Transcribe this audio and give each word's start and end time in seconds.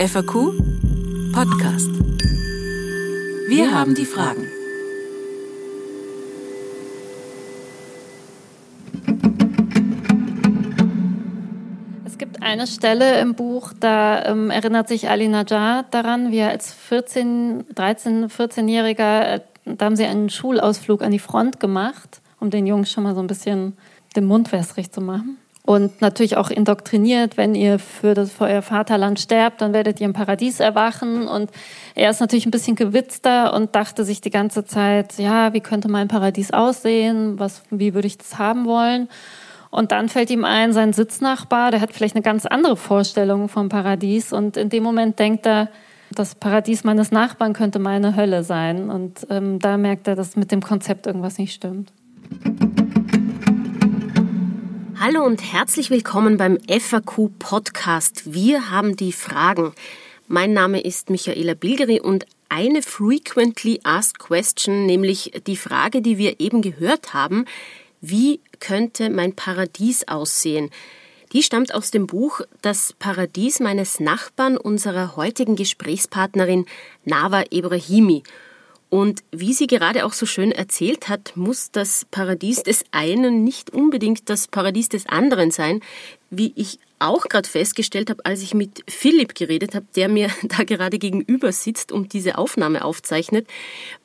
FAQ 0.00 0.56
Podcast. 1.34 1.90
Wir 3.48 3.70
haben 3.70 3.94
die 3.94 4.06
Fragen. 4.06 4.46
Es 12.06 12.16
gibt 12.16 12.42
eine 12.42 12.66
Stelle 12.66 13.20
im 13.20 13.34
Buch, 13.34 13.74
da 13.78 14.24
ähm, 14.24 14.48
erinnert 14.48 14.88
sich 14.88 15.10
Ali 15.10 15.28
Najjar 15.28 15.84
daran, 15.90 16.32
wie 16.32 16.38
er 16.38 16.48
als 16.48 16.72
14, 16.72 17.66
13, 17.74 18.28
14-Jähriger, 18.30 19.34
äh, 19.34 19.40
da 19.66 19.84
haben 19.84 19.96
sie 19.96 20.06
einen 20.06 20.30
Schulausflug 20.30 21.02
an 21.02 21.10
die 21.10 21.18
Front 21.18 21.60
gemacht, 21.60 22.22
um 22.40 22.48
den 22.48 22.66
Jungs 22.66 22.90
schon 22.90 23.04
mal 23.04 23.14
so 23.14 23.20
ein 23.20 23.26
bisschen 23.26 23.76
den 24.16 24.24
Mund 24.24 24.50
wässrig 24.50 24.90
zu 24.92 25.02
machen. 25.02 25.36
Und 25.62 26.00
natürlich 26.00 26.36
auch 26.36 26.50
indoktriniert, 26.50 27.36
wenn 27.36 27.54
ihr 27.54 27.78
für, 27.78 28.14
das, 28.14 28.32
für 28.32 28.44
euer 28.44 28.62
Vaterland 28.62 29.20
sterbt, 29.20 29.60
dann 29.60 29.72
werdet 29.72 30.00
ihr 30.00 30.06
im 30.06 30.14
Paradies 30.14 30.58
erwachen. 30.58 31.28
Und 31.28 31.50
er 31.94 32.10
ist 32.10 32.20
natürlich 32.20 32.46
ein 32.46 32.50
bisschen 32.50 32.76
gewitzter 32.76 33.52
und 33.54 33.76
dachte 33.76 34.04
sich 34.04 34.20
die 34.20 34.30
ganze 34.30 34.64
Zeit, 34.64 35.18
ja, 35.18 35.52
wie 35.52 35.60
könnte 35.60 35.88
mein 35.88 36.08
Paradies 36.08 36.50
aussehen? 36.52 37.38
Was, 37.38 37.62
wie 37.70 37.94
würde 37.94 38.06
ich 38.06 38.18
das 38.18 38.38
haben 38.38 38.64
wollen? 38.64 39.08
Und 39.70 39.92
dann 39.92 40.08
fällt 40.08 40.30
ihm 40.30 40.44
ein, 40.44 40.72
sein 40.72 40.92
Sitznachbar, 40.92 41.70
der 41.70 41.80
hat 41.80 41.92
vielleicht 41.92 42.16
eine 42.16 42.22
ganz 42.22 42.44
andere 42.46 42.76
Vorstellung 42.76 43.48
vom 43.48 43.68
Paradies. 43.68 44.32
Und 44.32 44.56
in 44.56 44.70
dem 44.70 44.82
Moment 44.82 45.18
denkt 45.18 45.46
er, 45.46 45.68
das 46.10 46.34
Paradies 46.34 46.82
meines 46.82 47.12
Nachbarn 47.12 47.52
könnte 47.52 47.78
meine 47.78 48.16
Hölle 48.16 48.42
sein. 48.42 48.90
Und 48.90 49.26
ähm, 49.30 49.60
da 49.60 49.76
merkt 49.76 50.08
er, 50.08 50.16
dass 50.16 50.34
mit 50.34 50.50
dem 50.50 50.62
Konzept 50.62 51.06
irgendwas 51.06 51.38
nicht 51.38 51.54
stimmt. 51.54 51.92
Hallo 55.02 55.24
und 55.24 55.40
herzlich 55.54 55.88
willkommen 55.88 56.36
beim 56.36 56.58
FAQ 56.68 57.30
Podcast. 57.38 58.34
Wir 58.34 58.70
haben 58.70 58.96
die 58.96 59.12
Fragen. 59.12 59.72
Mein 60.28 60.52
Name 60.52 60.82
ist 60.82 61.08
Michaela 61.08 61.54
Bilgeri 61.54 62.02
und 62.02 62.26
eine 62.50 62.82
frequently 62.82 63.80
asked 63.82 64.18
question, 64.18 64.84
nämlich 64.84 65.32
die 65.46 65.56
Frage, 65.56 66.02
die 66.02 66.18
wir 66.18 66.38
eben 66.38 66.60
gehört 66.60 67.14
haben, 67.14 67.46
wie 68.02 68.40
könnte 68.58 69.08
mein 69.08 69.34
Paradies 69.34 70.06
aussehen? 70.06 70.68
Die 71.32 71.42
stammt 71.42 71.74
aus 71.74 71.90
dem 71.90 72.06
Buch 72.06 72.42
Das 72.60 72.92
Paradies 72.92 73.58
meines 73.58 74.00
Nachbarn 74.00 74.58
unserer 74.58 75.16
heutigen 75.16 75.56
Gesprächspartnerin 75.56 76.66
Nava 77.06 77.44
Ibrahimi. 77.48 78.22
Und 78.90 79.22
wie 79.30 79.54
sie 79.54 79.68
gerade 79.68 80.04
auch 80.04 80.12
so 80.12 80.26
schön 80.26 80.50
erzählt 80.50 81.08
hat, 81.08 81.36
muss 81.36 81.70
das 81.70 82.06
Paradies 82.10 82.64
des 82.64 82.84
einen 82.90 83.44
nicht 83.44 83.70
unbedingt 83.70 84.28
das 84.28 84.48
Paradies 84.48 84.88
des 84.88 85.06
anderen 85.06 85.52
sein, 85.52 85.80
wie 86.28 86.52
ich 86.56 86.80
auch 86.98 87.28
gerade 87.28 87.48
festgestellt 87.48 88.10
habe, 88.10 88.24
als 88.26 88.42
ich 88.42 88.52
mit 88.52 88.84
Philipp 88.88 89.36
geredet 89.36 89.76
habe, 89.76 89.86
der 89.94 90.08
mir 90.08 90.28
da 90.42 90.64
gerade 90.64 90.98
gegenüber 90.98 91.52
sitzt 91.52 91.92
und 91.92 92.12
diese 92.12 92.36
Aufnahme 92.36 92.84
aufzeichnet, 92.84 93.46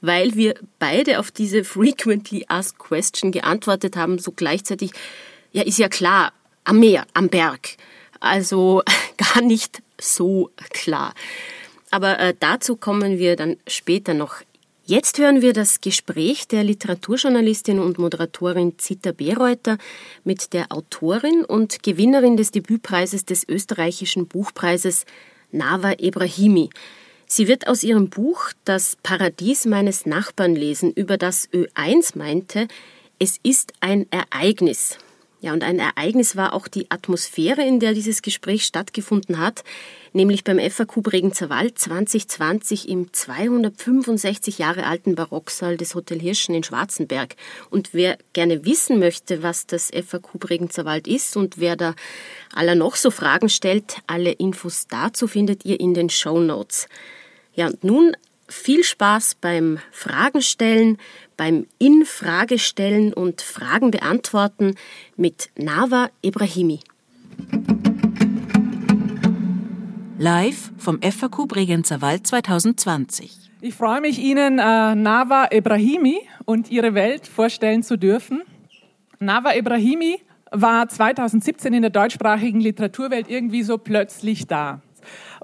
weil 0.01 0.35
wir 0.35 0.53
beide 0.77 1.19
auf 1.19 1.31
diese 1.31 1.63
frequently 1.63 2.45
asked 2.47 2.77
question 2.77 3.31
geantwortet 3.31 3.97
haben, 3.97 4.19
so 4.19 4.31
gleichzeitig, 4.31 4.91
ja, 5.51 5.63
ist 5.63 5.79
ja 5.79 5.89
klar, 5.89 6.31
am 6.63 6.79
Meer, 6.79 7.05
am 7.13 7.29
Berg. 7.29 7.77
Also 8.19 8.83
gar 9.33 9.43
nicht 9.43 9.81
so 9.99 10.51
klar. 10.69 11.13
Aber 11.89 12.19
äh, 12.19 12.33
dazu 12.39 12.75
kommen 12.75 13.17
wir 13.17 13.35
dann 13.35 13.57
später 13.67 14.13
noch 14.13 14.41
Jetzt 14.87 15.17
hören 15.17 15.41
wir 15.41 15.53
das 15.53 15.81
Gespräch 15.81 16.47
der 16.47 16.63
Literaturjournalistin 16.63 17.79
und 17.79 17.97
Moderatorin 17.97 18.77
Zita 18.77 19.13
Bereuter 19.13 19.79
mit 20.23 20.53
der 20.53 20.71
Autorin 20.71 21.43
und 21.43 21.81
Gewinnerin 21.81 22.37
des 22.37 22.51
Debütpreises 22.51 23.25
des 23.25 23.49
österreichischen 23.49 24.27
Buchpreises 24.27 25.07
Nava 25.51 25.93
Ebrahimi. 25.93 26.69
Sie 27.25 27.47
wird 27.47 27.65
aus 27.65 27.81
ihrem 27.81 28.11
Buch 28.11 28.51
Das 28.63 28.95
Paradies 29.01 29.65
meines 29.65 30.05
Nachbarn 30.05 30.55
lesen, 30.55 30.91
über 30.91 31.17
das 31.17 31.49
Ö1 31.49 32.15
meinte, 32.15 32.67
es 33.17 33.39
ist 33.41 33.73
ein 33.79 34.05
Ereignis. 34.11 34.99
Ja, 35.41 35.53
und 35.53 35.63
ein 35.63 35.79
Ereignis 35.79 36.35
war 36.35 36.53
auch 36.53 36.67
die 36.67 36.89
Atmosphäre, 36.89 37.61
in 37.61 37.79
der 37.79 37.93
dieses 37.93 38.21
Gespräch 38.21 38.63
stattgefunden 38.65 39.37
hat, 39.37 39.63
nämlich 40.13 40.43
beim 40.43 40.57
FAQ 40.59 41.03
Bregenzer 41.03 41.49
Wald 41.49 41.77
2020 41.77 42.87
im 42.87 43.11
265 43.11 44.57
Jahre 44.57 44.85
alten 44.85 45.15
Barocksaal 45.15 45.77
des 45.77 45.93
Hotel 45.93 46.19
Hirschen 46.19 46.55
in 46.55 46.63
Schwarzenberg. 46.63 47.35
Und 47.69 47.93
wer 47.93 48.17
gerne 48.33 48.65
wissen 48.65 48.97
möchte, 48.97 49.43
was 49.43 49.67
das 49.67 49.91
FAQ 49.91 50.39
Bregenzer 50.39 50.85
Wald 50.85 51.07
ist 51.07 51.35
und 51.35 51.59
wer 51.59 51.75
da 51.75 51.95
aller 52.53 52.75
noch 52.75 52.95
so 52.95 53.11
Fragen 53.11 53.49
stellt, 53.49 53.97
alle 54.07 54.31
Infos 54.31 54.87
dazu 54.87 55.27
findet 55.27 55.65
ihr 55.65 55.79
in 55.79 55.93
den 55.93 56.09
Show 56.09 56.39
Notes. 56.39 56.87
Ja, 57.53 57.67
und 57.67 57.83
nun 57.83 58.15
viel 58.47 58.83
Spaß 58.83 59.35
beim 59.41 59.79
Fragen 59.91 60.41
stellen, 60.41 60.97
beim 61.37 61.67
In-Frage 61.77 62.59
stellen 62.59 63.13
und 63.13 63.41
Fragen 63.41 63.91
beantworten 63.91 64.75
mit 65.15 65.49
Nava 65.57 66.09
Ibrahimi. 66.21 66.79
Live 70.17 70.71
vom 70.77 71.01
FAQ 71.01 71.47
Bregenzer 71.47 72.01
Wald 72.01 72.25
2020. 72.25 73.51
Ich 73.61 73.73
freue 73.73 74.01
mich, 74.01 74.19
Ihnen 74.19 74.59
äh, 74.59 74.95
Nava 74.95 75.49
Ibrahimi 75.51 76.19
und 76.45 76.71
ihre 76.71 76.93
Welt 76.93 77.27
vorstellen 77.27 77.83
zu 77.83 77.97
dürfen. 77.97 78.41
Nava 79.19 79.55
Ibrahimi 79.55 80.19
war 80.51 80.87
2017 80.87 81.73
in 81.73 81.81
der 81.81 81.91
deutschsprachigen 81.91 82.59
Literaturwelt 82.59 83.29
irgendwie 83.29 83.63
so 83.63 83.77
plötzlich 83.77 84.47
da. 84.47 84.81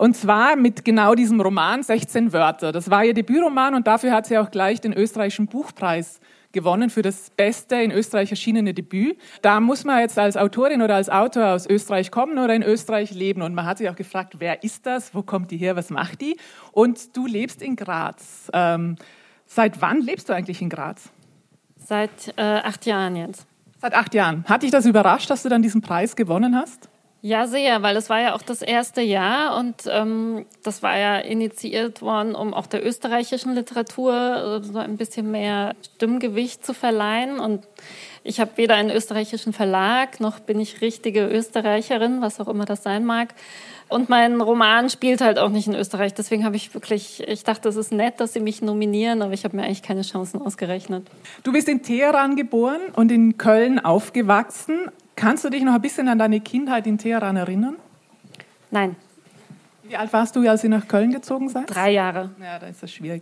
Und 0.02 0.18
zwar 0.18 0.56
mit 0.56 0.84
genau 0.84 1.14
diesem 1.14 1.40
Roman 1.40 1.84
16 1.84 2.34
Wörter. 2.34 2.72
Das 2.72 2.90
war 2.90 3.06
ihr 3.06 3.14
Debütroman 3.14 3.76
und 3.76 3.86
dafür 3.86 4.14
hat 4.14 4.26
sie 4.26 4.36
auch 4.40 4.50
gleich 4.50 4.82
den 4.82 4.94
österreichischen 4.94 5.46
Buchpreis 5.46 6.20
gewonnen 6.54 6.90
für 6.90 7.04
das 7.04 7.30
beste 7.30 7.76
in 7.76 7.92
Österreich 7.92 8.32
erschienene 8.32 8.74
Debüt. 8.74 9.20
Da 9.44 9.60
muss 9.60 9.84
man 9.84 10.00
jetzt 10.00 10.18
als 10.18 10.38
Autorin 10.38 10.82
oder 10.82 10.96
als 10.96 11.12
Autor 11.12 11.50
aus 11.50 11.68
Österreich 11.68 12.10
kommen 12.10 12.40
oder 12.40 12.56
in 12.56 12.64
Österreich 12.64 13.12
leben. 13.12 13.44
Und 13.44 13.54
man 13.54 13.68
hat 13.68 13.78
sich 13.78 13.90
auch 13.92 13.96
gefragt, 13.96 14.38
wer 14.40 14.64
ist 14.64 14.88
das? 14.88 15.14
Wo 15.14 15.22
kommt 15.22 15.52
die 15.52 15.58
her? 15.58 15.76
Was 15.76 15.92
macht 15.92 16.20
die? 16.22 16.36
Und 16.72 17.16
du 17.16 17.28
lebst 17.28 17.62
in 17.62 17.76
Graz. 17.76 18.50
Ähm, 18.54 18.96
seit 19.46 19.84
wann 19.84 20.02
lebst 20.02 20.30
du 20.30 20.34
eigentlich 20.34 20.64
in 20.64 20.70
Graz? 20.70 21.12
Seit 21.78 22.34
äh, 22.38 22.42
acht 22.42 22.88
Jahren 22.88 23.16
jetzt. 23.16 23.46
Seit 23.80 23.94
acht 23.94 24.16
Jahren. 24.16 24.46
Hat 24.48 24.64
dich 24.64 24.72
das 24.72 24.88
überrascht, 24.88 25.30
dass 25.30 25.44
du 25.44 25.50
dann 25.50 25.62
diesen 25.62 25.82
Preis 25.82 26.16
gewonnen 26.16 26.56
hast? 26.56 26.90
Ja, 27.24 27.46
sehr, 27.46 27.84
weil 27.84 27.96
es 27.98 28.10
war 28.10 28.20
ja 28.20 28.34
auch 28.34 28.42
das 28.42 28.64
erste 28.64 29.02
Jahr 29.02 29.56
und 29.58 29.84
ähm, 29.88 30.48
das 30.64 30.82
war 30.82 30.98
ja 30.98 31.18
initiiert 31.18 32.02
worden, 32.02 32.34
um 32.34 32.52
auch 32.56 32.66
der 32.66 32.84
österreichischen 32.84 33.54
Literatur 33.54 34.62
äh, 34.62 34.64
so 34.64 34.80
ein 34.80 34.98
bisschen 34.98 35.30
mehr 35.30 35.76
Stimmgewicht 35.84 36.66
zu 36.66 36.74
verleihen. 36.74 37.40
Und 37.40 37.68
ich 38.24 38.40
habe 38.40 38.52
weder 38.56 38.74
einen 38.74 38.90
österreichischen 38.90 39.54
Verlag, 39.54 40.20
noch 40.20 40.40
bin 40.40 40.60
ich 40.60 40.82
richtige 40.82 41.28
Österreicherin, 41.28 42.22
was 42.22 42.40
auch 42.40 42.48
immer 42.48 42.66
das 42.66 42.82
sein 42.82 43.06
mag. 43.06 43.36
Und 43.88 44.10
mein 44.10 44.42
Roman 44.42 44.90
spielt 44.90 45.22
halt 45.22 45.38
auch 45.38 45.50
nicht 45.50 45.68
in 45.68 45.76
Österreich. 45.76 46.16
Deswegen 46.16 46.44
habe 46.44 46.56
ich 46.56 46.74
wirklich, 46.74 47.22
ich 47.28 47.44
dachte, 47.44 47.70
es 47.70 47.76
ist 47.76 47.92
nett, 47.92 48.20
dass 48.20 48.34
sie 48.34 48.40
mich 48.40 48.64
nominieren, 48.64 49.22
aber 49.22 49.34
ich 49.34 49.44
habe 49.44 49.58
mir 49.58 49.64
eigentlich 49.64 49.84
keine 49.84 50.02
Chancen 50.02 50.42
ausgerechnet. 50.42 51.06
Du 51.44 51.52
bist 51.52 51.68
in 51.68 51.84
Teheran 51.84 52.36
geboren 52.36 52.82
und 52.96 53.12
in 53.12 53.38
Köln 53.38 53.80
aufgewachsen. 53.80 54.90
Kannst 55.22 55.46
du 55.46 55.52
dich 55.52 55.62
noch 55.62 55.76
ein 55.76 55.82
bisschen 55.82 56.08
an 56.08 56.18
deine 56.18 56.40
Kindheit 56.40 56.88
in 56.88 56.98
Teheran 56.98 57.36
erinnern? 57.36 57.76
Nein. 58.72 58.96
Wie 59.84 59.96
alt 59.96 60.12
warst 60.14 60.36
du, 60.36 60.50
als 60.50 60.64
ihr 60.64 60.72
nach 60.72 60.88
Köln 60.88 61.12
gezogen 61.12 61.48
seid? 61.48 61.66
Drei 61.68 61.92
Jahre. 61.92 62.32
Ja, 62.42 62.58
da 62.58 62.66
ist 62.66 62.82
das 62.82 62.92
schwierig. 62.92 63.22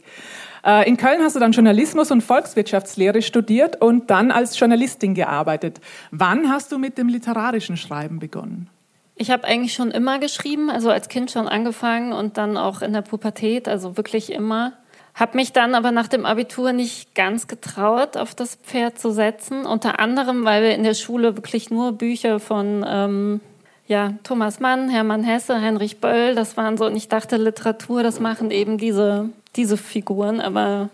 Äh, 0.65 0.87
in 0.87 0.95
Köln 0.95 1.21
hast 1.21 1.35
du 1.35 1.41
dann 1.41 1.51
Journalismus 1.51 2.09
und 2.11 2.21
Volkswirtschaftslehre 2.21 3.21
studiert 3.21 3.81
und 3.81 4.09
dann 4.09 4.31
als 4.31 4.57
Journalistin 4.57 5.13
gearbeitet. 5.13 5.81
Wann 6.11 6.49
hast 6.49 6.71
du 6.71 6.77
mit 6.77 6.97
dem 6.97 7.09
literarischen 7.09 7.75
Schreiben 7.75 8.19
begonnen? 8.19 8.69
Ich 9.15 9.29
habe 9.29 9.43
eigentlich 9.43 9.73
schon 9.73 9.91
immer 9.91 10.19
geschrieben, 10.19 10.69
also 10.69 10.89
als 10.91 11.09
Kind 11.09 11.31
schon 11.31 11.49
angefangen 11.49 12.13
und 12.13 12.37
dann 12.37 12.55
auch 12.55 12.81
in 12.81 12.93
der 12.93 13.01
Pubertät, 13.01 13.67
also 13.67 13.97
wirklich 13.97 14.31
immer. 14.31 14.71
Habe 15.19 15.35
mich 15.35 15.51
dann 15.51 15.75
aber 15.75 15.91
nach 15.91 16.07
dem 16.07 16.25
Abitur 16.25 16.71
nicht 16.71 17.13
ganz 17.13 17.47
getraut, 17.47 18.15
auf 18.15 18.33
das 18.33 18.55
Pferd 18.55 18.97
zu 18.97 19.11
setzen. 19.11 19.65
Unter 19.65 19.99
anderem, 19.99 20.45
weil 20.45 20.63
wir 20.63 20.73
in 20.73 20.83
der 20.83 20.93
Schule 20.93 21.35
wirklich 21.35 21.69
nur 21.69 21.91
Bücher 21.91 22.39
von 22.39 22.85
ähm, 22.87 23.41
ja, 23.85 24.13
Thomas 24.23 24.61
Mann, 24.61 24.87
Hermann 24.87 25.25
Hesse, 25.25 25.59
Heinrich 25.59 25.99
Böll, 25.99 26.35
das 26.35 26.55
waren 26.55 26.77
so, 26.77 26.85
und 26.85 26.95
ich 26.95 27.09
dachte, 27.09 27.35
Literatur, 27.35 28.01
das 28.01 28.21
machen 28.21 28.49
eben 28.49 28.77
diese, 28.77 29.29
diese 29.57 29.75
Figuren, 29.75 30.39
aber 30.39 30.89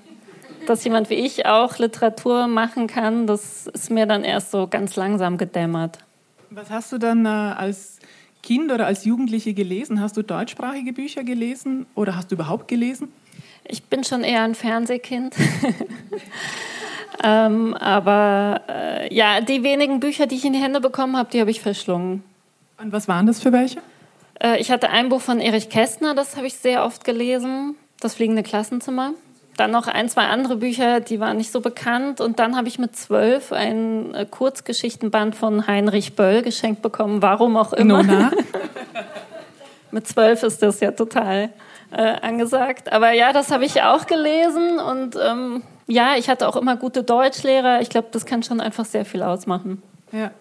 dass 0.66 0.84
jemand 0.86 1.12
wie 1.12 1.16
ich 1.16 1.46
auch 1.46 1.78
Literatur 1.78 2.48
machen 2.48 2.88
kann, 2.88 3.28
das 3.28 3.68
ist 3.68 3.92
mir 3.92 4.08
dann 4.08 4.24
erst 4.24 4.50
so 4.50 4.66
ganz 4.68 4.96
langsam 4.96 5.38
gedämmert. 5.38 6.00
Was 6.50 6.72
hast 6.72 6.92
du 6.92 6.98
dann 6.98 7.26
äh, 7.28 7.30
als 7.30 8.00
Kind 8.42 8.72
oder 8.72 8.88
als 8.88 9.06
Jugendliche 9.06 9.54
gelesen? 9.54 10.02
Hast 10.02 10.18
du 10.18 10.24
deutschsprachige 10.24 10.94
Bücher 10.94 11.24
gelesen 11.24 11.86
oder 11.94 12.16
hast 12.16 12.32
du 12.32 12.36
überhaupt 12.36 12.68
gelesen? 12.68 13.10
Ich 13.68 13.84
bin 13.84 14.04
schon 14.04 14.24
eher 14.24 14.44
ein 14.44 14.56
Fernsehkind. 14.56 15.36
ähm, 17.24 17.74
aber 17.76 18.62
äh, 18.70 19.14
ja, 19.14 19.42
die 19.42 19.64
wenigen 19.64 20.00
Bücher, 20.00 20.28
die 20.28 20.36
ich 20.36 20.46
in 20.46 20.54
die 20.54 20.60
Hände 20.60 20.82
bekommen 20.82 21.18
habe, 21.18 21.30
die 21.32 21.40
habe 21.40 21.52
ich 21.52 21.62
verschlungen. 21.62 22.24
Und 22.78 22.92
was 22.92 23.08
waren 23.08 23.26
das 23.26 23.42
für 23.42 23.52
welche? 23.52 23.80
Äh, 24.42 24.60
ich 24.60 24.72
hatte 24.72 24.90
ein 24.90 25.10
Buch 25.10 25.22
von 25.22 25.40
Erich 25.40 25.70
Kästner, 25.70 26.14
das 26.14 26.36
habe 26.36 26.48
ich 26.48 26.56
sehr 26.56 26.86
oft 26.86 27.04
gelesen, 27.04 27.76
Das 28.00 28.16
fliegende 28.16 28.44
Klassenzimmer. 28.44 29.14
Dann 29.58 29.72
noch 29.72 29.88
ein, 29.88 30.10
zwei 30.10 30.24
andere 30.24 30.58
Bücher, 30.58 31.00
die 31.00 31.22
waren 31.22 31.38
nicht 31.38 31.52
so 31.52 31.62
bekannt. 31.62 32.20
Und 32.20 32.40
dann 32.40 32.58
habe 32.58 32.68
ich 32.68 32.78
mit 32.78 32.96
zwölf 32.96 33.54
ein 33.54 34.14
äh, 34.14 34.26
Kurzgeschichtenband 34.30 35.36
von 35.36 35.66
Heinrich 35.66 36.16
Böll 36.16 36.42
geschenkt 36.42 36.82
bekommen, 36.82 37.22
warum 37.22 37.56
auch 37.56 37.72
immer. 37.72 38.04
Nona. 38.04 38.32
mit 39.92 40.08
zwölf 40.08 40.44
ist 40.44 40.62
das 40.62 40.82
ja 40.82 40.92
total 40.92 41.50
äh, 41.96 42.18
angesagt. 42.22 42.92
Aber 42.92 43.12
ja, 43.12 43.32
das 43.32 43.52
habe 43.52 43.66
ich 43.66 43.82
auch 43.82 44.06
gelesen 44.06 44.80
und 44.80 45.16
ähm, 45.22 45.64
ja, 45.88 46.16
ich 46.18 46.30
hatte 46.30 46.48
auch 46.48 46.56
immer 46.56 46.76
gute 46.76 47.04
Deutschlehrer. 47.04 47.82
Ich 47.82 47.90
glaube, 47.90 48.10
das 48.12 48.26
kann 48.26 48.44
schon 48.44 48.60
einfach 48.60 48.86
sehr 48.86 49.06
viel 49.06 49.24
ausmachen. 49.24 49.82
Ja. 50.12 50.32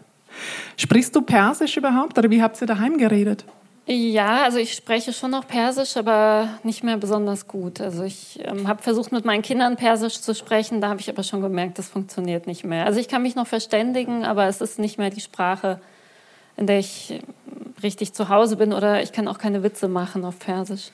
Sprichst 0.77 1.15
du 1.15 1.23
Persisch 1.23 1.77
überhaupt 1.77 2.19
oder 2.19 2.29
wie 2.31 2.43
habt 2.43 2.61
ihr 2.61 2.67
daheim 2.67 2.99
geredet? 2.99 3.45
Ja, 3.87 4.43
also 4.45 4.59
ich 4.59 4.73
spreche 4.73 5.12
schon 5.12 5.31
noch 5.31 5.47
Persisch, 5.47 5.97
aber 5.97 6.49
nicht 6.62 6.83
mehr 6.83 6.97
besonders 6.97 7.47
gut. 7.47 7.81
Also 7.81 8.03
ich 8.03 8.41
ähm, 8.43 8.67
habe 8.67 8.83
versucht, 8.83 9.12
mit 9.12 9.27
meinen 9.27 9.43
Kindern 9.43 9.77
Persisch 9.77 10.23
zu 10.23 10.35
sprechen, 10.35 10.81
da 10.81 10.89
habe 10.89 11.01
ich 11.01 11.11
aber 11.11 11.23
schon 11.23 11.43
gemerkt, 11.43 11.79
das 11.79 11.89
funktioniert 11.91 12.47
nicht 12.47 12.65
mehr. 12.65 12.87
Also 12.87 12.99
ich 12.99 13.09
kann 13.09 13.23
mich 13.23 13.37
noch 13.37 13.47
verständigen, 13.47 14.25
aber 14.25 14.47
es 14.47 14.62
ist 14.62 14.79
nicht 14.79 14.99
mehr 14.99 15.11
die 15.11 15.21
Sprache, 15.21 15.81
in 16.56 16.67
der 16.67 16.79
ich 16.79 17.21
richtig 17.83 18.15
zu 18.15 18.31
Hause 18.31 18.56
bin 18.56 18.73
oder 18.73 19.03
ich 19.03 19.12
kann 19.12 19.29
auch 19.29 19.39
keine 19.39 19.62
Witze 19.62 19.87
machen 19.87 20.25
auf 20.25 20.39
Persisch. 20.39 20.91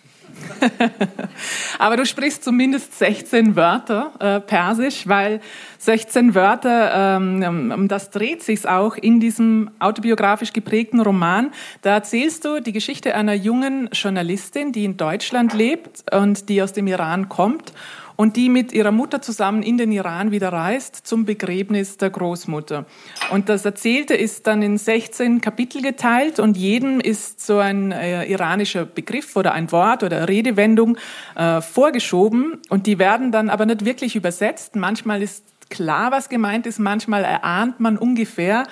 Aber 1.78 1.96
du 1.96 2.06
sprichst 2.06 2.44
zumindest 2.44 2.98
16 2.98 3.56
Wörter 3.56 4.12
äh, 4.19 4.40
Persisch, 4.40 5.06
weil 5.06 5.40
16 5.78 6.34
Wörter, 6.34 7.16
ähm, 7.16 7.72
um 7.75 7.88
das 7.88 8.10
dreht 8.10 8.42
sich 8.42 8.69
auch 8.69 8.96
in 8.96 9.20
diesem 9.20 9.70
autobiografisch 9.78 10.52
geprägten 10.52 11.00
Roman. 11.00 11.52
Da 11.82 11.94
erzählst 11.94 12.44
du 12.44 12.60
die 12.60 12.72
Geschichte 12.72 13.14
einer 13.14 13.34
jungen 13.34 13.88
Journalistin, 13.92 14.72
die 14.72 14.84
in 14.84 14.96
Deutschland 14.96 15.54
lebt 15.54 16.04
und 16.12 16.48
die 16.48 16.62
aus 16.62 16.72
dem 16.72 16.87
Iran 16.87 17.28
kommt 17.28 17.72
und 18.20 18.37
die 18.37 18.50
mit 18.50 18.75
ihrer 18.75 18.93
Mutter 18.93 19.22
zusammen 19.22 19.62
in 19.62 19.78
den 19.78 19.90
Iran 19.90 20.31
wieder 20.31 20.52
reist 20.52 21.06
zum 21.06 21.25
Begräbnis 21.25 21.96
der 21.96 22.11
Großmutter. 22.11 22.84
Und 23.31 23.49
das 23.49 23.64
Erzählte 23.64 24.12
ist 24.12 24.46
dann 24.46 24.61
in 24.61 24.76
16 24.76 25.40
Kapitel 25.40 25.81
geteilt 25.81 26.38
und 26.38 26.58
jedem 26.58 27.00
ist 27.00 27.40
so 27.40 27.56
ein 27.56 27.93
äh, 27.93 28.26
iranischer 28.26 28.84
Begriff 28.84 29.37
oder 29.37 29.55
ein 29.55 29.72
Wort 29.72 30.02
oder 30.02 30.28
Redewendung 30.28 30.99
äh, 31.34 31.62
vorgeschoben 31.62 32.58
und 32.69 32.87
die 32.87 32.99
werden 32.99 33.32
dann 33.32 33.49
aber 33.49 33.64
nicht 33.64 33.87
wirklich 33.87 34.14
übersetzt. 34.17 34.76
Manchmal 34.76 35.23
ist 35.23 35.46
klar, 35.70 36.12
was 36.12 36.28
gemeint 36.28 36.66
ist, 36.66 36.78
manchmal 36.78 37.25
erahnt 37.25 37.81
man 37.81 37.96
ungefähr, 37.96 38.64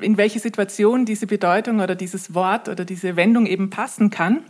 in 0.00 0.16
welche 0.16 0.38
Situation 0.38 1.06
diese 1.06 1.26
Bedeutung 1.26 1.80
oder 1.80 1.96
dieses 1.96 2.34
Wort 2.34 2.68
oder 2.68 2.84
diese 2.84 3.16
Wendung 3.16 3.46
eben 3.46 3.68
passen 3.68 4.10
kann. 4.10 4.44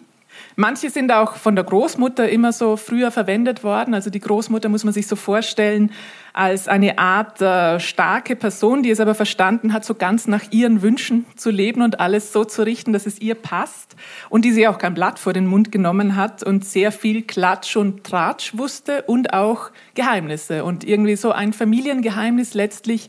Manche 0.57 0.91
sind 0.91 1.11
auch 1.13 1.37
von 1.37 1.57
der 1.57 1.65
Großmutter 1.65 2.29
immer 2.29 2.53
so 2.53 2.77
früher 2.77 3.11
verwendet 3.11 3.65
worden. 3.65 3.95
Also 3.95 4.11
die 4.11 4.21
Großmutter 4.21 4.69
muss 4.69 4.85
man 4.85 4.93
sich 4.93 5.07
so 5.07 5.17
vorstellen 5.17 5.91
als 6.35 6.69
eine 6.69 6.99
Art 6.99 7.41
äh, 7.41 7.79
starke 7.79 8.37
Person, 8.37 8.83
die 8.83 8.91
es 8.91 9.01
aber 9.01 9.15
verstanden 9.15 9.73
hat, 9.73 9.85
so 9.85 9.95
ganz 9.95 10.27
nach 10.27 10.45
ihren 10.51 10.83
Wünschen 10.83 11.27
zu 11.37 11.51
leben 11.51 11.83
und 11.83 12.01
alles 12.01 12.33
so 12.33 12.45
zu 12.45 12.63
richten, 12.63 12.93
dass 12.93 13.07
es 13.07 13.21
ihr 13.21 13.35
passt. 13.35 13.97
Und 14.31 14.45
die 14.45 14.53
sie 14.53 14.69
auch 14.69 14.79
kein 14.79 14.95
Blatt 14.95 15.19
vor 15.19 15.33
den 15.33 15.47
Mund 15.47 15.73
genommen 15.73 16.17
hat 16.17 16.43
und 16.43 16.65
sehr 16.65 16.93
viel 16.93 17.23
Klatsch 17.23 17.77
und 17.77 18.05
Tratsch 18.05 18.57
wusste 18.57 19.03
und 19.03 19.33
auch 19.33 19.71
Geheimnisse. 19.95 20.65
Und 20.65 20.85
irgendwie 20.85 21.17
so 21.17 21.33
ein 21.33 21.53
Familiengeheimnis 21.53 22.55
letztlich 22.55 23.09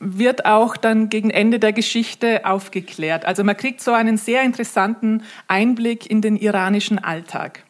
wird 0.00 0.46
auch 0.46 0.78
dann 0.78 1.10
gegen 1.10 1.30
Ende 1.30 1.58
der 1.58 1.72
Geschichte 1.72 2.46
aufgeklärt. 2.46 3.26
Also 3.26 3.44
man 3.44 3.56
kriegt 3.56 3.82
so 3.82 3.92
einen 3.92 4.16
sehr 4.16 4.42
interessanten 4.42 5.22
Einblick 5.46 6.10
in 6.10 6.22
den 6.22 6.36
iranischen 6.36 6.98
Alltag. 6.98 7.62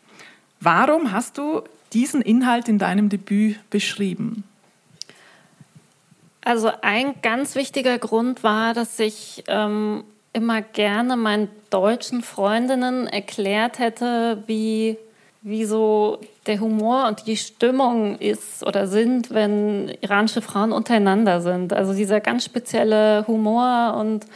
Warum 0.60 1.12
hast 1.12 1.38
du 1.38 1.62
diesen 1.92 2.22
Inhalt 2.22 2.68
in 2.68 2.78
deinem 2.78 3.08
Debüt 3.08 3.58
beschrieben? 3.70 4.44
Also 6.42 6.70
ein 6.82 7.14
ganz 7.20 7.56
wichtiger 7.56 7.98
Grund 7.98 8.44
war, 8.44 8.74
dass 8.74 8.98
ich 8.98 9.44
ähm, 9.48 10.04
immer 10.32 10.62
gerne 10.62 11.16
meinen 11.16 11.48
deutschen 11.70 12.22
Freundinnen 12.22 13.08
erklärt 13.08 13.78
hätte, 13.78 14.42
wie 14.46 14.96
wie 15.42 15.64
so 15.64 16.20
der 16.50 16.60
Humor 16.60 17.06
und 17.06 17.26
die 17.26 17.36
Stimmung 17.36 18.18
ist 18.18 18.66
oder 18.66 18.88
sind, 18.88 19.30
wenn 19.30 19.88
iranische 20.00 20.42
Frauen 20.42 20.72
untereinander 20.72 21.40
sind. 21.40 21.72
Also 21.72 21.94
dieser 21.94 22.20
ganz 22.20 22.44
spezielle 22.44 23.24
Humor 23.28 23.96
und 23.98 24.26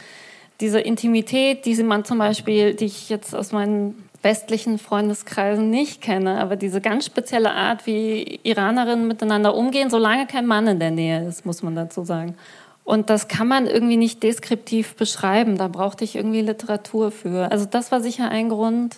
diese 0.61 0.79
Intimität, 0.79 1.65
die 1.65 1.75
man 1.83 2.05
zum 2.05 2.17
Beispiel, 2.17 2.73
die 2.73 2.85
ich 2.85 3.09
jetzt 3.09 3.35
aus 3.35 3.51
meinen 3.51 4.07
westlichen 4.21 4.79
Freundeskreisen 4.79 5.69
nicht 5.69 6.01
kenne, 6.01 6.39
aber 6.39 6.55
diese 6.55 6.79
ganz 6.79 7.05
spezielle 7.05 7.51
Art, 7.51 7.85
wie 7.85 8.39
Iranerinnen 8.43 9.07
miteinander 9.07 9.53
umgehen, 9.53 9.89
solange 9.89 10.25
kein 10.25 10.47
Mann 10.47 10.67
in 10.67 10.79
der 10.79 10.91
Nähe 10.91 11.27
ist, 11.27 11.45
muss 11.45 11.61
man 11.61 11.75
dazu 11.75 12.05
sagen. 12.05 12.35
Und 12.85 13.09
das 13.09 13.27
kann 13.27 13.47
man 13.47 13.67
irgendwie 13.67 13.97
nicht 13.97 14.23
deskriptiv 14.23 14.95
beschreiben. 14.95 15.57
Da 15.57 15.67
brauchte 15.67 16.03
ich 16.05 16.15
irgendwie 16.15 16.41
Literatur 16.41 17.11
für. 17.11 17.51
Also 17.51 17.65
das 17.65 17.91
war 17.91 17.99
sicher 17.99 18.29
ein 18.29 18.47
Grund, 18.47 18.97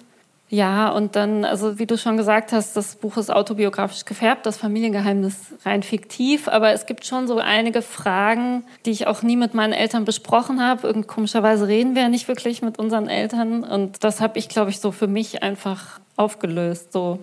ja, 0.50 0.90
und 0.90 1.18
dann, 1.18 1.44
also 1.44 1.78
wie 1.78 1.86
du 1.86 1.98
schon 1.98 2.16
gesagt 2.16 2.54
hast, 2.54 2.78
das 2.78 2.96
Buch 2.96 3.18
ist 3.18 3.30
autobiografisch 3.30 4.06
gefärbt, 4.06 4.46
das 4.46 4.58
Familiengeheimnis 4.58 5.54
rein 5.66 5.84
fiktiv, 5.84 6.48
aber 6.48 6.72
es 6.72 6.86
gibt 6.86 7.06
schon 7.06 7.28
so 7.28 7.38
einige 7.38 7.82
Fragen, 7.82 8.64
die 8.86 8.92
ich 8.92 9.08
auch 9.08 9.24
nie 9.24 9.36
mit 9.36 9.54
meinen 9.54 9.74
Eltern 9.74 10.06
besprochen 10.06 10.62
habe. 10.62 10.88
Irgend 10.88 11.08
komischerweise 11.08 11.68
reden 11.68 11.96
wir 11.96 12.04
ja 12.04 12.10
nicht 12.10 12.30
wirklich 12.30 12.62
mit 12.62 12.80
unseren 12.80 13.10
Eltern 13.10 13.66
und 13.66 14.06
das 14.06 14.22
habe 14.22 14.40
ich, 14.40 14.48
glaube 14.48 14.70
ich, 14.70 14.80
so 14.80 14.92
für 14.94 15.08
mich 15.08 15.44
einfach 15.44 16.00
aufgelöst. 16.16 16.94
So 16.94 17.20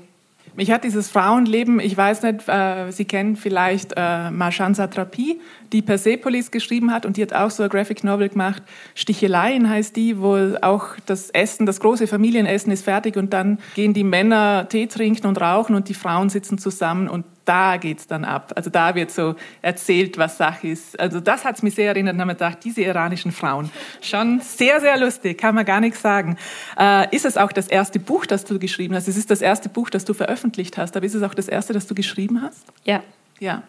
mich 0.56 0.70
hat 0.70 0.84
dieses 0.84 1.10
Frauenleben, 1.10 1.80
ich 1.80 1.96
weiß 1.96 2.22
nicht, 2.22 2.48
äh, 2.48 2.90
Sie 2.90 3.04
kennen 3.04 3.36
vielleicht 3.36 3.92
äh, 3.96 4.30
Marjan 4.30 4.74
Satrapi, 4.74 5.40
die 5.72 5.82
Persepolis 5.82 6.50
geschrieben 6.50 6.92
hat 6.92 7.06
und 7.06 7.16
die 7.16 7.22
hat 7.22 7.32
auch 7.32 7.50
so 7.50 7.62
ein 7.64 7.68
Graphic 7.68 8.04
Novel 8.04 8.28
gemacht. 8.28 8.62
Sticheleien 8.94 9.68
heißt 9.68 9.96
die, 9.96 10.20
wo 10.20 10.36
auch 10.62 10.96
das 11.06 11.30
Essen, 11.30 11.66
das 11.66 11.80
große 11.80 12.06
Familienessen 12.06 12.72
ist 12.72 12.84
fertig 12.84 13.16
und 13.16 13.32
dann 13.32 13.58
gehen 13.74 13.94
die 13.94 14.04
Männer 14.04 14.68
Tee 14.68 14.86
trinken 14.86 15.26
und 15.26 15.40
rauchen 15.40 15.74
und 15.74 15.88
die 15.88 15.94
Frauen 15.94 16.28
sitzen 16.28 16.58
zusammen 16.58 17.08
und 17.08 17.24
da 17.44 17.76
geht's 17.76 18.06
dann 18.06 18.24
ab. 18.24 18.52
Also 18.56 18.70
da 18.70 18.94
wird 18.94 19.10
so 19.10 19.34
erzählt, 19.62 20.18
was 20.18 20.38
Sache 20.38 20.68
ist. 20.68 20.98
Also 20.98 21.20
das 21.20 21.44
hat's 21.44 21.62
mich 21.62 21.74
sehr 21.74 21.88
erinnert. 21.88 22.16
Da 22.16 22.20
habe 22.20 22.32
ich 22.32 22.38
gedacht, 22.38 22.58
diese 22.64 22.82
iranischen 22.82 23.32
Frauen, 23.32 23.70
schon 24.00 24.40
sehr, 24.40 24.80
sehr 24.80 24.98
lustig, 24.98 25.38
kann 25.38 25.54
man 25.54 25.64
gar 25.64 25.80
nichts 25.80 26.02
sagen. 26.02 26.36
Äh, 26.78 27.14
ist 27.14 27.24
es 27.24 27.36
auch 27.36 27.52
das 27.52 27.68
erste 27.68 27.98
Buch, 27.98 28.26
das 28.26 28.44
du 28.44 28.58
geschrieben 28.58 28.94
hast? 28.94 29.08
Es 29.08 29.16
ist 29.16 29.30
das 29.30 29.42
erste 29.42 29.68
Buch, 29.68 29.90
das 29.90 30.04
du 30.04 30.14
veröffentlicht 30.14 30.78
hast, 30.78 30.96
aber 30.96 31.06
ist 31.06 31.14
es 31.14 31.22
auch 31.22 31.34
das 31.34 31.48
erste, 31.48 31.72
das 31.72 31.86
du 31.86 31.94
geschrieben 31.94 32.42
hast? 32.42 32.64
Ja. 32.84 33.02
Ja. 33.40 33.62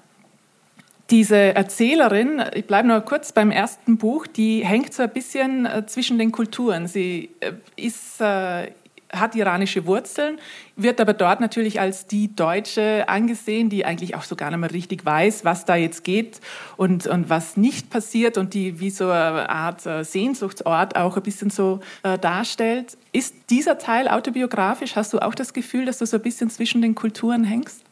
Diese 1.11 1.37
Erzählerin, 1.37 2.43
ich 2.55 2.65
bleibe 2.65 2.87
noch 2.87 3.05
kurz 3.05 3.31
beim 3.31 3.51
ersten 3.51 3.97
Buch, 3.97 4.25
die 4.25 4.65
hängt 4.65 4.91
so 4.93 5.03
ein 5.03 5.11
bisschen 5.11 5.67
äh, 5.67 5.85
zwischen 5.85 6.17
den 6.17 6.31
Kulturen. 6.31 6.87
Sie 6.87 7.29
äh, 7.41 7.53
ist 7.75 8.19
äh, 8.19 8.71
hat 9.19 9.35
iranische 9.35 9.85
Wurzeln, 9.85 10.39
wird 10.75 10.99
aber 10.99 11.13
dort 11.13 11.39
natürlich 11.39 11.79
als 11.79 12.07
die 12.07 12.35
Deutsche 12.35 13.07
angesehen, 13.07 13.69
die 13.69 13.85
eigentlich 13.85 14.15
auch 14.15 14.23
so 14.23 14.35
gar 14.35 14.49
nicht 14.49 14.59
mehr 14.59 14.71
richtig 14.71 15.05
weiß, 15.05 15.45
was 15.45 15.65
da 15.65 15.75
jetzt 15.75 16.03
geht 16.03 16.39
und, 16.77 17.07
und 17.07 17.29
was 17.29 17.57
nicht 17.57 17.89
passiert 17.89 18.37
und 18.37 18.53
die 18.53 18.79
wie 18.79 18.89
so 18.89 19.05
eine 19.05 19.49
Art 19.49 19.85
äh, 19.85 20.03
Sehnsuchtsort 20.03 20.95
auch 20.95 21.17
ein 21.17 21.23
bisschen 21.23 21.49
so 21.49 21.79
äh, 22.03 22.17
darstellt. 22.17 22.97
Ist 23.11 23.35
dieser 23.49 23.77
Teil 23.77 24.07
autobiografisch? 24.07 24.95
Hast 24.95 25.13
du 25.13 25.19
auch 25.19 25.35
das 25.35 25.53
Gefühl, 25.53 25.85
dass 25.85 25.99
du 25.99 26.05
so 26.05 26.17
ein 26.17 26.23
bisschen 26.23 26.49
zwischen 26.49 26.81
den 26.81 26.95
Kulturen 26.95 27.43
hängst? 27.43 27.83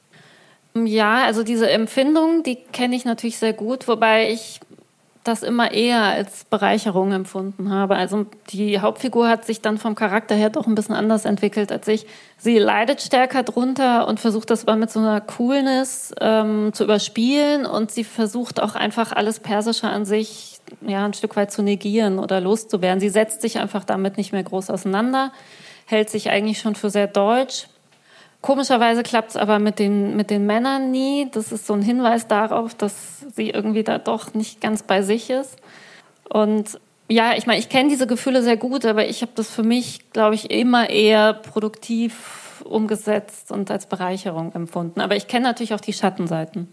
Ja, 0.76 1.24
also 1.24 1.44
diese 1.44 1.70
Empfindung, 1.70 2.42
die 2.42 2.56
kenne 2.56 2.96
ich 2.96 3.06
natürlich 3.06 3.38
sehr 3.38 3.54
gut, 3.54 3.88
wobei 3.88 4.32
ich 4.32 4.60
das 5.24 5.42
immer 5.42 5.72
eher 5.72 6.02
als 6.02 6.44
Bereicherung 6.44 7.14
empfunden 7.14 7.72
habe. 7.72 7.96
Also 7.96 8.26
die 8.50 8.80
Hauptfigur 8.80 9.30
hat 9.30 9.46
sich 9.46 9.62
dann 9.62 9.78
vom 9.78 9.96
Charakter 9.96 10.36
her 10.36 10.50
doch 10.50 10.68
ein 10.68 10.76
bisschen 10.76 10.96
anders 10.96 11.24
entwickelt 11.26 11.72
als 11.72 11.88
ich. 11.88 12.06
Sie 12.38 12.58
leidet 12.58 13.02
stärker 13.02 13.44
drunter 13.44 14.08
und 14.08 14.20
versucht 14.20 14.50
das 14.50 14.68
aber 14.68 14.76
mit 14.76 14.92
so 14.92 15.00
einer 15.00 15.22
Coolness 15.22 16.14
ähm, 16.20 16.72
zu 16.74 16.84
überspielen 16.84 17.66
und 17.66 17.92
sie 17.92 18.04
versucht 18.04 18.62
auch 18.62 18.76
einfach 18.76 19.14
alles 19.14 19.40
Persische 19.40 19.88
an 19.88 20.04
sich 20.06 20.60
ja 20.82 21.06
ein 21.06 21.14
Stück 21.14 21.36
weit 21.38 21.52
zu 21.52 21.64
negieren 21.64 22.20
oder 22.20 22.42
loszuwerden. 22.42 23.00
Sie 23.00 23.10
setzt 23.10 23.42
sich 23.42 23.60
einfach 23.60 23.86
damit 23.86 24.18
nicht 24.18 24.34
mehr 24.34 24.44
groß 24.44 24.70
auseinander, 24.70 25.32
hält 25.86 26.10
sich 26.10 26.30
eigentlich 26.30 26.60
schon 26.60 26.76
für 26.76 26.90
sehr 26.90 27.08
deutsch 27.08 27.68
Komischerweise 28.44 29.04
klappt 29.04 29.30
es 29.30 29.38
aber 29.38 29.58
mit 29.58 29.80
den, 29.80 30.18
mit 30.18 30.30
den 30.30 30.46
Männern 30.46 30.92
nie. 30.92 31.30
Das 31.32 31.54
ist 31.54 31.66
so 31.66 31.74
ein 31.74 31.82
Hinweis 31.82 32.28
darauf, 32.28 32.76
dass 32.76 33.22
sie 33.34 33.50
irgendwie 33.50 33.84
da 33.84 33.98
doch 34.00 34.34
nicht 34.34 34.60
ganz 34.60 34.84
bei 34.84 35.02
sich 35.02 35.30
ist. 35.30 35.56
Und 36.28 36.78
ja, 37.08 37.36
ich 37.38 37.48
meine, 37.48 37.60
ich 37.60 37.70
kenne 37.70 37.88
diese 37.88 38.06
Gefühle 38.06 38.44
sehr 38.44 38.58
gut, 38.58 38.86
aber 38.86 39.08
ich 39.08 39.22
habe 39.22 39.32
das 39.36 39.50
für 39.50 39.64
mich, 39.64 40.12
glaube 40.12 40.36
ich, 40.36 40.52
immer 40.52 40.90
eher 40.90 41.34
produktiv 41.34 42.62
umgesetzt 42.66 43.50
und 43.50 43.72
als 43.72 43.86
Bereicherung 43.86 44.54
empfunden. 44.54 45.00
Aber 45.00 45.16
ich 45.16 45.30
kenne 45.30 45.46
natürlich 45.46 45.74
auch 45.74 45.80
die 45.80 45.94
Schattenseiten. 45.94 46.68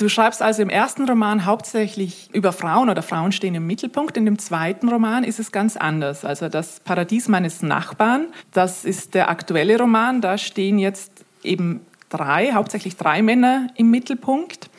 Du 0.00 0.08
schreibst 0.08 0.40
also 0.40 0.62
im 0.62 0.70
ersten 0.70 1.06
Roman 1.06 1.44
hauptsächlich 1.44 2.30
über 2.32 2.52
Frauen 2.52 2.88
oder 2.88 3.02
Frauen 3.02 3.32
stehen 3.32 3.54
im 3.54 3.66
Mittelpunkt. 3.66 4.16
In 4.16 4.24
dem 4.24 4.38
zweiten 4.38 4.88
Roman 4.88 5.24
ist 5.24 5.38
es 5.38 5.52
ganz 5.52 5.76
anders. 5.76 6.24
Also 6.24 6.48
das 6.48 6.80
Paradies 6.80 7.28
meines 7.28 7.60
Nachbarn, 7.60 8.28
das 8.52 8.86
ist 8.86 9.12
der 9.12 9.28
aktuelle 9.28 9.78
Roman. 9.78 10.22
Da 10.22 10.38
stehen 10.38 10.78
jetzt 10.78 11.12
eben 11.42 11.84
drei, 12.08 12.52
hauptsächlich 12.54 12.96
drei 12.96 13.20
Männer 13.20 13.66
im 13.74 13.90
Mittelpunkt. 13.90 14.70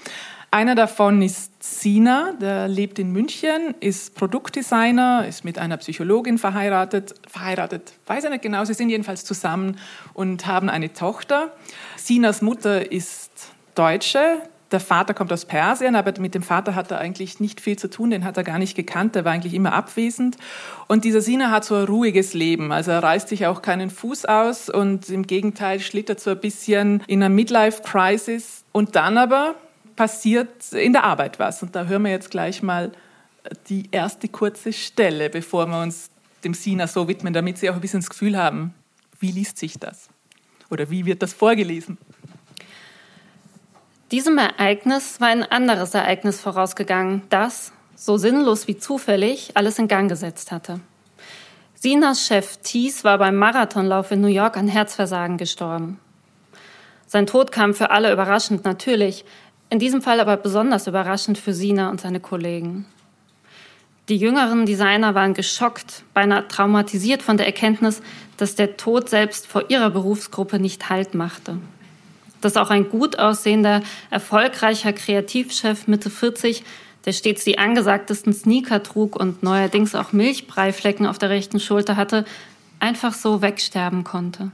Einer 0.50 0.74
davon 0.74 1.22
ist 1.22 1.52
Sina, 1.64 2.34
der 2.42 2.68
lebt 2.68 2.98
in 2.98 3.12
München, 3.12 3.76
ist 3.80 4.16
Produktdesigner, 4.16 5.28
ist 5.28 5.46
mit 5.46 5.60
einer 5.60 5.78
Psychologin 5.78 6.40
verheiratet. 6.40 7.14
Verheiratet, 7.28 7.94
weiß 8.08 8.24
ich 8.24 8.30
nicht 8.32 8.42
genau, 8.42 8.66
sie 8.66 8.74
sind 8.74 8.90
jedenfalls 8.90 9.24
zusammen 9.24 9.78
und 10.16 10.48
haben 10.48 10.68
eine 10.68 10.94
Tochter. 10.94 11.52
Sinas 11.96 12.42
Mutter 12.42 12.92
ist 12.92 13.30
Deutsche, 13.76 14.42
der 14.72 14.80
Vater 14.80 15.14
kommt 15.14 15.34
aus 15.34 15.46
Persien, 15.46 15.96
aber 15.96 16.14
mit 16.20 16.34
dem 16.34 16.44
Vater 16.44 16.76
hat 16.76 16.92
er 16.92 17.00
eigentlich 17.00 17.40
nicht 17.40 17.60
viel 17.60 17.78
zu 17.78 17.90
tun, 17.90 18.10
den 18.10 18.24
hat 18.24 18.38
er 18.38 18.44
gar 18.44 18.58
nicht 18.58 18.76
gekannt, 18.76 19.16
der 19.16 19.26
war 19.26 19.34
eigentlich 19.34 19.54
immer 19.54 19.74
abwesend. 19.74 20.38
Und 20.88 21.04
dieser 21.04 21.22
Sina 21.22 21.52
hat 21.52 21.66
so 21.66 21.76
ein 21.76 21.86
ruhiges 21.86 22.34
Leben, 22.34 22.72
also 22.72 22.92
er 22.92 23.04
reißt 23.04 23.28
sich 23.28 23.46
auch 23.46 23.62
keinen 23.62 23.90
Fuß 23.90 24.26
aus 24.26 24.70
und 24.70 25.10
im 25.10 25.28
Gegenteil 25.28 25.80
schlittert 25.80 26.20
so 26.20 26.32
ein 26.32 26.40
bisschen 26.40 27.04
in 27.08 27.22
einer 27.22 27.34
Midlife-Crisis. 27.34 28.64
Und 28.72 28.96
dann 28.96 29.18
aber 29.18 29.56
passiert 29.96 30.72
in 30.72 30.94
der 30.94 31.04
Arbeit 31.04 31.40
was. 31.40 31.62
Und 31.62 31.76
da 31.76 31.86
hören 31.86 32.04
wir 32.04 32.12
jetzt 32.12 32.32
gleich 32.32 32.64
mal 32.64 32.92
die 33.70 33.90
erste 33.92 34.28
kurze 34.28 34.72
Stelle, 34.72 35.30
bevor 35.30 35.68
wir 35.68 35.82
uns 35.82 36.10
dem 36.44 36.54
Sina 36.54 36.88
so 36.88 37.08
widmen, 37.08 37.34
damit 37.34 37.58
Sie 37.58 37.70
auch 37.70 37.76
ein 37.76 37.82
bisschen 37.82 38.00
das 38.00 38.10
Gefühl 38.10 38.38
haben, 38.38 38.74
wie 39.20 39.32
liest 39.32 39.58
sich 39.58 39.78
das? 39.78 40.10
Oder 40.70 40.90
wie 40.90 41.06
wird 41.06 41.22
das 41.22 41.34
vorgelesen? 41.34 41.98
Diesem 44.12 44.38
Ereignis 44.38 45.22
war 45.22 45.30
ein 45.30 45.50
anderes 45.50 45.94
Ereignis 45.94 46.42
vorausgegangen, 46.42 47.22
das, 47.30 47.72
so 47.96 48.18
sinnlos 48.18 48.68
wie 48.68 48.78
zufällig, 48.78 49.52
alles 49.54 49.80
in 49.80 49.88
Gang 49.88 50.10
gesetzt 50.10 50.52
hatte. 50.52 50.82
Sinas 51.76 52.28
Chef 52.28 52.58
Thies 52.58 53.06
war 53.06 53.18
beim 53.18 53.38
Marathonlauf 53.38 54.12
in 54.12 54.20
New 54.20 54.28
York 54.28 54.58
an 54.58 54.68
Herzversagen 54.68 55.38
gestorben. 55.38 55.98
Sein 57.08 57.26
Tod 57.26 57.54
kam 57.54 57.74
für 57.74 57.90
alle 57.90 58.12
überraschend 58.12 58.66
natürlich, 58.66 59.24
in 59.70 59.80
diesem 59.80 60.02
Fall 60.02 60.20
aber 60.20 60.36
besonders 60.36 60.88
überraschend 60.88 61.38
für 61.38 61.54
Sina 61.54 61.90
und 61.90 62.02
seine 62.02 62.20
Kollegen. 62.20 62.86
Die 64.10 64.18
jüngeren 64.18 64.66
Designer 64.66 65.16
waren 65.16 65.34
geschockt, 65.34 66.04
beinahe 66.14 66.50
traumatisiert 66.50 67.22
von 67.22 67.38
der 67.38 67.46
Erkenntnis, 67.46 68.02
dass 68.36 68.56
der 68.56 68.76
Tod 68.76 69.08
selbst 69.08 69.48
vor 69.48 69.70
ihrer 69.70 69.90
Berufsgruppe 69.90 70.60
nicht 70.60 70.90
Halt 70.90 71.14
machte 71.14 71.60
dass 72.42 72.58
auch 72.58 72.70
ein 72.70 72.90
gut 72.90 73.20
aussehender, 73.20 73.82
erfolgreicher 74.10 74.94
Kreativchef 74.94 75.88
Mitte 75.88 76.10
40, 76.10 76.64
der 77.06 77.14
stets 77.14 77.44
die 77.44 77.58
angesagtesten 77.58 78.34
Sneaker 78.34 78.84
trug 78.84 79.16
und 79.16 79.44
neuerdings 79.44 79.96
auch 79.96 80.12
Milchbreiflecken 80.12 81.08
auf 81.08 81.18
der 81.18 81.30
rechten 81.30 81.60
Schulter 81.60 81.96
hatte, 81.96 82.26
einfach 82.80 83.14
so 83.14 83.42
wegsterben 83.42 84.04
konnte. 84.04 84.52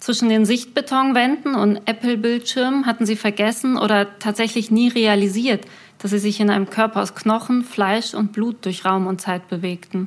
Zwischen 0.00 0.28
den 0.28 0.44
Sichtbetonwänden 0.44 1.54
und 1.54 1.80
Apple-Bildschirmen 1.86 2.86
hatten 2.86 3.04
sie 3.04 3.16
vergessen 3.16 3.76
oder 3.76 4.18
tatsächlich 4.18 4.70
nie 4.70 4.88
realisiert, 4.88 5.64
dass 5.98 6.12
sie 6.12 6.18
sich 6.18 6.38
in 6.40 6.50
einem 6.50 6.70
Körper 6.70 7.02
aus 7.02 7.14
Knochen, 7.14 7.64
Fleisch 7.64 8.14
und 8.14 8.32
Blut 8.32 8.64
durch 8.64 8.84
Raum 8.84 9.06
und 9.06 9.20
Zeit 9.20 9.48
bewegten. 9.48 10.06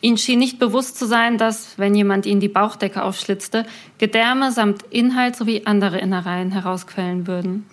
Ihnen 0.00 0.18
schien 0.18 0.38
nicht 0.38 0.58
bewusst 0.58 0.96
zu 0.96 1.06
sein, 1.06 1.38
dass, 1.38 1.76
wenn 1.76 1.94
jemand 1.94 2.24
ihnen 2.24 2.40
die 2.40 2.48
Bauchdecke 2.48 3.02
aufschlitzte, 3.02 3.66
Gedärme 3.98 4.52
samt 4.52 4.84
Inhalt 4.90 5.34
sowie 5.34 5.62
andere 5.64 5.98
Innereien 5.98 6.52
herausquellen 6.52 7.26
würden. 7.26 7.66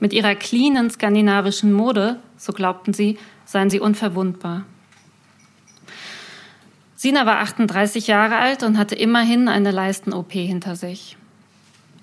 Mit 0.00 0.12
ihrer 0.12 0.34
cleanen 0.34 0.90
skandinavischen 0.90 1.72
Mode, 1.72 2.18
so 2.36 2.52
glaubten 2.52 2.92
sie, 2.92 3.18
seien 3.46 3.70
sie 3.70 3.80
unverwundbar. 3.80 4.64
Sina 6.94 7.24
war 7.26 7.38
38 7.38 8.06
Jahre 8.06 8.36
alt 8.36 8.62
und 8.62 8.76
hatte 8.76 8.94
immerhin 8.94 9.48
eine 9.48 9.70
Leisten-OP 9.70 10.32
hinter 10.32 10.76
sich. 10.76 11.16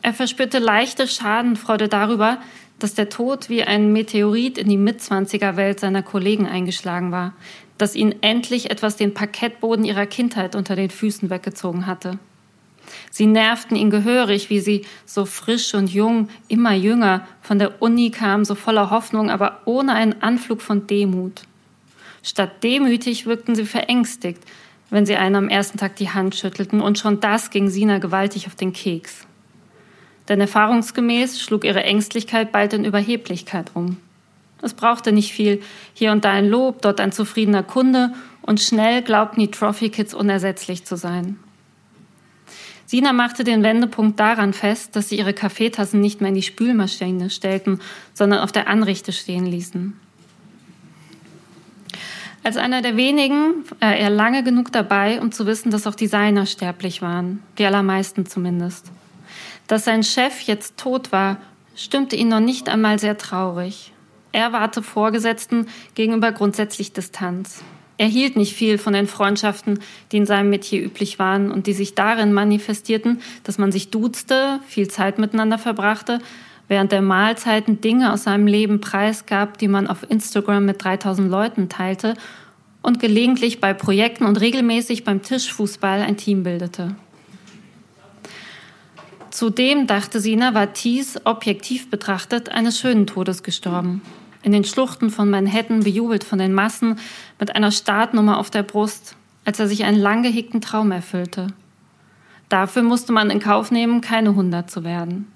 Er 0.02 0.14
verspürte 0.14 0.60
leichte 0.60 1.08
Schadenfreude 1.08 1.88
darüber, 1.88 2.40
dass 2.80 2.94
der 2.94 3.10
Tod 3.10 3.50
wie 3.50 3.64
ein 3.64 3.94
Meteorit 3.94 4.58
in 4.58 4.70
die 4.70 4.78
Mitzwanziger-Welt 4.78 5.80
seiner 5.80 6.04
Kollegen 6.04 6.48
eingeschlagen 6.48 7.12
war, 7.12 7.34
dass 7.78 7.96
ihnen 7.96 8.16
endlich 8.22 8.72
etwas 8.72 8.96
den 8.96 9.14
Parkettboden 9.14 9.86
ihrer 9.86 10.06
Kindheit 10.06 10.56
unter 10.56 10.76
den 10.76 10.90
Füßen 10.90 11.30
weggezogen 11.30 11.86
hatte. 11.86 12.20
Sie 13.12 13.26
nervten 13.26 13.76
ihn 13.76 13.90
gehörig, 13.90 14.50
wie 14.50 14.60
sie 14.60 14.86
so 15.06 15.26
frisch 15.26 15.74
und 15.74 15.90
jung, 15.90 16.30
immer 16.48 16.74
jünger, 16.74 17.28
von 17.42 17.60
der 17.60 17.82
Uni 17.82 18.12
kamen, 18.12 18.46
so 18.46 18.56
voller 18.56 18.90
Hoffnung, 18.92 19.30
aber 19.30 19.62
ohne 19.66 19.94
einen 19.94 20.22
Anflug 20.22 20.62
von 20.62 20.88
Demut. 20.88 21.44
Statt 22.24 22.64
demütig 22.64 23.26
wirkten 23.26 23.56
sie 23.56 23.66
verängstigt, 23.66 24.42
wenn 24.90 25.06
sie 25.06 25.16
einen 25.16 25.36
am 25.36 25.50
ersten 25.50 25.78
Tag 25.78 25.96
die 25.96 26.10
Hand 26.10 26.36
schüttelten, 26.36 26.82
und 26.82 27.00
schon 27.00 27.20
das 27.20 27.50
ging 27.50 27.70
Sina 27.70 27.98
gewaltig 27.98 28.48
auf 28.48 28.56
den 28.56 28.74
Keks. 28.74 29.28
Denn 30.28 30.42
erfahrungsgemäß 30.42 31.40
schlug 31.40 31.64
ihre 31.64 31.84
Ängstlichkeit 31.84 32.52
bald 32.52 32.74
in 32.74 32.86
Überheblichkeit 32.86 33.72
um. 33.74 33.98
Es 34.66 34.74
brauchte 34.74 35.12
nicht 35.12 35.32
viel. 35.32 35.62
Hier 35.94 36.12
und 36.12 36.26
da 36.26 36.32
ein 36.32 36.50
Lob, 36.50 36.82
dort 36.82 37.00
ein 37.00 37.12
zufriedener 37.12 37.62
Kunde 37.62 38.14
und 38.42 38.60
schnell 38.60 39.04
glaubten 39.04 39.40
die 39.40 39.52
Trophy 39.52 39.90
Kids 39.90 40.16
unersetzlich 40.16 40.86
zu 40.86 40.98
sein. 40.98 41.38
Sina 42.88 43.14
machte 43.14 43.44
den 43.44 43.62
Wendepunkt 43.62 44.20
daran 44.20 44.54
fest, 44.54 44.96
dass 44.96 45.10
sie 45.10 45.20
ihre 45.20 45.34
Kaffeetassen 45.34 46.02
nicht 46.02 46.20
mehr 46.20 46.30
in 46.30 46.36
die 46.36 46.42
Spülmaschine 46.42 47.30
stellten, 47.30 47.80
sondern 48.16 48.40
auf 48.40 48.52
der 48.52 48.68
Anrichte 48.68 49.12
stehen 49.12 49.46
ließen. 49.46 50.00
Als 52.44 52.58
einer 52.58 52.82
der 52.82 52.98
wenigen 52.98 53.66
war 53.80 53.96
er 53.96 54.10
lange 54.10 54.44
genug 54.44 54.72
dabei, 54.72 55.22
um 55.22 55.32
zu 55.32 55.46
wissen, 55.46 55.70
dass 55.70 55.86
auch 55.86 55.96
Designer 55.96 56.48
sterblich 56.48 57.04
waren, 57.04 57.44
die 57.60 57.66
allermeisten 57.66 58.26
zumindest. 58.26 58.92
Dass 59.68 59.86
sein 59.86 60.04
Chef 60.04 60.42
jetzt 60.42 60.78
tot 60.78 61.12
war, 61.12 61.38
stimmte 61.76 62.16
ihn 62.16 62.30
noch 62.30 62.40
nicht 62.40 62.68
einmal 62.68 62.98
sehr 62.98 63.18
traurig. 63.18 63.92
Er 64.36 64.52
warte 64.52 64.84
Vorgesetzten 64.84 65.68
gegenüber 65.94 66.34
grundsätzlich 66.34 66.92
Distanz. 66.92 67.64
Er 67.96 68.08
hielt 68.08 68.36
nicht 68.36 68.54
viel 68.54 68.78
von 68.78 68.92
den 68.92 69.08
Freundschaften, 69.08 69.80
die 70.12 70.18
in 70.18 70.26
seinem 70.26 70.50
Metier 70.50 70.84
üblich 70.84 71.20
waren 71.20 71.52
und 71.52 71.68
die 71.68 71.72
sich 71.72 71.96
darin 71.96 72.34
manifestierten, 72.34 73.22
dass 73.46 73.58
man 73.58 73.72
sich 73.72 73.92
duzte, 73.92 74.60
viel 74.68 74.90
Zeit 74.90 75.20
miteinander 75.20 75.58
verbrachte, 75.58 76.20
während 76.68 76.92
der 76.92 77.02
Mahlzeiten 77.02 77.80
Dinge 77.80 78.12
aus 78.12 78.24
seinem 78.24 78.46
Leben 78.46 78.82
preisgab, 78.82 79.58
die 79.58 79.70
man 79.70 79.88
auf 79.88 80.06
Instagram 80.12 80.66
mit 80.66 80.84
3000 80.84 81.32
Leuten 81.32 81.70
teilte 81.70 82.16
und 82.82 83.00
gelegentlich 83.00 83.62
bei 83.62 83.74
Projekten 83.74 84.26
und 84.26 84.42
regelmäßig 84.42 85.06
beim 85.06 85.22
Tischfußball 85.22 86.02
ein 86.02 86.18
Team 86.18 86.44
bildete. 86.44 86.98
Zudem, 89.30 89.88
dachte 89.88 90.20
Sina, 90.20 90.54
war 90.54 90.74
Thies 90.74 91.22
objektiv 91.24 91.90
betrachtet 91.90 92.50
eines 92.50 92.78
schönen 92.78 93.08
Todes 93.08 93.42
gestorben 93.42 94.02
in 94.46 94.52
den 94.52 94.64
Schluchten 94.64 95.10
von 95.10 95.30
Manhattan, 95.30 95.82
bejubelt 95.82 96.24
von 96.24 96.38
den 96.38 96.54
Massen, 96.54 97.00
mit 97.40 97.56
einer 97.56 97.72
Startnummer 97.72 98.38
auf 98.38 98.52
der 98.52 98.62
Brust, 98.62 99.16
als 99.44 99.60
er 99.60 99.68
sich 99.68 99.86
einen 99.86 100.00
lang 100.00 100.22
gehegten 100.22 100.62
Traum 100.62 100.92
erfüllte. 100.92 101.48
Dafür 102.48 102.84
musste 102.84 103.12
man 103.12 103.32
in 103.32 103.40
Kauf 103.40 103.72
nehmen, 103.72 104.02
keine 104.02 104.36
Hundert 104.36 104.70
zu 104.70 104.84
werden. 104.84 105.32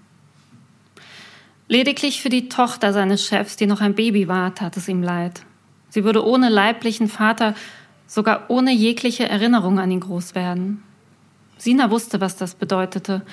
Lediglich 1.68 2.22
für 2.22 2.30
die 2.30 2.50
Tochter 2.50 2.94
seines 2.94 3.26
Chefs, 3.26 3.56
die 3.56 3.66
noch 3.66 3.82
ein 3.82 3.96
Baby 3.96 4.28
war, 4.28 4.54
tat 4.54 4.78
es 4.78 4.88
ihm 4.88 5.02
leid. 5.02 5.42
Sie 5.90 6.04
würde 6.04 6.24
ohne 6.24 6.50
leiblichen 6.50 7.08
Vater, 7.08 7.56
sogar 8.06 8.46
ohne 8.50 8.72
jegliche 8.72 9.28
Erinnerung 9.28 9.80
an 9.80 9.90
ihn 9.90 10.02
groß 10.02 10.36
werden. 10.36 10.84
Sina 11.58 11.90
wusste, 11.90 12.22
was 12.22 12.38
das 12.38 12.54
bedeutete. 12.54 13.24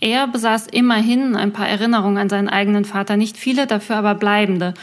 Er 0.00 0.26
besaß 0.26 0.66
immerhin 0.66 1.36
ein 1.36 1.54
paar 1.54 1.68
Erinnerungen 1.68 2.18
an 2.18 2.28
seinen 2.28 2.50
eigenen 2.50 2.84
Vater, 2.84 3.16
nicht 3.16 3.38
viele, 3.38 3.66
dafür 3.66 3.96
aber 3.96 4.14
bleibende, 4.14 4.74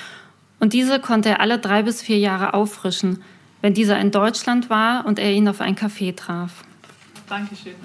und 0.64 0.72
diese 0.72 1.02
konnte 1.02 1.28
er 1.28 1.42
alle 1.42 1.60
drei 1.60 1.84
bis 1.84 2.02
vier 2.02 2.20
Jahre 2.20 2.54
auffrischen, 2.54 3.22
wenn 3.60 3.74
dieser 3.74 4.00
in 4.00 4.12
Deutschland 4.12 4.70
war 4.70 5.06
und 5.06 5.20
er 5.20 5.30
ihn 5.34 5.50
auf 5.50 5.60
ein 5.60 5.76
Café 5.76 6.16
traf. 6.16 6.64
Dankeschön. 7.28 7.76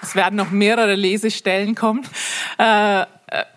Es 0.00 0.14
werden 0.14 0.36
noch 0.36 0.52
mehrere 0.52 0.94
Lesestellen 0.94 1.74
kommen. 1.74 2.06
Äh, 2.56 3.00
äh, 3.00 3.06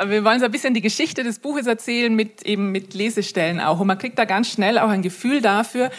wir 0.08 0.24
wollen 0.24 0.40
so 0.40 0.46
ein 0.46 0.52
bisschen 0.52 0.74
die 0.74 0.82
Geschichte 0.82 1.24
des 1.24 1.38
Buches 1.38 1.68
erzählen 1.68 2.12
mit 2.12 2.42
eben 2.42 2.72
mit 2.72 2.96
Lesestellen 2.96 3.60
auch. 3.60 3.80
Und 3.80 3.86
man 3.86 4.00
kriegt 4.00 4.18
da 4.18 4.26
ganz 4.26 4.50
schnell 4.50 4.80
auch 4.80 4.90
ein 4.90 5.04
Gefühl 5.04 5.42
dafür, 5.42 5.92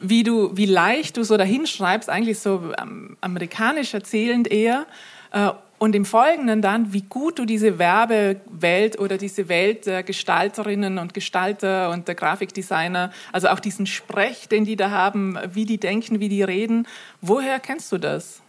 wie 0.00 0.22
du, 0.22 0.56
wie 0.56 0.66
leicht 0.66 1.16
du 1.16 1.24
so 1.24 1.36
dahin 1.36 1.66
schreibst, 1.66 2.08
eigentlich 2.08 2.38
so 2.38 2.72
ähm, 2.80 3.16
amerikanisch 3.20 3.92
erzählend 3.92 4.48
eher. 4.48 4.86
Äh, 5.32 5.50
und 5.78 5.94
im 5.94 6.04
Folgenden 6.04 6.60
dann, 6.60 6.92
wie 6.92 7.02
gut 7.02 7.38
du 7.38 7.44
diese 7.44 7.78
Werbewelt 7.78 8.98
oder 8.98 9.16
diese 9.16 9.48
Welt 9.48 9.86
der 9.86 10.02
Gestalterinnen 10.02 10.98
und 10.98 11.14
Gestalter 11.14 11.90
und 11.90 12.08
der 12.08 12.14
Grafikdesigner, 12.14 13.12
also 13.32 13.48
auch 13.48 13.60
diesen 13.60 13.86
Sprech, 13.86 14.48
den 14.48 14.64
die 14.64 14.76
da 14.76 14.90
haben, 14.90 15.38
wie 15.52 15.64
die 15.64 15.78
denken, 15.78 16.20
wie 16.20 16.28
die 16.28 16.42
reden, 16.42 16.86
woher 17.20 17.60
kennst 17.60 17.92
du 17.92 17.98
das? 17.98 18.42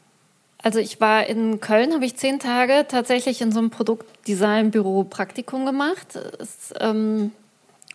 Also 0.62 0.80
ich 0.80 1.00
war 1.00 1.26
in 1.28 1.62
Köln, 1.62 1.94
habe 1.94 2.04
ich 2.04 2.18
zehn 2.18 2.40
Tage 2.40 2.86
tatsächlich 2.88 3.42
in 3.42 3.52
so 3.52 3.60
einem 3.60 3.70
Produktdesign-Büro 3.70 5.06
Praktikum 5.06 5.66
gemacht. 5.66 6.20
Es, 6.40 6.74
ähm, 6.82 7.32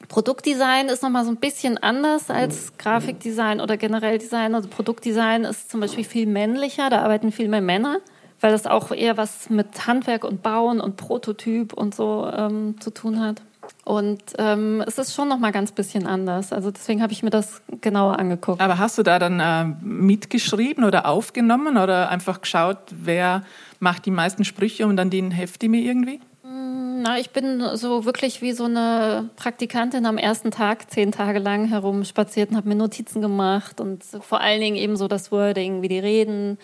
Produktdesign 0.09 0.89
ist 0.89 1.03
nochmal 1.03 1.25
so 1.25 1.31
ein 1.31 1.37
bisschen 1.37 1.77
anders 1.79 2.31
als 2.31 2.77
Grafikdesign 2.79 3.61
oder 3.61 3.77
generell 3.77 4.19
Design. 4.19 4.55
Also 4.55 4.69
Produktdesign 4.69 5.45
ist 5.45 5.71
zum 5.71 5.81
Beispiel 5.81 6.05
viel 6.05 6.27
männlicher, 6.27 6.89
da 6.89 7.03
arbeiten 7.03 7.33
viel 7.33 7.49
mehr 7.49 7.61
Männer, 7.61 7.99
weil 8.45 8.53
das 8.53 8.67
auch 8.67 8.91
eher 8.91 9.17
was 9.17 9.49
mit 9.49 9.87
Handwerk 9.87 10.23
und 10.23 10.43
Bauen 10.43 10.79
und 10.79 10.99
Prototyp 10.99 11.73
und 11.73 11.95
so 11.95 12.31
ähm, 12.31 12.79
zu 12.79 12.91
tun 12.91 13.19
hat. 13.19 13.41
Und 13.87 14.21
ähm, 14.37 14.85
es 14.87 14.99
ist 14.99 15.15
schon 15.15 15.31
noch 15.31 15.39
mal 15.39 15.51
ganz 15.51 15.73
bisschen 15.73 16.07
anders. 16.07 16.53
Also 16.53 16.71
deswegen 16.71 17.01
habe 17.01 17.15
ich 17.15 17.23
mir 17.23 17.31
das 17.31 17.63
genauer 17.81 18.19
angeguckt. 18.19 18.61
Aber 18.61 18.77
hast 18.77 18.99
du 18.99 19.03
da 19.03 19.19
dann 19.19 19.41
äh, 19.41 19.65
mitgeschrieben 19.83 20.85
oder 20.85 21.07
aufgenommen 21.07 21.79
oder 21.79 22.11
einfach 22.11 22.43
geschaut, 22.43 22.77
wer 22.91 23.45
macht 23.81 24.05
die 24.05 24.11
meisten 24.11 24.45
Sprüche 24.45 24.87
und 24.87 24.99
dann 24.99 25.09
den 25.09 25.31
hefti 25.31 25.69
mir 25.69 25.81
irgendwie? 25.81 26.21
Mm, 26.43 27.01
na, 27.01 27.19
ich 27.19 27.31
bin 27.31 27.63
so 27.77 28.05
wirklich 28.05 28.43
wie 28.43 28.53
so 28.53 28.65
eine 28.65 29.31
Praktikantin 29.37 30.05
am 30.05 30.19
ersten 30.19 30.51
Tag 30.51 30.91
zehn 30.91 31.13
Tage 31.13 31.39
lang 31.39 31.65
herumspaziert 31.69 32.51
und 32.51 32.59
habe 32.59 32.69
mir 32.69 32.75
Notizen 32.75 33.23
gemacht 33.23 33.81
und 33.81 34.05
vor 34.21 34.43
allen 34.43 34.61
Dingen 34.61 34.77
eben 34.77 34.99
so 34.99 35.09
das 35.09 35.33
Wording, 35.33 35.81
wie 35.81 35.89
die 35.89 35.99
reden, 35.99 36.59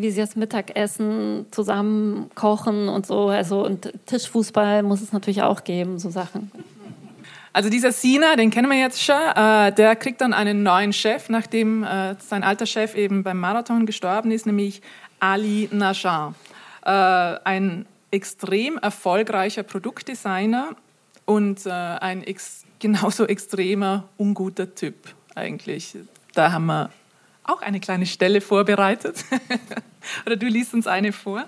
wie 0.00 0.10
sie 0.10 0.20
das 0.20 0.36
Mittagessen 0.36 1.46
zusammen 1.50 2.30
kochen 2.34 2.88
und 2.88 3.06
so. 3.06 3.28
Also 3.28 3.64
und 3.64 3.92
Tischfußball 4.06 4.82
muss 4.82 5.00
es 5.00 5.12
natürlich 5.12 5.42
auch 5.42 5.64
geben, 5.64 5.98
so 5.98 6.10
Sachen. 6.10 6.50
Also 7.54 7.70
dieser 7.70 7.92
Sina, 7.92 8.34
den 8.34 8.50
kennen 8.50 8.68
wir 8.68 8.78
jetzt 8.78 9.00
schon, 9.00 9.14
äh, 9.14 9.72
der 9.72 9.94
kriegt 9.94 10.20
dann 10.20 10.32
einen 10.32 10.64
neuen 10.64 10.92
Chef, 10.92 11.28
nachdem 11.28 11.84
äh, 11.84 12.16
sein 12.18 12.42
alter 12.42 12.66
Chef 12.66 12.96
eben 12.96 13.22
beim 13.22 13.38
Marathon 13.38 13.86
gestorben 13.86 14.32
ist, 14.32 14.44
nämlich 14.44 14.82
Ali 15.20 15.68
Najar. 15.70 16.34
Äh, 16.84 16.90
ein 16.90 17.86
extrem 18.10 18.76
erfolgreicher 18.78 19.62
Produktdesigner 19.62 20.74
und 21.26 21.66
ein 21.66 22.22
ex 22.22 22.64
genauso 22.78 23.26
extremer, 23.26 24.04
unguter 24.18 24.74
Typ 24.74 24.94
eigentlich. 25.34 25.96
Da 26.34 26.52
haben 26.52 26.66
wir 26.66 26.90
auch 27.44 27.62
eine 27.62 27.80
kleine 27.80 28.06
Stelle 28.06 28.40
vorbereitet. 28.40 29.24
Oder 30.26 30.36
du 30.36 30.46
liest 30.46 30.74
uns 30.74 30.86
eine 30.86 31.12
vor. 31.12 31.44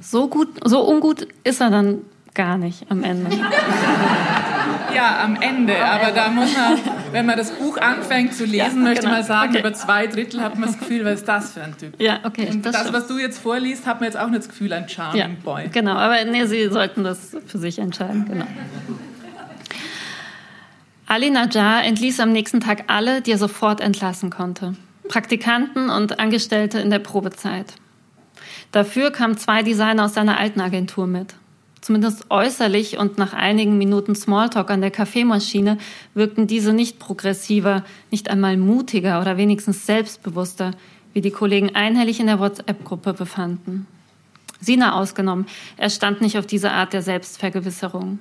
So 0.00 0.28
gut, 0.28 0.48
so 0.64 0.88
ungut 0.88 1.26
ist 1.44 1.60
er 1.60 1.70
dann 1.70 2.02
gar 2.34 2.58
nicht 2.58 2.90
am 2.90 3.02
Ende. 3.02 3.30
Ja, 4.94 5.22
am 5.24 5.36
Ende. 5.36 5.76
Aber 5.84 6.12
da 6.12 6.28
muss 6.28 6.56
man, 6.56 6.78
wenn 7.12 7.26
man 7.26 7.36
das 7.36 7.50
Buch 7.50 7.76
anfängt 7.78 8.34
zu 8.34 8.44
lesen, 8.44 8.78
ja, 8.78 8.88
möchte 8.88 9.02
genau. 9.02 9.16
man 9.16 9.24
sagen, 9.24 9.50
okay. 9.50 9.60
über 9.60 9.74
zwei 9.74 10.06
Drittel 10.06 10.40
hat 10.40 10.58
man 10.58 10.68
das 10.68 10.78
Gefühl, 10.78 11.04
was 11.04 11.14
ist 11.14 11.28
das 11.28 11.52
für 11.52 11.62
ein 11.62 11.76
Typ? 11.76 12.00
Ja, 12.00 12.20
okay. 12.24 12.48
Und 12.50 12.64
das, 12.64 12.72
das 12.72 12.92
was 12.92 13.06
du 13.06 13.18
jetzt 13.18 13.38
vorliest, 13.38 13.86
hat 13.86 14.00
man 14.00 14.04
jetzt 14.04 14.16
auch 14.16 14.28
nicht 14.28 14.38
das 14.38 14.48
Gefühl, 14.48 14.72
ein 14.72 14.88
Charming 14.88 15.20
ja, 15.20 15.28
Boy. 15.44 15.68
Genau, 15.68 15.92
aber 15.92 16.24
nee, 16.24 16.46
Sie 16.46 16.68
sollten 16.68 17.04
das 17.04 17.36
für 17.46 17.58
sich 17.58 17.78
entscheiden. 17.78 18.26
Genau. 18.26 18.46
Ali 21.08 21.30
Najjar 21.30 21.84
entließ 21.84 22.18
am 22.18 22.32
nächsten 22.32 22.60
Tag 22.60 22.84
alle, 22.88 23.22
die 23.22 23.30
er 23.30 23.38
sofort 23.38 23.80
entlassen 23.80 24.30
konnte. 24.30 24.74
Praktikanten 25.08 25.88
und 25.88 26.18
Angestellte 26.18 26.80
in 26.80 26.90
der 26.90 26.98
Probezeit. 26.98 27.74
Dafür 28.72 29.12
kamen 29.12 29.36
zwei 29.36 29.62
Designer 29.62 30.06
aus 30.06 30.14
seiner 30.14 30.36
alten 30.36 30.60
Agentur 30.60 31.06
mit. 31.06 31.34
Zumindest 31.80 32.28
äußerlich 32.32 32.98
und 32.98 33.18
nach 33.18 33.32
einigen 33.34 33.78
Minuten 33.78 34.16
Smalltalk 34.16 34.68
an 34.68 34.80
der 34.80 34.90
Kaffeemaschine 34.90 35.78
wirkten 36.14 36.48
diese 36.48 36.72
nicht 36.72 36.98
progressiver, 36.98 37.84
nicht 38.10 38.28
einmal 38.28 38.56
mutiger 38.56 39.20
oder 39.20 39.36
wenigstens 39.36 39.86
selbstbewusster, 39.86 40.72
wie 41.12 41.20
die 41.20 41.30
Kollegen 41.30 41.76
einhellig 41.76 42.18
in 42.18 42.26
der 42.26 42.40
WhatsApp-Gruppe 42.40 43.12
befanden. 43.12 43.86
Sina 44.60 44.94
ausgenommen, 45.00 45.46
er 45.76 45.90
stand 45.90 46.20
nicht 46.20 46.36
auf 46.36 46.46
diese 46.46 46.72
Art 46.72 46.92
der 46.92 47.02
Selbstvergewisserung. 47.02 48.18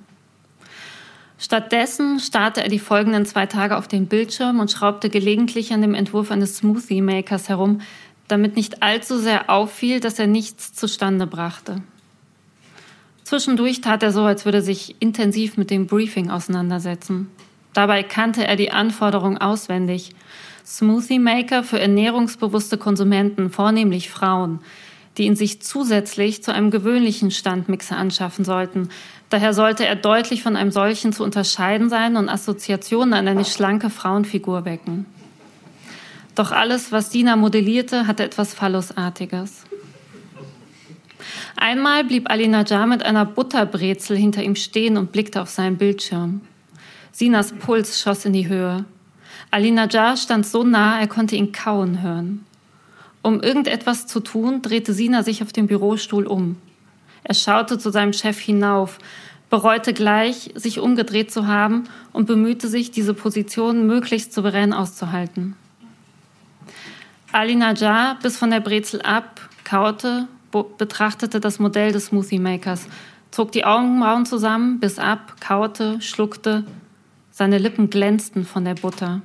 Stattdessen 1.38 2.20
starrte 2.20 2.64
er 2.64 2.70
die 2.70 2.80
folgenden 2.80 3.26
zwei 3.26 3.46
Tage 3.46 3.78
auf 3.78 3.88
den 3.88 4.08
Bildschirm 4.08 4.60
und 4.60 4.72
schraubte 4.72 5.10
gelegentlich 5.10 5.74
an 5.74 5.82
dem 5.82 5.94
Entwurf 5.94 6.32
eines 6.32 6.58
Smoothie 6.58 7.02
Makers 7.02 7.50
herum, 7.50 7.82
damit 8.28 8.56
nicht 8.56 8.82
allzu 8.82 9.18
sehr 9.18 9.50
auffiel, 9.50 10.00
dass 10.00 10.18
er 10.18 10.28
nichts 10.28 10.74
zustande 10.74 11.28
brachte. 11.28 11.82
Zwischendurch 13.24 13.82
tat 13.82 14.04
er 14.04 14.12
so, 14.12 14.24
als 14.24 14.46
würde 14.46 14.60
er 14.60 14.64
sich 14.64 14.96
intensiv 15.00 15.58
mit 15.58 15.72
dem 15.72 15.88
Briefing 15.88 16.30
auseinandersetzen. 16.30 17.30
Dabei 17.74 18.04
kannte 18.04 18.48
er 18.48 18.56
die 18.56 18.72
Anforderungen 18.72 19.38
auswendig. 19.38 20.12
Smoothie 20.66 21.20
Maker 21.20 21.64
für 21.64 21.80
ernährungsbewusste 21.80 22.78
Konsumenten, 22.78 23.50
vornehmlich 23.50 24.10
Frauen, 24.10 24.60
die 25.18 25.24
ihn 25.24 25.36
sich 25.36 25.62
zusätzlich 25.62 26.44
zu 26.44 26.54
einem 26.54 26.72
gewöhnlichen 26.72 27.32
Standmixer 27.32 27.98
anschaffen 27.98 28.46
sollten, 28.46 28.90
Daher 29.30 29.54
sollte 29.54 29.86
er 29.86 29.96
deutlich 29.96 30.44
von 30.44 30.56
einem 30.56 30.72
solchen 30.72 31.12
zu 31.12 31.24
unterscheiden 31.24 31.90
sein 31.90 32.16
und 32.16 32.30
Assoziationen 32.30 33.14
an 33.14 33.28
eine 33.28 33.46
schlanke 33.46 33.90
Frauenfigur 33.90 34.66
wecken. 34.66 35.06
Doch 36.36 36.52
alles, 36.52 36.92
was 36.92 37.10
Dina 37.10 37.36
modellierte, 37.36 38.08
hatte 38.08 38.24
etwas 38.24 38.54
Phallusartiges. 38.54 39.64
Einmal 41.56 42.04
blieb 42.04 42.30
Ali 42.30 42.48
Najjar 42.48 42.86
mit 42.86 43.04
einer 43.04 43.26
Butterbrezel 43.26 44.16
hinter 44.16 44.44
ihm 44.44 44.56
stehen 44.56 44.98
und 44.98 45.12
blickte 45.12 45.42
auf 45.42 45.50
seinen 45.50 45.78
Bildschirm. 45.78 46.42
Sinas 47.12 47.54
Puls 47.54 48.02
schoss 48.02 48.26
in 48.26 48.34
die 48.34 48.48
Höhe. 48.48 48.86
Ali 49.50 49.72
Najjar 49.72 50.18
stand 50.18 50.46
so 50.46 50.64
nah, 50.64 51.00
er 51.00 51.08
konnte 51.08 51.36
ihn 51.36 51.52
kauen 51.52 52.02
hören. 52.02 52.46
Um 53.26 53.42
irgendetwas 53.42 54.06
zu 54.06 54.20
tun, 54.20 54.62
drehte 54.62 54.94
Sina 54.94 55.24
sich 55.24 55.42
auf 55.42 55.52
dem 55.52 55.66
Bürostuhl 55.66 56.28
um. 56.28 56.58
Er 57.24 57.34
schaute 57.34 57.80
zu 57.80 57.90
seinem 57.90 58.14
Chef 58.14 58.38
hinauf, 58.38 59.00
bereute 59.50 59.94
gleich, 59.94 60.52
sich 60.54 60.80
umgedreht 60.80 61.32
zu 61.32 61.48
haben 61.48 61.86
und 62.14 62.28
bemühte 62.28 62.68
sich, 62.68 62.92
diese 62.92 63.16
Position 63.16 63.88
möglichst 63.88 64.32
souverän 64.32 64.74
auszuhalten. 64.74 65.56
Ali 67.32 67.56
Najjar 67.56 68.20
biss 68.22 68.38
von 68.38 68.52
der 68.52 68.60
Brezel 68.60 69.02
ab, 69.02 69.42
kaute, 69.64 70.28
betrachtete 70.78 71.40
das 71.40 71.58
Modell 71.58 71.94
des 71.94 72.06
Smoothie 72.06 72.38
Makers, 72.38 72.86
zog 73.32 73.52
die 73.52 73.66
Augenbrauen 73.66 74.28
zusammen, 74.28 74.80
biss 74.80 75.00
ab, 75.00 75.38
kaute, 75.42 76.00
schluckte. 76.00 76.64
Seine 77.32 77.58
Lippen 77.58 77.90
glänzten 77.90 78.46
von 78.46 78.66
der 78.66 78.76
Butter. 78.76 79.24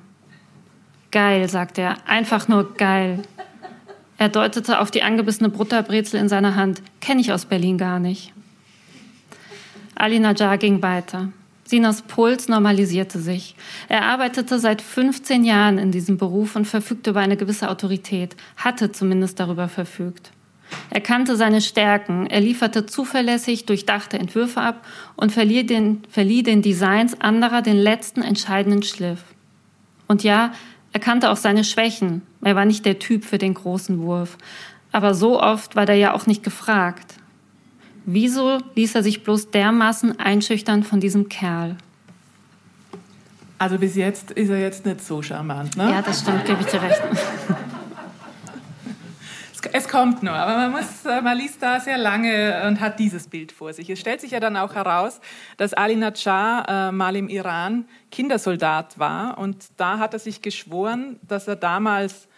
Geil, 1.11 1.51
sagte 1.51 1.83
er, 1.83 1.97
einfach 2.07 2.49
nur 2.49 2.73
geil. 2.73 3.25
Er 4.21 4.29
deutete 4.29 4.81
auf 4.81 4.91
die 4.91 5.03
angebissene 5.03 5.49
Butterbrezel 5.49 6.21
in 6.21 6.29
seiner 6.29 6.55
Hand. 6.55 6.83
Kenne 7.01 7.23
ich 7.23 7.33
aus 7.33 7.47
Berlin 7.47 7.79
gar 7.79 7.99
nicht. 7.99 8.35
Ali 9.95 10.21
Najjar 10.21 10.59
ging 10.59 10.83
weiter. 10.83 11.33
Sinas 11.65 12.03
Puls 12.03 12.47
normalisierte 12.47 13.19
sich. 13.19 13.57
Er 13.89 14.03
arbeitete 14.03 14.59
seit 14.59 14.83
15 14.83 15.43
Jahren 15.43 15.79
in 15.79 15.91
diesem 15.91 16.19
Beruf 16.19 16.55
und 16.55 16.67
verfügte 16.67 17.11
über 17.11 17.21
eine 17.21 17.39
gewisse 17.39 17.71
Autorität, 17.71 18.37
hatte 18.59 18.93
zumindest 18.93 19.41
darüber 19.41 19.69
verfügt. 19.69 20.33
Er 20.91 21.01
kannte 21.01 21.35
seine 21.37 21.63
Stärken, 21.63 22.27
er 22.27 22.43
lieferte 22.43 22.85
zuverlässig 22.85 23.65
durchdachte 23.65 24.19
Entwürfe 24.19 24.61
ab 24.61 24.87
und 25.17 25.33
verlieh 25.33 25.65
den, 25.65 26.03
verlieh 26.11 26.43
den 26.43 26.61
Designs 26.61 27.19
anderer 27.23 27.63
den 27.63 27.79
letzten 27.79 28.21
entscheidenden 28.21 28.83
Schliff. 28.83 29.25
Und 30.09 30.25
ja, 30.25 30.53
er 30.93 31.01
kannte 31.01 31.31
auch 31.31 31.37
seine 31.37 31.65
Schwächen. 31.65 32.23
Er 32.43 32.57
war 32.57 32.65
nicht 32.65 32.85
der 32.85 32.99
Typ 32.99 33.25
für 33.25 33.39
den 33.39 33.55
großen 33.55 34.01
Wurf. 34.01 34.37
Aber 34.93 35.15
so 35.15 35.41
oft 35.41 35.77
war 35.77 35.89
er 35.89 35.95
ja 35.95 36.15
auch 36.15 36.27
nicht 36.27 36.43
gefragt. 36.43 37.15
Wieso 38.07 38.59
ließ 38.75 38.95
er 38.97 39.03
sich 39.03 39.23
bloß 39.23 39.51
dermaßen 39.51 40.19
einschüchtern 40.19 40.83
von 40.83 41.01
diesem 41.01 41.29
Kerl? 41.29 41.77
Also 43.59 43.79
bis 43.79 43.95
jetzt 43.95 44.31
ist 44.33 44.49
er 44.49 44.59
jetzt 44.59 44.87
nicht 44.87 45.05
so 45.05 45.21
charmant, 45.23 45.77
ne? 45.77 45.91
Ja, 45.91 46.03
das 46.03 46.21
stimmt, 46.21 46.45
gebe 46.47 46.61
ich 46.63 46.67
dir 46.67 46.83
recht. 46.83 47.03
Es 49.73 49.89
kommt 49.89 50.23
nur, 50.23 50.33
aber 50.33 50.57
man, 50.57 50.71
muss, 50.73 51.05
äh, 51.05 51.21
man 51.21 51.37
liest 51.37 51.63
da 51.63 51.81
sehr 51.81 51.99
lange 51.99 52.67
und 52.67 52.81
hat 52.81 52.99
dieses 52.99 53.29
Bild 53.29 53.53
vor 53.53 53.73
sich. 53.73 53.91
Es 53.91 53.99
stellt 53.99 54.21
sich 54.21 54.33
ja 54.33 54.41
dann 54.41 54.57
auch 54.57 54.75
heraus, 54.75 55.21
dass 55.57 55.75
Ali 55.75 55.97
Najjar 55.97 56.69
äh, 56.69 56.93
mal 56.93 57.17
im 57.17 57.29
Iran 57.29 57.85
Kindersoldat 58.11 58.99
war 58.99 59.39
und 59.39 59.67
da 59.77 59.99
hat 59.99 60.15
er 60.15 60.19
sich 60.19 60.43
geschworen, 60.43 61.19
dass 61.23 61.49
er 61.49 61.57
damals 61.57 62.29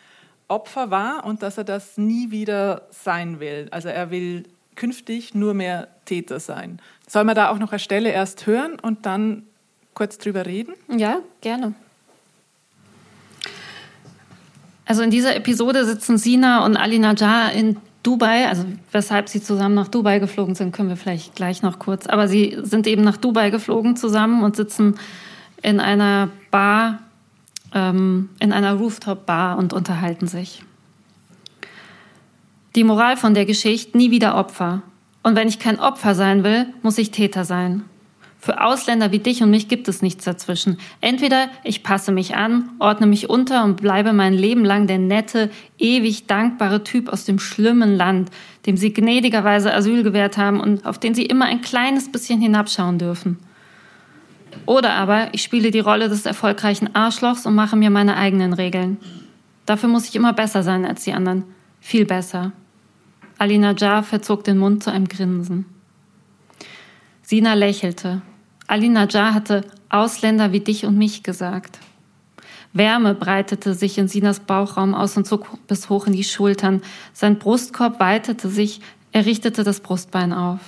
Opfer 0.49 0.91
war 0.91 1.25
und 1.25 1.43
dass 1.43 1.59
er 1.59 1.65
das 1.65 1.97
nie 1.97 2.31
wieder 2.31 2.83
sein 2.91 3.41
will. 3.41 3.69
Also 3.71 3.89
er 3.89 4.11
will 4.11 4.45
künftig 4.75 5.35
nur 5.35 5.55
mehr 5.55 5.89
Täter 6.05 6.41
sein. 6.41 6.81
Soll 7.07 7.25
man 7.25 7.35
da 7.35 7.51
auch 7.51 7.59
noch 7.59 7.73
eine 7.73 7.79
Stelle 7.79 8.11
erst 8.11 8.47
hören 8.47 8.79
und 8.81 9.07
dann 9.07 9.45
kurz 9.95 10.19
drüber 10.19 10.47
reden? 10.47 10.75
Ja, 10.89 11.21
gerne. 11.41 11.75
Also 14.93 15.03
in 15.03 15.11
dieser 15.11 15.35
Episode 15.35 15.87
sitzen 15.87 16.19
Sina 16.19 16.67
und 16.67 16.77
Ali 16.77 16.99
Najjar 16.99 17.53
in 17.53 17.79
Dubai, 18.03 18.47
also 18.47 18.67
weshalb 18.91 19.31
sie 19.31 19.43
zusammen 19.43 19.75
nach 19.75 19.89
Dubai 19.89 20.19
geflogen 20.19 20.55
sind, 20.55 20.73
können 20.73 20.91
wir 20.91 20.99
vielleicht 20.99 21.35
gleich 21.35 21.63
noch 21.63 21.79
kurz. 21.79 22.07
Aber 22.07 22.29
sie 22.29 22.59
sind 22.61 22.87
eben 22.87 23.01
nach 23.01 23.17
Dubai 23.17 23.49
geflogen 23.49 23.97
zusammen 23.97 24.45
und 24.45 24.55
sitzen 24.55 24.97
in 25.63 25.81
einer 25.81 26.29
Bar, 26.51 26.99
ähm, 27.73 28.29
in 28.39 28.53
einer 28.53 28.75
Rooftop-Bar 28.75 29.57
und 29.57 29.73
unterhalten 29.73 30.27
sich. 30.27 30.63
Die 32.77 32.85
Moral 32.85 33.17
von 33.17 33.33
der 33.33 33.47
Geschichte, 33.47 33.97
nie 33.97 34.11
wieder 34.11 34.35
Opfer. 34.35 34.83
Und 35.23 35.37
wenn 35.37 35.49
ich 35.49 35.59
kein 35.59 35.81
Opfer 35.81 36.15
sein 36.15 36.45
will, 36.45 36.67
muss 36.83 36.99
ich 36.99 37.13
Täter 37.13 37.47
sein. 37.47 37.85
Für 38.45 38.61
Ausländer 38.61 39.13
wie 39.13 39.21
dich 39.21 39.41
und 39.45 39.51
mich 39.51 39.69
gibt 39.69 39.87
es 39.87 40.03
nichts 40.03 40.25
dazwischen. 40.25 40.79
Entweder 41.01 41.49
ich 41.63 41.85
passe 41.85 42.11
mich 42.11 42.35
an, 42.35 42.71
ordne 42.81 43.07
mich 43.07 43.31
unter 43.31 43.63
und 43.63 43.77
bleibe 43.77 44.13
mein 44.13 44.33
Leben 44.33 44.65
lang 44.65 44.89
der 44.89 44.99
nette, 44.99 45.49
ewig 45.79 46.27
dankbare 46.27 46.83
Typ 46.83 47.09
aus 47.09 47.25
dem 47.25 47.39
schlimmen 47.39 47.95
Land, 47.95 48.31
dem 48.67 48.77
sie 48.77 48.93
gnädigerweise 48.93 49.73
Asyl 49.73 50.03
gewährt 50.03 50.39
haben 50.39 50.59
und 50.59 50.85
auf 50.87 50.99
den 50.99 51.15
sie 51.15 51.25
immer 51.25 51.45
ein 51.45 51.61
kleines 51.61 52.11
bisschen 52.11 52.41
hinabschauen 52.41 52.99
dürfen. 52.99 53.39
Oder 54.67 54.95
aber 54.95 55.29
ich 55.31 55.45
spiele 55.45 55.71
die 55.71 55.79
Rolle 55.79 56.09
des 56.09 56.27
erfolgreichen 56.27 56.97
Arschlochs 56.97 57.47
und 57.47 57.55
mache 57.55 57.77
mir 57.77 57.91
meine 57.91 58.17
eigenen 58.17 58.55
Regeln. 58.55 58.97
Dafür 59.67 59.89
muss 59.89 60.09
ich 60.09 60.17
immer 60.17 60.33
besser 60.33 60.65
sein 60.65 60.85
als 60.85 61.05
die 61.05 61.13
anderen. 61.13 61.45
Viel 61.81 62.07
besser. 62.07 62.51
Alina 63.39 63.73
Jar 63.77 64.03
verzog 64.03 64.43
den 64.43 64.59
Mund 64.59 64.83
zu 64.83 64.91
einem 64.91 65.07
Grinsen. 65.07 65.65
Sina 67.23 67.55
lächelte. 67.55 68.21
Ali 68.67 68.89
Najjar 68.89 69.35
hatte 69.35 69.63
Ausländer 69.89 70.53
wie 70.53 70.61
dich 70.61 70.87
und 70.87 70.97
mich 70.97 71.23
gesagt. 71.23 71.79
Wärme 72.73 73.15
breitete 73.15 73.75
sich 73.75 73.99
in 73.99 74.09
Sinas 74.09 74.41
Bauchraum 74.41 74.95
aus 74.95 75.17
und 75.17 75.27
zog 75.27 75.67
bis 75.67 75.91
hoch 75.91 76.07
in 76.07 76.15
die 76.15 76.25
Schultern. 76.25 76.81
Sein 77.13 77.39
Brustkorb 77.39 78.01
weitete 78.01 78.49
sich, 78.49 78.81
er 79.13 79.27
richtete 79.27 79.63
das 79.63 79.81
Brustbein 79.81 80.33
auf. 80.33 80.61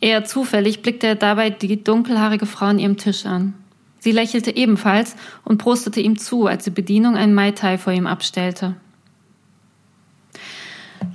Eher 0.00 0.24
zufällig 0.24 0.80
blickte 0.80 1.08
er 1.08 1.16
dabei 1.16 1.50
die 1.50 1.82
dunkelhaarige 1.82 2.46
Frau 2.46 2.66
an 2.66 2.78
ihrem 2.78 2.96
Tisch 2.96 3.26
an. 3.26 3.54
Sie 3.98 4.12
lächelte 4.12 4.54
ebenfalls 4.54 5.16
und 5.44 5.58
prostete 5.58 6.00
ihm 6.00 6.18
zu, 6.18 6.46
als 6.46 6.64
die 6.64 6.70
Bedienung 6.70 7.16
ein 7.16 7.34
Mai 7.34 7.50
Tai 7.50 7.78
vor 7.78 7.92
ihm 7.92 8.06
abstellte. 8.06 8.76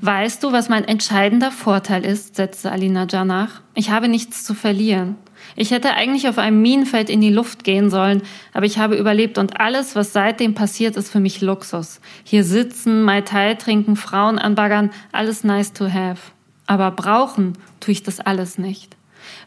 Weißt 0.05 0.43
du, 0.43 0.51
was 0.51 0.67
mein 0.67 0.83
entscheidender 0.83 1.49
Vorteil 1.49 2.03
ist? 2.03 2.35
setzte 2.35 2.69
Alina 2.73 3.07
Jar 3.09 3.23
nach. 3.23 3.61
Ich 3.73 3.89
habe 3.89 4.09
nichts 4.09 4.43
zu 4.43 4.53
verlieren. 4.53 5.15
Ich 5.55 5.71
hätte 5.71 5.93
eigentlich 5.93 6.27
auf 6.27 6.37
einem 6.39 6.61
Minenfeld 6.61 7.09
in 7.09 7.21
die 7.21 7.31
Luft 7.31 7.63
gehen 7.63 7.89
sollen, 7.89 8.21
aber 8.51 8.65
ich 8.65 8.79
habe 8.79 8.97
überlebt 8.97 9.37
und 9.37 9.61
alles, 9.61 9.95
was 9.95 10.11
seitdem 10.11 10.55
passiert, 10.55 10.97
ist 10.97 11.09
für 11.09 11.21
mich 11.21 11.39
Luxus. 11.39 12.01
Hier 12.25 12.43
sitzen, 12.43 13.03
Mai 13.03 13.21
Tai 13.21 13.55
trinken, 13.55 13.95
Frauen 13.95 14.39
anbaggern, 14.39 14.91
alles 15.13 15.45
nice 15.45 15.71
to 15.71 15.85
have. 15.85 16.19
Aber 16.65 16.91
brauchen 16.91 17.53
tue 17.79 17.93
ich 17.93 18.03
das 18.03 18.19
alles 18.19 18.57
nicht. 18.57 18.97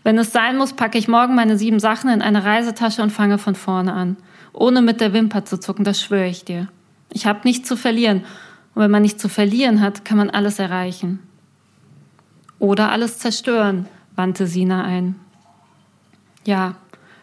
Wenn 0.04 0.16
es 0.16 0.32
sein 0.32 0.56
muss, 0.56 0.72
packe 0.72 0.96
ich 0.96 1.06
morgen 1.06 1.34
meine 1.34 1.58
sieben 1.58 1.80
Sachen 1.80 2.08
in 2.08 2.22
eine 2.22 2.44
Reisetasche 2.44 3.02
und 3.02 3.10
fange 3.10 3.36
von 3.36 3.56
vorne 3.56 3.92
an. 3.92 4.16
Ohne 4.54 4.80
mit 4.80 5.02
der 5.02 5.12
Wimper 5.12 5.44
zu 5.44 5.60
zucken, 5.60 5.84
das 5.84 6.00
schwöre 6.00 6.28
ich 6.28 6.46
dir. 6.46 6.68
Ich 7.12 7.26
habe 7.26 7.40
nichts 7.44 7.68
zu 7.68 7.76
verlieren 7.76 8.24
und 8.76 8.82
wenn 8.82 8.90
man 8.90 9.00
nichts 9.00 9.22
zu 9.22 9.30
verlieren 9.30 9.80
hat, 9.80 10.04
kann 10.04 10.18
man 10.18 10.28
alles 10.28 10.58
erreichen. 10.58 11.18
Oder 12.58 12.92
alles 12.92 13.18
zerstören, 13.18 13.88
wandte 14.16 14.46
Sina 14.46 14.84
ein. 14.84 15.16
Ja, 16.44 16.76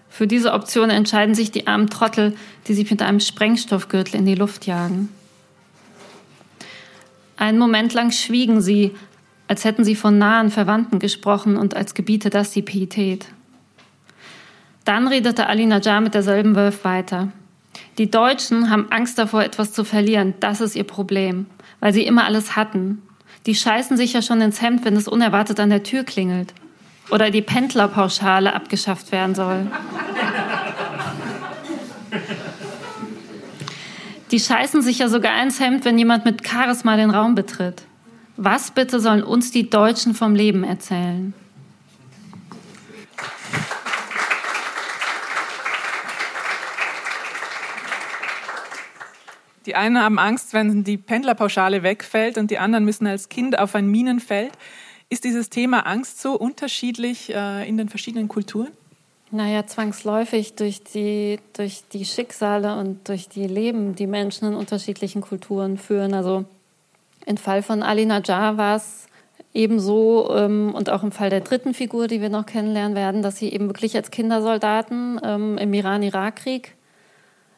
für 0.09 0.25
diese 0.25 0.51
Option 0.51 0.89
entscheiden 0.89 1.35
sich 1.35 1.51
die 1.51 1.67
armen 1.67 1.91
Trottel, 1.91 2.35
die 2.67 2.73
sich 2.73 2.89
mit 2.89 3.03
einem 3.03 3.19
Sprengstoffgürtel 3.19 4.15
in 4.15 4.25
die 4.25 4.33
Luft 4.33 4.65
jagen. 4.65 5.09
Einen 7.37 7.59
Moment 7.59 7.93
lang 7.93 8.09
schwiegen 8.09 8.59
sie, 8.59 8.95
als 9.47 9.63
hätten 9.63 9.83
sie 9.83 9.95
von 9.95 10.17
nahen 10.17 10.49
Verwandten 10.49 10.97
gesprochen 10.97 11.55
und 11.55 11.75
als 11.75 11.93
gebiete 11.93 12.31
das 12.31 12.49
die 12.49 12.63
Pietät. 12.63 13.27
Dann 14.85 15.07
redete 15.07 15.45
Ali 15.45 15.67
Najjar 15.67 16.01
mit 16.01 16.15
derselben 16.15 16.55
Wölf 16.55 16.83
weiter. 16.83 17.31
Die 17.97 18.09
Deutschen 18.09 18.69
haben 18.71 18.91
Angst 18.91 19.19
davor, 19.19 19.43
etwas 19.43 19.71
zu 19.71 19.83
verlieren. 19.83 20.33
Das 20.39 20.61
ist 20.61 20.75
ihr 20.75 20.83
Problem, 20.83 21.45
weil 21.79 21.93
sie 21.93 22.05
immer 22.05 22.25
alles 22.25 22.55
hatten. 22.55 23.03
Die 23.45 23.55
scheißen 23.55 23.97
sich 23.97 24.13
ja 24.13 24.21
schon 24.21 24.41
ins 24.41 24.61
Hemd, 24.61 24.83
wenn 24.85 24.95
es 24.95 25.07
unerwartet 25.07 25.59
an 25.59 25.69
der 25.69 25.83
Tür 25.83 26.03
klingelt. 26.03 26.53
Oder 27.11 27.29
die 27.29 27.41
Pendlerpauschale 27.41 28.53
abgeschafft 28.53 29.11
werden 29.11 29.35
soll. 29.35 29.67
Die 34.31 34.39
scheißen 34.39 34.81
sich 34.81 34.97
ja 34.97 35.09
sogar 35.09 35.43
ins 35.43 35.59
Hemd, 35.59 35.85
wenn 35.85 35.99
jemand 35.99 36.25
mit 36.25 36.47
Charisma 36.47 36.95
den 36.95 37.11
Raum 37.11 37.35
betritt. 37.35 37.83
Was 38.37 38.71
bitte 38.71 38.99
sollen 38.99 39.21
uns 39.21 39.51
die 39.51 39.69
Deutschen 39.69 40.15
vom 40.15 40.33
Leben 40.33 40.63
erzählen? 40.63 41.35
Die 49.65 49.75
einen 49.75 49.99
haben 49.99 50.19
Angst, 50.19 50.53
wenn 50.53 50.83
die 50.83 50.97
Pendlerpauschale 50.97 51.83
wegfällt 51.83 52.37
und 52.37 52.51
die 52.51 52.57
anderen 52.57 52.85
müssen 52.85 53.07
als 53.07 53.29
Kind 53.29 53.57
auf 53.57 53.75
ein 53.75 53.87
Minenfeld. 53.87 54.51
Ist 55.09 55.23
dieses 55.23 55.49
Thema 55.49 55.85
Angst 55.85 56.21
so 56.21 56.37
unterschiedlich 56.37 57.33
äh, 57.33 57.67
in 57.67 57.77
den 57.77 57.89
verschiedenen 57.89 58.27
Kulturen? 58.27 58.71
Naja, 59.31 59.65
zwangsläufig 59.65 60.55
durch 60.55 60.83
die, 60.83 61.39
durch 61.53 61.83
die 61.91 62.05
Schicksale 62.05 62.77
und 62.77 63.07
durch 63.09 63.29
die 63.29 63.47
Leben, 63.47 63.95
die 63.95 64.07
Menschen 64.07 64.49
in 64.49 64.53
unterschiedlichen 64.53 65.21
Kulturen 65.21 65.77
führen. 65.77 66.13
Also 66.13 66.45
im 67.25 67.37
Fall 67.37 67.63
von 67.63 67.83
Ali 67.83 68.05
Najjar 68.05 68.57
war 68.57 68.75
es 68.75 69.07
ebenso 69.53 70.35
ähm, 70.35 70.73
und 70.75 70.89
auch 70.89 71.03
im 71.03 71.11
Fall 71.11 71.29
der 71.29 71.41
dritten 71.41 71.73
Figur, 71.73 72.07
die 72.07 72.21
wir 72.21 72.29
noch 72.29 72.45
kennenlernen 72.45 72.95
werden, 72.95 73.21
dass 73.21 73.37
sie 73.37 73.51
eben 73.51 73.67
wirklich 73.67 73.95
als 73.95 74.11
Kindersoldaten 74.11 75.19
ähm, 75.23 75.57
im 75.57 75.73
Iran-Irak-Krieg 75.73 76.75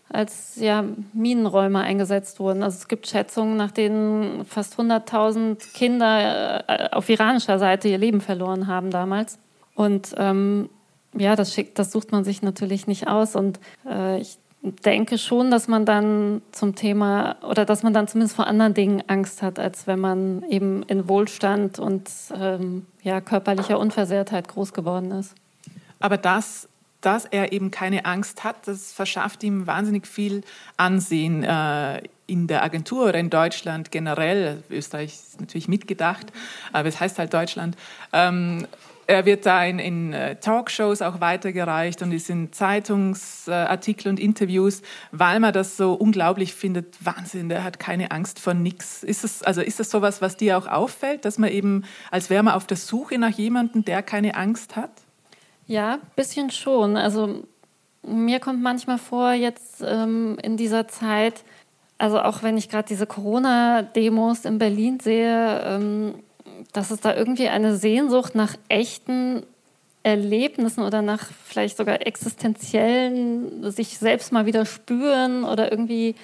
als 0.09 0.55
ja, 0.57 0.83
Minenräumer 1.13 1.81
eingesetzt 1.81 2.39
wurden. 2.39 2.63
Also 2.63 2.77
es 2.77 2.87
gibt 2.87 3.07
Schätzungen, 3.07 3.57
nach 3.57 3.71
denen 3.71 4.45
fast 4.45 4.79
100.000 4.79 5.73
Kinder 5.73 6.63
äh, 6.69 6.89
auf 6.91 7.09
iranischer 7.09 7.59
Seite 7.59 7.87
ihr 7.87 7.97
Leben 7.97 8.21
verloren 8.21 8.67
haben 8.67 8.91
damals. 8.91 9.39
Und 9.73 10.13
ähm, 10.17 10.69
ja, 11.17 11.35
das, 11.35 11.53
schickt, 11.53 11.79
das 11.79 11.91
sucht 11.91 12.11
man 12.11 12.23
sich 12.23 12.41
natürlich 12.41 12.87
nicht 12.87 13.07
aus. 13.07 13.35
Und 13.35 13.59
äh, 13.85 14.19
ich 14.19 14.37
denke 14.61 15.17
schon, 15.17 15.51
dass 15.51 15.67
man 15.67 15.85
dann 15.85 16.41
zum 16.51 16.75
Thema 16.75 17.37
oder 17.47 17.65
dass 17.65 17.83
man 17.83 17.93
dann 17.93 18.07
zumindest 18.07 18.35
vor 18.35 18.47
anderen 18.47 18.73
Dingen 18.73 19.03
Angst 19.07 19.41
hat, 19.41 19.59
als 19.59 19.87
wenn 19.87 19.99
man 19.99 20.43
eben 20.49 20.83
in 20.83 21.07
Wohlstand 21.07 21.79
und 21.79 22.09
ähm, 22.33 22.85
ja, 23.03 23.21
körperlicher 23.21 23.79
Unversehrtheit 23.79 24.47
groß 24.47 24.73
geworden 24.73 25.11
ist. 25.11 25.35
Aber 25.99 26.17
das 26.17 26.67
dass 27.05 27.25
er 27.25 27.51
eben 27.51 27.71
keine 27.71 28.05
Angst 28.05 28.43
hat, 28.43 28.67
das 28.67 28.91
verschafft 28.91 29.43
ihm 29.43 29.67
wahnsinnig 29.67 30.07
viel 30.07 30.41
Ansehen 30.75 31.43
äh, 31.43 32.01
in 32.27 32.47
der 32.47 32.63
Agentur 32.63 33.09
oder 33.09 33.19
in 33.19 33.29
Deutschland 33.29 33.91
generell. 33.91 34.63
Österreich 34.69 35.13
ist 35.13 35.39
natürlich 35.39 35.67
mitgedacht, 35.67 36.33
aber 36.73 36.87
es 36.87 36.99
heißt 36.99 37.19
halt 37.19 37.33
Deutschland. 37.33 37.77
Ähm, 38.11 38.67
er 39.07 39.25
wird 39.27 39.45
da 39.45 39.63
in, 39.63 39.77
in, 39.77 40.13
äh, 40.13 40.37
Talkshows 40.37 41.03
auch 41.03 41.21
weitergereicht 41.21 42.01
und 42.01 42.11
ist 42.11 42.29
in 42.29 42.51
Zeitungsartikel 42.51 44.09
und 44.09 44.19
Interviews, 44.19 44.81
weil 45.11 45.39
man 45.39 45.53
das 45.53 45.77
so 45.77 45.93
unglaublich 45.93 46.55
findet. 46.55 47.05
Wahnsinn, 47.05 47.49
der 47.49 47.63
hat 47.63 47.79
keine 47.79 48.09
Angst 48.09 48.39
vor 48.39 48.55
nichts. 48.55 49.03
Ist 49.03 49.23
es 49.23 49.43
also 49.43 49.61
ist 49.61 49.79
das 49.79 49.91
sowas, 49.91 50.23
was 50.23 50.37
dir 50.37 50.57
auch 50.57 50.65
auffällt, 50.65 51.23
dass 51.25 51.37
man 51.37 51.51
eben 51.51 51.83
als 52.09 52.31
wäre 52.31 52.41
man 52.41 52.55
auf 52.55 52.65
der 52.65 52.77
Suche 52.77 53.19
nach 53.19 53.29
jemandem, 53.29 53.85
der 53.85 54.01
keine 54.01 54.33
Angst 54.33 54.75
hat? 54.75 55.04
Ja, 55.67 55.99
bisschen 56.15 56.51
schon. 56.51 56.95
Also 56.95 57.43
mir 58.03 58.39
kommt 58.39 58.61
manchmal 58.61 58.97
vor, 58.97 59.33
jetzt 59.33 59.83
ähm, 59.85 60.37
in 60.41 60.57
dieser 60.57 60.87
Zeit, 60.87 61.43
also 61.97 62.19
auch 62.19 62.43
wenn 62.43 62.57
ich 62.57 62.69
gerade 62.69 62.87
diese 62.87 63.07
Corona-Demos 63.07 64.45
in 64.45 64.59
Berlin 64.59 64.99
sehe, 64.99 65.61
ähm, 65.65 66.15
dass 66.73 66.91
es 66.91 67.01
da 67.01 67.15
irgendwie 67.15 67.49
eine 67.49 67.75
Sehnsucht 67.75 68.35
nach 68.35 68.55
echten 68.69 69.43
Erlebnissen 70.03 70.83
oder 70.83 71.01
nach 71.01 71.31
vielleicht 71.45 71.77
sogar 71.77 72.05
existenziellen, 72.05 73.71
sich 73.71 73.97
selbst 73.97 74.31
mal 74.31 74.45
wieder 74.45 74.65
spüren 74.65 75.43
oder 75.43 75.71
irgendwie 75.71 76.15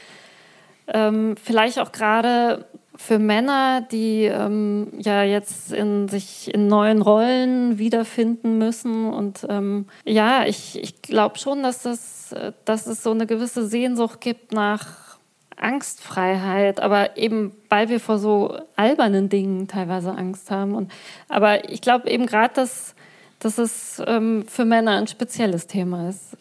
ähm, 0.87 1.35
vielleicht 1.41 1.79
auch 1.79 1.91
gerade 1.91 2.65
für 3.01 3.17
Männer, 3.17 3.81
die 3.81 4.25
ähm, 4.25 4.87
ja 4.99 5.23
jetzt 5.23 5.73
in 5.73 6.07
sich 6.07 6.53
in 6.53 6.67
neuen 6.67 7.01
Rollen 7.01 7.79
wiederfinden 7.79 8.57
müssen. 8.57 9.11
Und 9.11 9.45
ähm, 9.49 9.87
ja, 10.05 10.45
ich, 10.45 10.81
ich 10.81 11.01
glaube 11.01 11.39
schon, 11.39 11.63
dass, 11.63 11.81
das, 11.81 12.35
dass 12.63 12.85
es 12.85 13.01
so 13.01 13.11
eine 13.11 13.25
gewisse 13.25 13.65
Sehnsucht 13.65 14.21
gibt 14.21 14.53
nach 14.53 15.17
Angstfreiheit, 15.57 16.79
aber 16.79 17.17
eben 17.17 17.53
weil 17.69 17.89
wir 17.89 17.99
vor 17.99 18.17
so 18.17 18.57
albernen 18.75 19.29
Dingen 19.29 19.67
teilweise 19.67 20.11
Angst 20.11 20.51
haben. 20.51 20.75
Und, 20.75 20.91
aber 21.27 21.69
ich 21.69 21.81
glaube 21.81 22.09
eben 22.09 22.27
gerade, 22.27 22.53
dass 22.53 22.95
dass 23.41 23.57
es 23.57 24.01
ähm, 24.05 24.45
für 24.47 24.65
Männer 24.65 24.97
ein 24.97 25.07
spezielles 25.07 25.65
Thema 25.65 26.09
ist. 26.09 26.37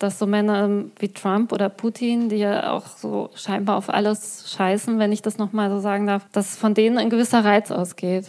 Dass 0.00 0.18
so 0.18 0.26
Männer 0.26 0.84
wie 0.98 1.08
Trump 1.08 1.52
oder 1.52 1.68
Putin, 1.68 2.28
die 2.28 2.36
ja 2.36 2.72
auch 2.72 2.86
so 2.86 3.30
scheinbar 3.36 3.76
auf 3.76 3.88
alles 3.88 4.52
scheißen, 4.52 4.98
wenn 4.98 5.12
ich 5.12 5.22
das 5.22 5.38
nochmal 5.38 5.70
so 5.70 5.78
sagen 5.78 6.08
darf, 6.08 6.26
dass 6.32 6.56
von 6.56 6.74
denen 6.74 6.98
ein 6.98 7.10
gewisser 7.10 7.44
Reiz 7.44 7.70
ausgeht. 7.70 8.26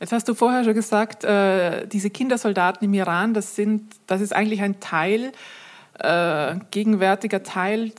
Jetzt 0.00 0.12
hast 0.12 0.26
du 0.26 0.34
vorher 0.34 0.64
schon 0.64 0.74
gesagt, 0.74 1.22
äh, 1.22 1.86
diese 1.86 2.10
Kindersoldaten 2.10 2.84
im 2.84 2.92
Iran, 2.92 3.34
das, 3.34 3.54
sind, 3.54 3.94
das 4.08 4.20
ist 4.20 4.34
eigentlich 4.34 4.60
ein 4.60 4.80
Teil, 4.80 5.30
äh, 6.00 6.56
gegenwärtiger 6.72 7.44
Teil 7.44 7.92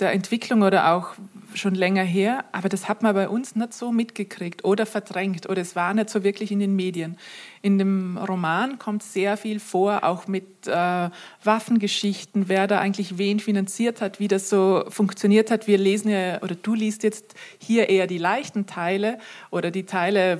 der 0.00 0.12
Entwicklung 0.12 0.62
oder 0.62 0.94
auch 0.94 1.08
schon 1.54 1.74
länger 1.74 2.02
her, 2.02 2.44
aber 2.52 2.68
das 2.68 2.88
hat 2.88 3.02
man 3.02 3.14
bei 3.14 3.28
uns 3.28 3.56
nicht 3.56 3.72
so 3.72 3.92
mitgekriegt 3.92 4.64
oder 4.64 4.86
verdrängt 4.86 5.48
oder 5.48 5.62
es 5.62 5.76
war 5.76 5.94
nicht 5.94 6.10
so 6.10 6.24
wirklich 6.24 6.50
in 6.52 6.58
den 6.58 6.76
Medien. 6.76 7.16
In 7.62 7.78
dem 7.78 8.18
Roman 8.18 8.78
kommt 8.78 9.02
sehr 9.02 9.36
viel 9.36 9.60
vor, 9.60 10.04
auch 10.04 10.26
mit 10.26 10.66
äh, 10.66 11.10
Waffengeschichten, 11.42 12.48
wer 12.48 12.66
da 12.66 12.80
eigentlich 12.80 13.18
wen 13.18 13.40
finanziert 13.40 14.00
hat, 14.00 14.20
wie 14.20 14.28
das 14.28 14.48
so 14.48 14.84
funktioniert 14.88 15.50
hat. 15.50 15.66
Wir 15.66 15.78
lesen 15.78 16.10
ja, 16.10 16.42
oder 16.42 16.54
du 16.54 16.74
liest 16.74 17.02
jetzt 17.02 17.34
hier 17.58 17.88
eher 17.88 18.06
die 18.06 18.18
leichten 18.18 18.66
Teile 18.66 19.18
oder 19.50 19.70
die 19.70 19.84
Teile, 19.84 20.38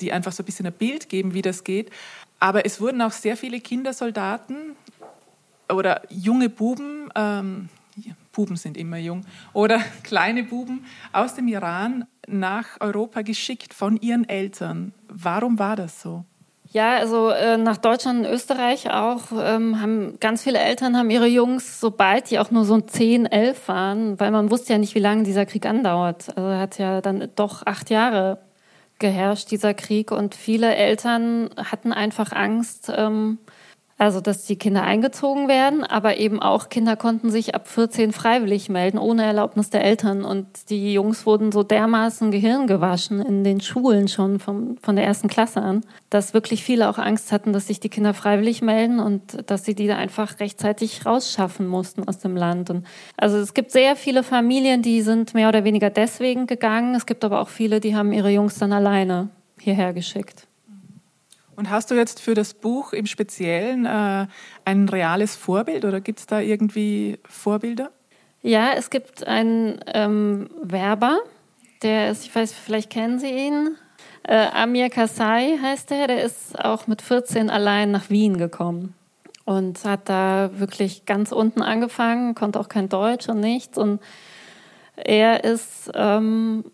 die 0.00 0.12
einfach 0.12 0.32
so 0.32 0.42
ein 0.42 0.46
bisschen 0.46 0.66
ein 0.66 0.72
Bild 0.72 1.08
geben, 1.08 1.34
wie 1.34 1.42
das 1.42 1.64
geht. 1.64 1.90
Aber 2.40 2.66
es 2.66 2.80
wurden 2.80 3.00
auch 3.00 3.12
sehr 3.12 3.36
viele 3.36 3.60
Kindersoldaten 3.60 4.76
oder 5.68 6.02
junge 6.10 6.48
Buben, 6.48 7.10
ähm, 7.14 7.68
Buben 8.32 8.56
sind 8.56 8.76
immer 8.76 8.98
jung, 8.98 9.22
oder 9.52 9.80
kleine 10.02 10.44
Buben 10.44 10.84
aus 11.12 11.34
dem 11.34 11.48
Iran 11.48 12.06
nach 12.28 12.80
Europa 12.80 13.22
geschickt 13.22 13.72
von 13.72 13.96
ihren 13.96 14.28
Eltern. 14.28 14.92
Warum 15.08 15.58
war 15.58 15.76
das 15.76 16.02
so? 16.02 16.24
Ja, 16.72 16.96
also 16.96 17.30
äh, 17.30 17.56
nach 17.56 17.78
Deutschland 17.78 18.26
und 18.26 18.32
Österreich 18.32 18.90
auch 18.90 19.32
ähm, 19.32 19.80
haben 19.80 20.18
ganz 20.20 20.42
viele 20.42 20.58
Eltern 20.58 20.96
haben 20.96 21.08
ihre 21.10 21.26
Jungs, 21.26 21.80
sobald 21.80 22.30
die 22.30 22.38
auch 22.38 22.50
nur 22.50 22.64
so 22.64 22.78
10, 22.80 23.24
11 23.26 23.68
waren, 23.68 24.20
weil 24.20 24.30
man 24.30 24.50
wusste 24.50 24.72
ja 24.72 24.78
nicht, 24.78 24.94
wie 24.94 25.00
lange 25.00 25.22
dieser 25.22 25.46
Krieg 25.46 25.64
andauert. 25.64 26.36
Also 26.36 26.50
hat 26.50 26.78
ja 26.78 27.00
dann 27.00 27.30
doch 27.36 27.64
acht 27.64 27.88
Jahre 27.88 28.40
geherrscht, 28.98 29.50
dieser 29.50 29.74
Krieg. 29.74 30.10
Und 30.10 30.34
viele 30.34 30.74
Eltern 30.74 31.50
hatten 31.56 31.92
einfach 31.92 32.32
Angst, 32.32 32.92
ähm, 32.94 33.38
also, 33.98 34.20
dass 34.20 34.44
die 34.44 34.56
Kinder 34.56 34.82
eingezogen 34.82 35.48
werden, 35.48 35.82
aber 35.82 36.18
eben 36.18 36.42
auch 36.42 36.68
Kinder 36.68 36.96
konnten 36.96 37.30
sich 37.30 37.54
ab 37.54 37.66
14 37.66 38.12
freiwillig 38.12 38.68
melden, 38.68 38.98
ohne 38.98 39.24
Erlaubnis 39.24 39.70
der 39.70 39.84
Eltern. 39.84 40.22
Und 40.22 40.68
die 40.68 40.92
Jungs 40.92 41.24
wurden 41.24 41.50
so 41.50 41.62
dermaßen 41.62 42.30
Gehirn 42.30 42.66
gewaschen 42.66 43.22
in 43.22 43.42
den 43.42 43.62
Schulen 43.62 44.08
schon 44.08 44.38
vom, 44.38 44.76
von 44.82 44.96
der 44.96 45.06
ersten 45.06 45.28
Klasse 45.28 45.62
an, 45.62 45.80
dass 46.10 46.34
wirklich 46.34 46.62
viele 46.62 46.90
auch 46.90 46.98
Angst 46.98 47.32
hatten, 47.32 47.54
dass 47.54 47.68
sich 47.68 47.80
die 47.80 47.88
Kinder 47.88 48.12
freiwillig 48.12 48.60
melden 48.60 49.00
und 49.00 49.50
dass 49.50 49.64
sie 49.64 49.74
die 49.74 49.86
da 49.86 49.96
einfach 49.96 50.40
rechtzeitig 50.40 51.06
rausschaffen 51.06 51.66
mussten 51.66 52.06
aus 52.06 52.18
dem 52.18 52.36
Land. 52.36 52.68
Und 52.68 52.86
also 53.16 53.38
es 53.38 53.54
gibt 53.54 53.70
sehr 53.70 53.96
viele 53.96 54.22
Familien, 54.22 54.82
die 54.82 55.00
sind 55.00 55.32
mehr 55.32 55.48
oder 55.48 55.64
weniger 55.64 55.88
deswegen 55.88 56.46
gegangen. 56.46 56.94
Es 56.94 57.06
gibt 57.06 57.24
aber 57.24 57.40
auch 57.40 57.48
viele, 57.48 57.80
die 57.80 57.96
haben 57.96 58.12
ihre 58.12 58.28
Jungs 58.28 58.58
dann 58.58 58.74
alleine 58.74 59.30
hierher 59.58 59.94
geschickt. 59.94 60.46
Und 61.56 61.70
hast 61.70 61.90
du 61.90 61.94
jetzt 61.94 62.20
für 62.20 62.34
das 62.34 62.54
Buch 62.54 62.92
im 62.92 63.06
Speziellen 63.06 63.86
äh, 63.86 64.26
ein 64.64 64.88
reales 64.88 65.36
Vorbild 65.36 65.84
oder 65.84 66.00
gibt 66.00 66.20
es 66.20 66.26
da 66.26 66.40
irgendwie 66.40 67.18
Vorbilder? 67.28 67.90
Ja, 68.42 68.72
es 68.76 68.90
gibt 68.90 69.26
einen 69.26 69.80
ähm, 69.92 70.50
Werber, 70.62 71.18
der 71.82 72.10
ist, 72.10 72.24
ich 72.24 72.34
weiß, 72.34 72.52
vielleicht 72.52 72.90
kennen 72.90 73.18
Sie 73.18 73.30
ihn. 73.30 73.76
Äh, 74.22 74.48
Amir 74.52 74.90
Kassai 74.90 75.58
heißt 75.60 75.90
er, 75.92 76.06
der 76.08 76.22
ist 76.22 76.58
auch 76.62 76.86
mit 76.86 77.02
14 77.02 77.48
allein 77.48 77.90
nach 77.90 78.10
Wien 78.10 78.38
gekommen 78.38 78.94
und 79.44 79.84
hat 79.84 80.08
da 80.08 80.50
wirklich 80.54 81.06
ganz 81.06 81.32
unten 81.32 81.62
angefangen, 81.62 82.34
konnte 82.34 82.60
auch 82.60 82.68
kein 82.68 82.88
Deutsch 82.88 83.28
und 83.28 83.40
nichts. 83.40 83.78
Und 83.78 84.00
er 84.96 85.44
ist 85.44 85.90
ähm, 85.94 86.64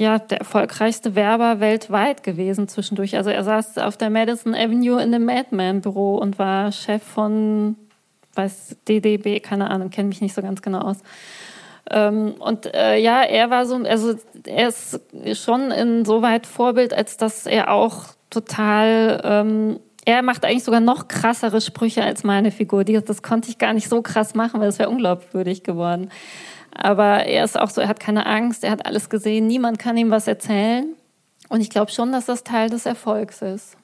ja, 0.00 0.18
der 0.18 0.38
erfolgreichste 0.38 1.14
Werber 1.14 1.60
weltweit 1.60 2.22
gewesen 2.22 2.68
zwischendurch. 2.68 3.16
Also 3.16 3.30
er 3.30 3.44
saß 3.44 3.78
auf 3.78 3.96
der 3.96 4.10
Madison 4.10 4.54
Avenue 4.54 5.02
in 5.02 5.12
dem 5.12 5.24
Madman-Büro 5.24 6.16
und 6.16 6.38
war 6.38 6.72
Chef 6.72 7.02
von, 7.02 7.76
weiß, 8.34 8.76
DDB, 8.86 9.40
keine 9.40 9.70
Ahnung, 9.70 9.90
kenne 9.90 10.08
mich 10.08 10.20
nicht 10.20 10.34
so 10.34 10.42
ganz 10.42 10.62
genau 10.62 10.80
aus. 10.80 10.98
Ähm, 11.90 12.34
und 12.38 12.72
äh, 12.74 12.98
ja, 12.98 13.22
er 13.22 13.50
war 13.50 13.66
so, 13.66 13.76
also 13.76 14.14
er 14.46 14.68
ist 14.68 15.00
schon 15.34 15.70
insoweit 15.70 16.46
Vorbild, 16.46 16.92
als 16.92 17.16
dass 17.16 17.46
er 17.46 17.72
auch 17.72 18.06
total, 18.30 19.20
ähm, 19.24 19.80
er 20.04 20.22
macht 20.22 20.44
eigentlich 20.44 20.64
sogar 20.64 20.80
noch 20.80 21.08
krassere 21.08 21.60
Sprüche 21.60 22.02
als 22.02 22.24
meine 22.24 22.50
Figur. 22.50 22.84
das 22.84 23.22
konnte 23.22 23.50
ich 23.50 23.58
gar 23.58 23.72
nicht 23.72 23.88
so 23.88 24.02
krass 24.02 24.34
machen, 24.34 24.60
weil 24.60 24.68
es 24.68 24.78
wäre 24.78 24.90
unglaubwürdig 24.90 25.62
geworden. 25.62 26.10
Aber 26.74 27.24
er 27.24 27.44
ist 27.44 27.58
auch 27.58 27.70
so, 27.70 27.80
er 27.80 27.88
hat 27.88 28.00
keine 28.00 28.26
Angst, 28.26 28.64
er 28.64 28.70
hat 28.70 28.86
alles 28.86 29.10
gesehen, 29.10 29.46
niemand 29.46 29.78
kann 29.78 29.96
ihm 29.96 30.10
was 30.10 30.26
erzählen. 30.26 30.94
Und 31.48 31.60
ich 31.60 31.70
glaube 31.70 31.90
schon, 31.90 32.12
dass 32.12 32.26
das 32.26 32.44
Teil 32.44 32.68
des 32.70 32.86
Erfolgs 32.86 33.42
ist. 33.42 33.76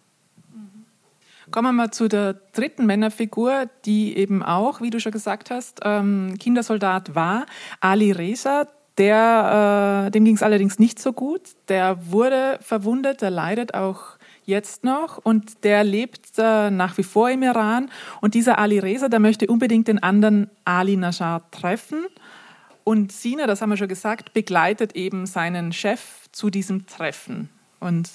Kommen 1.50 1.68
wir 1.68 1.72
mal 1.72 1.90
zu 1.90 2.08
der 2.08 2.34
dritten 2.52 2.86
Männerfigur, 2.86 3.66
die 3.84 4.16
eben 4.16 4.42
auch, 4.42 4.80
wie 4.80 4.90
du 4.90 4.98
schon 4.98 5.12
gesagt 5.12 5.50
hast, 5.50 5.80
ähm, 5.84 6.36
Kindersoldat 6.38 7.14
war, 7.14 7.46
Ali 7.80 8.12
Reza. 8.12 8.66
Der, 8.96 10.06
äh, 10.06 10.10
dem 10.10 10.24
ging 10.24 10.36
es 10.36 10.42
allerdings 10.42 10.78
nicht 10.78 11.00
so 11.00 11.12
gut. 11.12 11.42
Der 11.68 12.10
wurde 12.10 12.58
verwundet, 12.60 13.22
der 13.22 13.30
leidet 13.30 13.74
auch 13.74 14.18
jetzt 14.44 14.84
noch 14.84 15.18
und 15.18 15.64
der 15.64 15.84
lebt 15.84 16.38
äh, 16.38 16.70
nach 16.70 16.96
wie 16.98 17.02
vor 17.02 17.30
im 17.30 17.42
Iran. 17.42 17.90
Und 18.20 18.34
dieser 18.34 18.58
Ali 18.58 18.78
Reza, 18.78 19.08
der 19.08 19.20
möchte 19.20 19.46
unbedingt 19.46 19.88
den 19.88 20.02
anderen 20.02 20.50
Ali 20.64 20.96
Najjar 20.96 21.50
treffen. 21.50 22.06
Und 22.84 23.12
Sina, 23.12 23.46
das 23.46 23.62
haben 23.62 23.70
wir 23.70 23.76
schon 23.76 23.88
gesagt, 23.88 24.34
begleitet 24.34 24.94
eben 24.94 25.26
seinen 25.26 25.72
Chef 25.72 26.00
zu 26.32 26.50
diesem 26.50 26.86
Treffen. 26.86 27.48
Und 27.80 28.10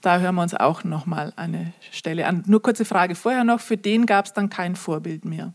da 0.00 0.18
hören 0.18 0.36
wir 0.36 0.42
uns 0.42 0.54
auch 0.54 0.84
noch 0.84 1.04
mal 1.06 1.32
eine 1.36 1.72
Stelle 1.90 2.26
an. 2.26 2.44
Nur 2.46 2.62
kurze 2.62 2.84
Frage 2.84 3.14
vorher 3.14 3.44
noch: 3.44 3.60
Für 3.60 3.76
den 3.76 4.06
gab 4.06 4.26
es 4.26 4.32
dann 4.32 4.50
kein 4.50 4.76
Vorbild 4.76 5.24
mehr. 5.24 5.52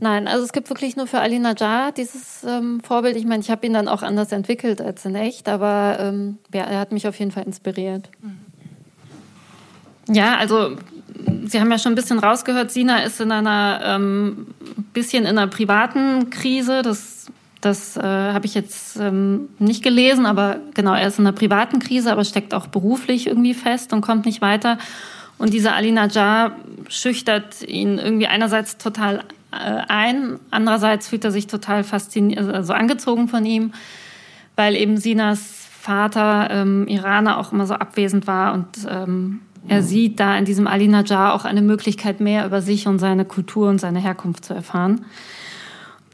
Nein, 0.00 0.28
also 0.28 0.44
es 0.44 0.52
gibt 0.52 0.68
wirklich 0.68 0.96
nur 0.96 1.06
für 1.06 1.18
Ali 1.18 1.38
Najjar 1.38 1.90
dieses 1.90 2.44
ähm, 2.44 2.80
Vorbild. 2.80 3.16
Ich 3.16 3.26
meine, 3.26 3.40
ich 3.40 3.50
habe 3.50 3.66
ihn 3.66 3.72
dann 3.72 3.88
auch 3.88 4.02
anders 4.02 4.30
entwickelt 4.30 4.80
als 4.80 5.04
in 5.04 5.16
echt, 5.16 5.48
aber 5.48 5.96
ähm, 5.98 6.38
ja, 6.54 6.62
er 6.64 6.78
hat 6.78 6.92
mich 6.92 7.08
auf 7.08 7.18
jeden 7.18 7.32
Fall 7.32 7.42
inspiriert. 7.44 8.08
Ja, 10.08 10.36
also 10.36 10.76
Sie 11.46 11.60
haben 11.60 11.70
ja 11.70 11.78
schon 11.78 11.92
ein 11.92 11.96
bisschen 11.96 12.20
rausgehört, 12.20 12.70
Sina 12.70 13.00
ist 13.00 13.20
in 13.20 13.32
einer 13.32 13.80
ähm, 13.82 14.46
bisschen 14.92 15.24
in 15.24 15.36
einer 15.36 15.48
privaten 15.48 16.30
Krise. 16.30 16.82
Das 16.82 17.26
das 17.60 17.96
äh, 17.96 18.02
habe 18.02 18.46
ich 18.46 18.54
jetzt 18.54 18.96
ähm, 18.96 19.48
nicht 19.58 19.82
gelesen, 19.82 20.26
aber 20.26 20.58
genau, 20.74 20.94
er 20.94 21.08
ist 21.08 21.18
in 21.18 21.26
einer 21.26 21.36
privaten 21.36 21.80
Krise, 21.80 22.12
aber 22.12 22.24
steckt 22.24 22.54
auch 22.54 22.68
beruflich 22.68 23.26
irgendwie 23.26 23.54
fest 23.54 23.92
und 23.92 24.00
kommt 24.00 24.26
nicht 24.26 24.40
weiter. 24.40 24.78
Und 25.38 25.52
dieser 25.52 25.74
Ali 25.74 25.92
Najjar 25.92 26.56
schüchtert 26.88 27.62
ihn 27.62 27.98
irgendwie 27.98 28.26
einerseits 28.26 28.76
total 28.76 29.24
äh, 29.52 29.82
ein, 29.88 30.38
andererseits 30.50 31.08
fühlt 31.08 31.24
er 31.24 31.30
sich 31.30 31.46
total 31.46 31.84
fasziniert, 31.84 32.48
also 32.52 32.72
angezogen 32.72 33.28
von 33.28 33.44
ihm, 33.44 33.72
weil 34.56 34.76
eben 34.76 34.96
Sinas 34.96 35.66
Vater 35.80 36.48
ähm, 36.50 36.86
Iraner 36.86 37.38
auch 37.38 37.52
immer 37.52 37.66
so 37.66 37.74
abwesend 37.74 38.26
war 38.26 38.52
und 38.52 38.66
ähm, 38.88 39.40
er 39.66 39.82
sieht 39.82 40.18
da 40.18 40.36
in 40.36 40.44
diesem 40.44 40.66
Ali 40.66 40.88
Najjar 40.88 41.34
auch 41.34 41.44
eine 41.44 41.62
Möglichkeit, 41.62 42.20
mehr 42.20 42.46
über 42.46 42.62
sich 42.62 42.86
und 42.86 42.98
seine 42.98 43.24
Kultur 43.24 43.68
und 43.68 43.78
seine 43.78 43.98
Herkunft 43.98 44.44
zu 44.44 44.54
erfahren. 44.54 45.04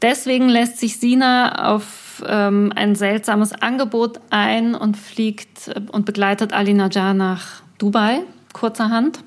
Deswegen 0.01 0.49
lässt 0.49 0.79
sich 0.79 0.99
Sina 0.99 1.71
auf 1.71 2.23
ähm, 2.27 2.71
ein 2.75 2.95
seltsames 2.95 3.53
Angebot 3.53 4.19
ein 4.29 4.75
und 4.75 4.97
fliegt 4.97 5.69
äh, 5.69 5.81
und 5.91 6.05
begleitet 6.05 6.53
Ali 6.53 6.73
Najjar 6.73 7.13
nach 7.13 7.61
Dubai, 7.77 8.21
kurzerhand. 8.53 9.19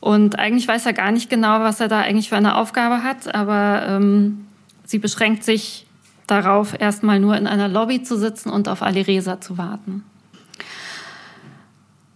Und 0.00 0.38
eigentlich 0.38 0.68
weiß 0.68 0.86
er 0.86 0.92
gar 0.92 1.10
nicht 1.10 1.30
genau, 1.30 1.60
was 1.60 1.80
er 1.80 1.88
da 1.88 2.00
eigentlich 2.00 2.28
für 2.28 2.36
eine 2.36 2.56
Aufgabe 2.56 3.02
hat, 3.02 3.34
aber 3.34 3.86
ähm, 3.88 4.46
sie 4.84 4.98
beschränkt 4.98 5.42
sich 5.42 5.86
darauf, 6.26 6.78
erstmal 6.78 7.18
nur 7.18 7.36
in 7.36 7.46
einer 7.46 7.68
Lobby 7.68 8.02
zu 8.02 8.16
sitzen 8.16 8.50
und 8.50 8.68
auf 8.68 8.82
Ali 8.82 9.00
Reza 9.00 9.40
zu 9.40 9.58
warten. 9.58 10.04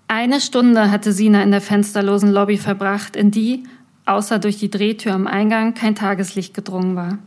Eine 0.09 0.40
Stunde 0.40 0.90
hatte 0.90 1.12
Sina 1.12 1.42
in 1.42 1.53
der 1.53 1.61
fensterlosen 1.61 2.33
Lobby 2.33 2.59
verbracht, 2.59 3.14
in 3.14 3.31
die, 3.31 3.64
außer 4.07 4.40
durch 4.40 4.59
die 4.59 4.70
Drehtür 4.70 5.12
am 5.12 5.29
Eingang, 5.29 5.74
kein 5.74 5.94
Tageslicht 5.94 6.53
gedrungen 6.53 6.96
war. 6.96 7.18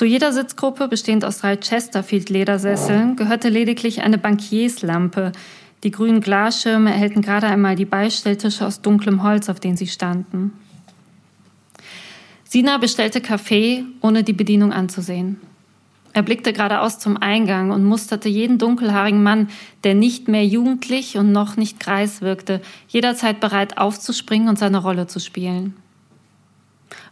Zu 0.00 0.06
jeder 0.06 0.32
Sitzgruppe, 0.32 0.88
bestehend 0.88 1.26
aus 1.26 1.40
drei 1.40 1.58
Chesterfield-Ledersesseln, 1.58 3.16
gehörte 3.16 3.50
lediglich 3.50 4.00
eine 4.00 4.16
Bankierslampe. 4.16 5.32
Die 5.84 5.90
grünen 5.90 6.22
Glasschirme 6.22 6.90
erhellten 6.90 7.20
gerade 7.20 7.48
einmal 7.48 7.76
die 7.76 7.84
Beistelltische 7.84 8.66
aus 8.66 8.80
dunklem 8.80 9.22
Holz, 9.22 9.50
auf 9.50 9.60
denen 9.60 9.76
sie 9.76 9.88
standen. 9.88 10.54
Sina 12.44 12.78
bestellte 12.78 13.20
Kaffee, 13.20 13.84
ohne 14.00 14.24
die 14.24 14.32
Bedienung 14.32 14.72
anzusehen. 14.72 15.38
Er 16.14 16.22
blickte 16.22 16.54
geradeaus 16.54 16.98
zum 16.98 17.18
Eingang 17.18 17.70
und 17.70 17.84
musterte 17.84 18.30
jeden 18.30 18.56
dunkelhaarigen 18.56 19.22
Mann, 19.22 19.50
der 19.84 19.94
nicht 19.94 20.28
mehr 20.28 20.46
jugendlich 20.46 21.18
und 21.18 21.30
noch 21.30 21.58
nicht 21.58 21.78
greis 21.78 22.22
wirkte, 22.22 22.62
jederzeit 22.88 23.38
bereit 23.38 23.76
aufzuspringen 23.76 24.48
und 24.48 24.58
seine 24.58 24.78
Rolle 24.78 25.08
zu 25.08 25.20
spielen. 25.20 25.76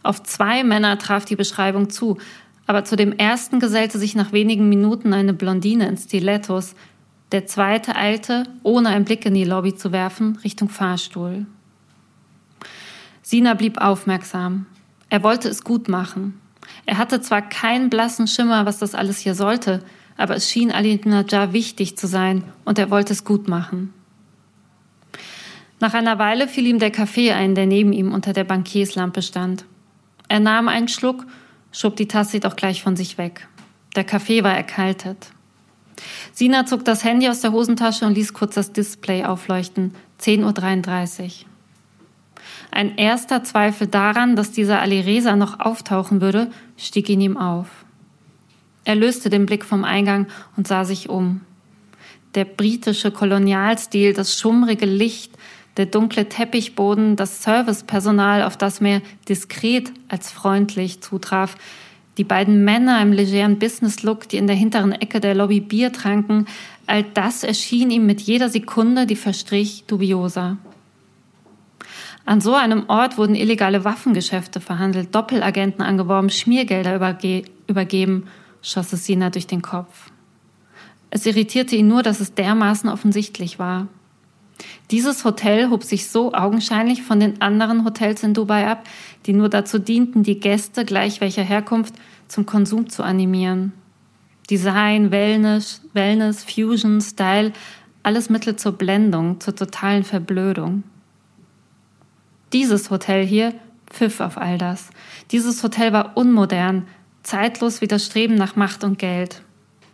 Auf 0.01 0.23
zwei 0.23 0.63
Männer 0.63 0.97
traf 0.97 1.25
die 1.25 1.35
Beschreibung 1.35 1.91
zu, 1.91 2.17
aber 2.69 2.83
zu 2.83 2.95
dem 2.95 3.13
ersten 3.13 3.59
gesellte 3.59 3.97
sich 3.97 4.13
nach 4.13 4.31
wenigen 4.31 4.69
Minuten 4.69 5.11
eine 5.11 5.33
Blondine 5.33 5.87
in 5.87 5.97
Stilettos. 5.97 6.75
Der 7.31 7.47
zweite 7.47 7.95
eilte, 7.95 8.43
ohne 8.61 8.89
einen 8.89 9.05
Blick 9.05 9.25
in 9.25 9.33
die 9.33 9.43
Lobby 9.43 9.73
zu 9.73 9.91
werfen, 9.91 10.37
Richtung 10.43 10.69
Fahrstuhl. 10.69 11.47
Sina 13.23 13.55
blieb 13.55 13.81
aufmerksam. 13.81 14.67
Er 15.09 15.23
wollte 15.23 15.49
es 15.49 15.63
gut 15.63 15.87
machen. 15.87 16.39
Er 16.85 16.99
hatte 16.99 17.21
zwar 17.21 17.41
keinen 17.41 17.89
blassen 17.89 18.27
Schimmer, 18.27 18.67
was 18.67 18.77
das 18.77 18.93
alles 18.93 19.17
hier 19.17 19.33
sollte, 19.33 19.83
aber 20.15 20.35
es 20.35 20.47
schien 20.47 20.69
Ali 20.69 21.01
Najjar 21.03 21.53
wichtig 21.53 21.97
zu 21.97 22.05
sein 22.05 22.43
und 22.65 22.77
er 22.77 22.91
wollte 22.91 23.13
es 23.13 23.25
gut 23.25 23.47
machen. 23.47 23.95
Nach 25.79 25.95
einer 25.95 26.19
Weile 26.19 26.47
fiel 26.47 26.67
ihm 26.67 26.77
der 26.77 26.91
Kaffee 26.91 27.31
ein, 27.31 27.55
der 27.55 27.65
neben 27.65 27.93
ihm 27.93 28.13
unter 28.13 28.31
der 28.31 28.43
Bankierslampe 28.43 29.23
stand. 29.23 29.65
Er 30.27 30.39
nahm 30.39 30.67
einen 30.67 30.87
Schluck, 30.87 31.25
schob 31.71 31.95
die 31.95 32.07
Tasse 32.07 32.39
doch 32.39 32.55
gleich 32.55 32.83
von 32.83 32.95
sich 32.95 33.17
weg. 33.17 33.47
Der 33.95 34.03
Kaffee 34.03 34.43
war 34.43 34.55
erkaltet. 34.55 35.31
Sina 36.33 36.65
zog 36.65 36.85
das 36.85 37.03
Handy 37.03 37.27
aus 37.27 37.41
der 37.41 37.51
Hosentasche 37.51 38.05
und 38.05 38.15
ließ 38.15 38.33
kurz 38.33 38.55
das 38.55 38.71
Display 38.71 39.25
aufleuchten. 39.25 39.93
10.33 40.21 41.23
Uhr. 41.23 41.31
Ein 42.71 42.97
erster 42.97 43.43
Zweifel 43.43 43.87
daran, 43.87 44.35
dass 44.35 44.51
dieser 44.51 44.79
Alireza 44.79 45.35
noch 45.35 45.59
auftauchen 45.59 46.21
würde, 46.21 46.51
stieg 46.77 47.09
in 47.09 47.21
ihm 47.21 47.37
auf. 47.37 47.67
Er 48.85 48.95
löste 48.95 49.29
den 49.29 49.45
Blick 49.45 49.65
vom 49.65 49.83
Eingang 49.83 50.27
und 50.55 50.67
sah 50.67 50.85
sich 50.85 51.09
um. 51.09 51.41
Der 52.35 52.45
britische 52.45 53.11
Kolonialstil, 53.11 54.13
das 54.13 54.39
schummrige 54.39 54.85
Licht, 54.85 55.33
der 55.79 55.85
dunkle 55.85 56.27
Teppichboden, 56.27 57.15
das 57.15 57.41
Servicepersonal, 57.41 58.43
auf 58.43 58.57
das 58.57 58.81
mehr 58.81 59.01
diskret 59.29 59.93
als 60.09 60.29
freundlich 60.29 60.99
zutraf, 60.99 61.55
die 62.17 62.25
beiden 62.25 62.65
Männer 62.65 63.01
im 63.01 63.13
legeren 63.13 63.59
Business-Look, 63.59 64.27
die 64.27 64.35
in 64.35 64.47
der 64.47 64.57
hinteren 64.57 64.91
Ecke 64.91 65.21
der 65.21 65.35
Lobby 65.35 65.61
Bier 65.61 65.93
tranken, 65.93 66.47
all 66.85 67.03
das 67.03 67.45
erschien 67.45 67.91
ihm 67.91 68.05
mit 68.05 68.19
jeder 68.19 68.49
Sekunde, 68.49 69.05
die 69.05 69.15
verstrich, 69.15 69.85
dubioser. 69.87 70.57
An 72.25 72.41
so 72.41 72.55
einem 72.55 72.89
Ort 72.89 73.17
wurden 73.17 73.35
illegale 73.35 73.85
Waffengeschäfte 73.85 74.59
verhandelt, 74.59 75.15
Doppelagenten 75.15 75.81
angeworben, 75.81 76.29
Schmiergelder 76.29 76.93
überge 76.93 77.43
übergeben, 77.67 78.27
schoss 78.61 78.91
es 78.91 79.05
Sina 79.05 79.29
durch 79.29 79.47
den 79.47 79.61
Kopf. 79.61 80.11
Es 81.09 81.25
irritierte 81.25 81.77
ihn 81.77 81.87
nur, 81.87 82.03
dass 82.03 82.19
es 82.19 82.33
dermaßen 82.33 82.89
offensichtlich 82.89 83.59
war. 83.59 83.87
Dieses 84.91 85.23
Hotel 85.23 85.69
hob 85.69 85.83
sich 85.83 86.09
so 86.09 86.33
augenscheinlich 86.33 87.03
von 87.03 87.19
den 87.19 87.41
anderen 87.41 87.85
Hotels 87.85 88.23
in 88.23 88.33
Dubai 88.33 88.67
ab, 88.67 88.85
die 89.25 89.33
nur 89.33 89.49
dazu 89.49 89.77
dienten, 89.77 90.23
die 90.23 90.39
Gäste 90.39 90.83
gleich 90.83 91.21
welcher 91.21 91.43
Herkunft 91.43 91.93
zum 92.27 92.45
Konsum 92.45 92.89
zu 92.89 93.03
animieren. 93.03 93.73
Design, 94.49 95.11
Wellness, 95.11 95.81
Wellness, 95.93 96.43
Fusion, 96.43 97.01
Style, 97.01 97.53
alles 98.01 98.29
Mittel 98.29 98.55
zur 98.55 98.71
Blendung, 98.71 99.39
zur 99.39 99.55
totalen 99.55 100.03
Verblödung. 100.03 100.83
Dieses 102.51 102.89
Hotel 102.89 103.23
hier 103.25 103.53
pfiff 103.87 104.19
auf 104.19 104.37
all 104.37 104.57
das. 104.57 104.89
Dieses 105.31 105.61
Hotel 105.61 105.93
war 105.93 106.17
unmodern, 106.17 106.87
zeitlos 107.21 107.81
wie 107.81 107.87
das 107.87 108.05
Streben 108.05 108.35
nach 108.35 108.55
Macht 108.55 108.83
und 108.83 108.97
Geld. 108.97 109.43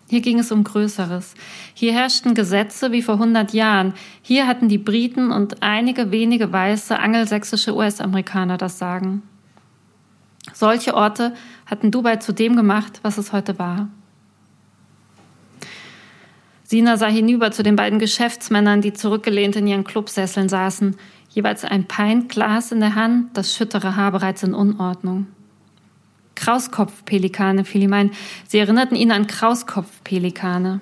Hier 0.07 0.21
ging 0.21 0.39
es 0.39 0.51
um 0.51 0.63
Größeres. 0.63 1.33
Hier 1.73 1.93
herrschten 1.93 2.35
Gesetze 2.35 2.91
wie 2.91 3.01
vor 3.01 3.15
100 3.15 3.53
Jahren. 3.53 3.93
Hier 4.21 4.47
hatten 4.47 4.69
die 4.69 4.77
Briten 4.77 5.31
und 5.31 5.63
einige 5.63 6.11
wenige 6.11 6.51
weiße 6.51 6.97
angelsächsische 6.97 7.75
US-Amerikaner 7.75 8.57
das 8.57 8.77
Sagen. 8.77 9.23
Solche 10.53 10.93
Orte 10.93 11.33
hatten 11.65 11.89
Dubai 11.89 12.17
zu 12.17 12.33
dem 12.33 12.55
gemacht, 12.55 12.99
was 13.01 13.17
es 13.17 13.33
heute 13.33 13.57
war. 13.57 13.89
Sina 16.63 16.97
sah 16.97 17.07
hinüber 17.07 17.51
zu 17.51 17.63
den 17.63 17.75
beiden 17.75 17.99
Geschäftsmännern, 17.99 18.81
die 18.81 18.93
zurückgelehnt 18.93 19.55
in 19.55 19.67
ihren 19.67 19.83
Clubsesseln 19.83 20.49
saßen, 20.49 20.95
jeweils 21.29 21.63
ein 21.63 21.85
Pintglas 21.85 22.71
in 22.71 22.79
der 22.79 22.95
Hand, 22.95 23.37
das 23.37 23.53
schüttere 23.55 23.95
Haar 23.95 24.11
bereits 24.11 24.43
in 24.43 24.53
Unordnung. 24.53 25.27
Krauskopfpelikane 26.35 27.65
fiel 27.65 27.83
ihm 27.83 27.93
ein. 27.93 28.11
Sie 28.47 28.59
erinnerten 28.59 28.95
ihn 28.95 29.11
an 29.11 29.27
Krauskopfpelikane. 29.27 30.81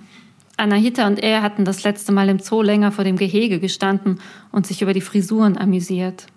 Anahita 0.58 1.08
und 1.08 1.20
er 1.20 1.42
hatten 1.42 1.66
das 1.66 1.84
letzte 1.84 2.12
Mal 2.12 2.30
im 2.30 2.40
Zoo 2.40 2.62
länger 2.62 2.92
vor 2.92 3.04
dem 3.04 3.18
Gehege 3.18 3.60
gestanden 3.60 4.20
und 4.52 4.68
sich 4.68 4.82
über 4.82 4.94
die 4.94 5.02
Frisuren 5.02 5.58
amüsiert. 5.58 6.28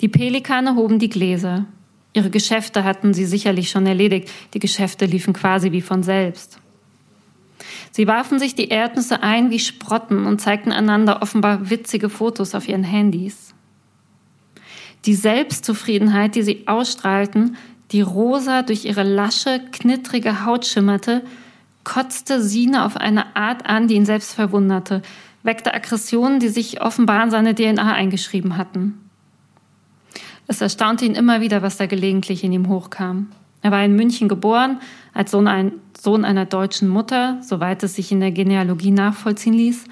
Die 0.00 0.08
Pelikane 0.08 0.74
hoben 0.74 0.98
die 0.98 1.08
Gläser. 1.08 1.66
Ihre 2.12 2.30
Geschäfte 2.30 2.84
hatten 2.84 3.14
sie 3.14 3.24
sicherlich 3.24 3.70
schon 3.70 3.86
erledigt. 3.86 4.30
Die 4.52 4.58
Geschäfte 4.58 5.06
liefen 5.06 5.32
quasi 5.32 5.72
wie 5.72 5.80
von 5.80 6.02
selbst. 6.02 6.58
Sie 7.90 8.06
warfen 8.06 8.38
sich 8.38 8.54
die 8.54 8.68
Erdnüsse 8.68 9.22
ein 9.22 9.50
wie 9.50 9.58
Sprotten 9.58 10.26
und 10.26 10.40
zeigten 10.40 10.72
einander 10.72 11.22
offenbar 11.22 11.70
witzige 11.70 12.10
Fotos 12.10 12.54
auf 12.54 12.68
ihren 12.68 12.84
Handys. 12.84 13.54
Die 15.04 15.14
Selbstzufriedenheit, 15.14 16.34
die 16.34 16.42
sie 16.42 16.68
ausstrahlten, 16.68 17.56
die 17.90 18.00
rosa 18.00 18.62
durch 18.62 18.84
ihre 18.84 19.02
lasche, 19.02 19.60
knittrige 19.72 20.44
Haut 20.46 20.64
schimmerte, 20.64 21.22
kotzte 21.84 22.40
Sine 22.40 22.84
auf 22.84 22.96
eine 22.96 23.36
Art 23.36 23.66
an, 23.66 23.88
die 23.88 23.94
ihn 23.94 24.06
selbst 24.06 24.34
verwunderte, 24.34 25.02
weckte 25.42 25.74
Aggressionen, 25.74 26.38
die 26.38 26.48
sich 26.48 26.80
offenbar 26.80 27.24
in 27.24 27.30
seine 27.30 27.54
DNA 27.54 27.92
eingeschrieben 27.92 28.56
hatten. 28.56 28.98
Es 30.46 30.60
erstaunte 30.60 31.04
ihn 31.04 31.14
immer 31.14 31.40
wieder, 31.40 31.62
was 31.62 31.76
da 31.76 31.86
gelegentlich 31.86 32.44
in 32.44 32.52
ihm 32.52 32.68
hochkam. 32.68 33.28
Er 33.62 33.70
war 33.70 33.84
in 33.84 33.94
München 33.94 34.28
geboren, 34.28 34.80
als 35.14 35.30
Sohn, 35.30 35.46
ein, 35.46 35.72
Sohn 35.98 36.24
einer 36.24 36.46
deutschen 36.46 36.88
Mutter, 36.88 37.38
soweit 37.42 37.82
es 37.82 37.94
sich 37.94 38.10
in 38.12 38.20
der 38.20 38.32
Genealogie 38.32 38.90
nachvollziehen 38.90 39.54
ließ. 39.54 39.84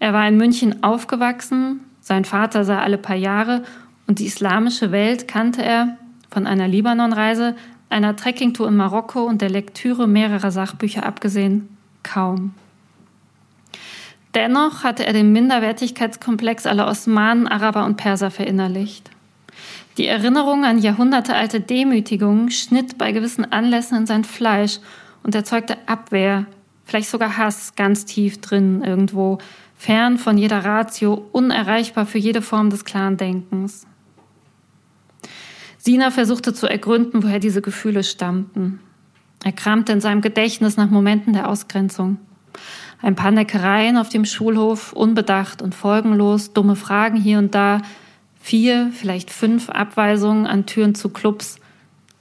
Er 0.00 0.12
war 0.12 0.26
in 0.26 0.36
München 0.36 0.82
aufgewachsen, 0.82 1.80
sein 2.00 2.24
Vater 2.24 2.64
sah 2.64 2.80
alle 2.80 2.98
paar 2.98 3.16
Jahre 3.16 3.62
und 4.06 4.18
die 4.18 4.26
islamische 4.26 4.92
Welt 4.92 5.28
kannte 5.28 5.62
er 5.62 5.96
von 6.30 6.46
einer 6.46 6.68
Libanon-Reise, 6.68 7.54
einer 7.90 8.16
Trekkingtour 8.16 8.68
in 8.68 8.76
Marokko 8.76 9.24
und 9.24 9.40
der 9.40 9.50
Lektüre 9.50 10.06
mehrerer 10.06 10.50
Sachbücher 10.50 11.06
abgesehen 11.06 11.68
kaum. 12.02 12.54
Dennoch 14.34 14.82
hatte 14.82 15.06
er 15.06 15.12
den 15.12 15.32
Minderwertigkeitskomplex 15.32 16.66
aller 16.66 16.88
Osmanen, 16.88 17.46
Araber 17.46 17.84
und 17.84 17.96
Perser 17.96 18.32
verinnerlicht. 18.32 19.10
Die 19.96 20.08
Erinnerung 20.08 20.64
an 20.64 20.80
jahrhundertealte 20.80 21.60
Demütigungen 21.60 22.50
schnitt 22.50 22.98
bei 22.98 23.12
gewissen 23.12 23.52
Anlässen 23.52 23.98
in 23.98 24.06
sein 24.06 24.24
Fleisch 24.24 24.80
und 25.22 25.36
erzeugte 25.36 25.76
Abwehr, 25.86 26.46
vielleicht 26.84 27.08
sogar 27.08 27.36
Hass 27.36 27.76
ganz 27.76 28.04
tief 28.04 28.40
drin 28.40 28.82
irgendwo, 28.82 29.38
fern 29.76 30.18
von 30.18 30.36
jeder 30.36 30.64
Ratio, 30.64 31.26
unerreichbar 31.30 32.06
für 32.06 32.18
jede 32.18 32.42
Form 32.42 32.70
des 32.70 32.84
klaren 32.84 33.16
Denkens. 33.16 33.86
Sina 35.84 36.10
versuchte 36.10 36.54
zu 36.54 36.66
ergründen, 36.66 37.22
woher 37.22 37.40
diese 37.40 37.60
Gefühle 37.60 38.04
stammten. 38.04 38.80
Er 39.44 39.52
kramte 39.52 39.92
in 39.92 40.00
seinem 40.00 40.22
Gedächtnis 40.22 40.78
nach 40.78 40.88
Momenten 40.88 41.34
der 41.34 41.46
Ausgrenzung. 41.46 42.16
Ein 43.02 43.16
paar 43.16 43.32
Neckereien 43.32 43.98
auf 43.98 44.08
dem 44.08 44.24
Schulhof, 44.24 44.94
unbedacht 44.94 45.60
und 45.60 45.74
folgenlos, 45.74 46.54
dumme 46.54 46.74
Fragen 46.74 47.18
hier 47.18 47.38
und 47.38 47.54
da, 47.54 47.82
vier, 48.40 48.92
vielleicht 48.94 49.28
fünf 49.28 49.68
Abweisungen 49.68 50.46
an 50.46 50.64
Türen 50.64 50.94
zu 50.94 51.10
Clubs, 51.10 51.56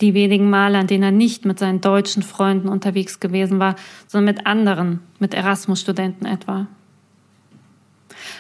die 0.02 0.14
wenigen 0.14 0.50
Male, 0.50 0.78
an 0.78 0.88
denen 0.88 1.04
er 1.04 1.12
nicht 1.12 1.46
mit 1.46 1.58
seinen 1.58 1.80
deutschen 1.80 2.22
Freunden 2.22 2.68
unterwegs 2.68 3.22
gewesen 3.22 3.60
war, 3.60 3.78
sondern 4.08 4.36
mit 4.36 4.46
anderen, 4.46 5.00
mit 5.20 5.34
Erasmus-Studenten 5.34 6.26
etwa. 6.26 6.68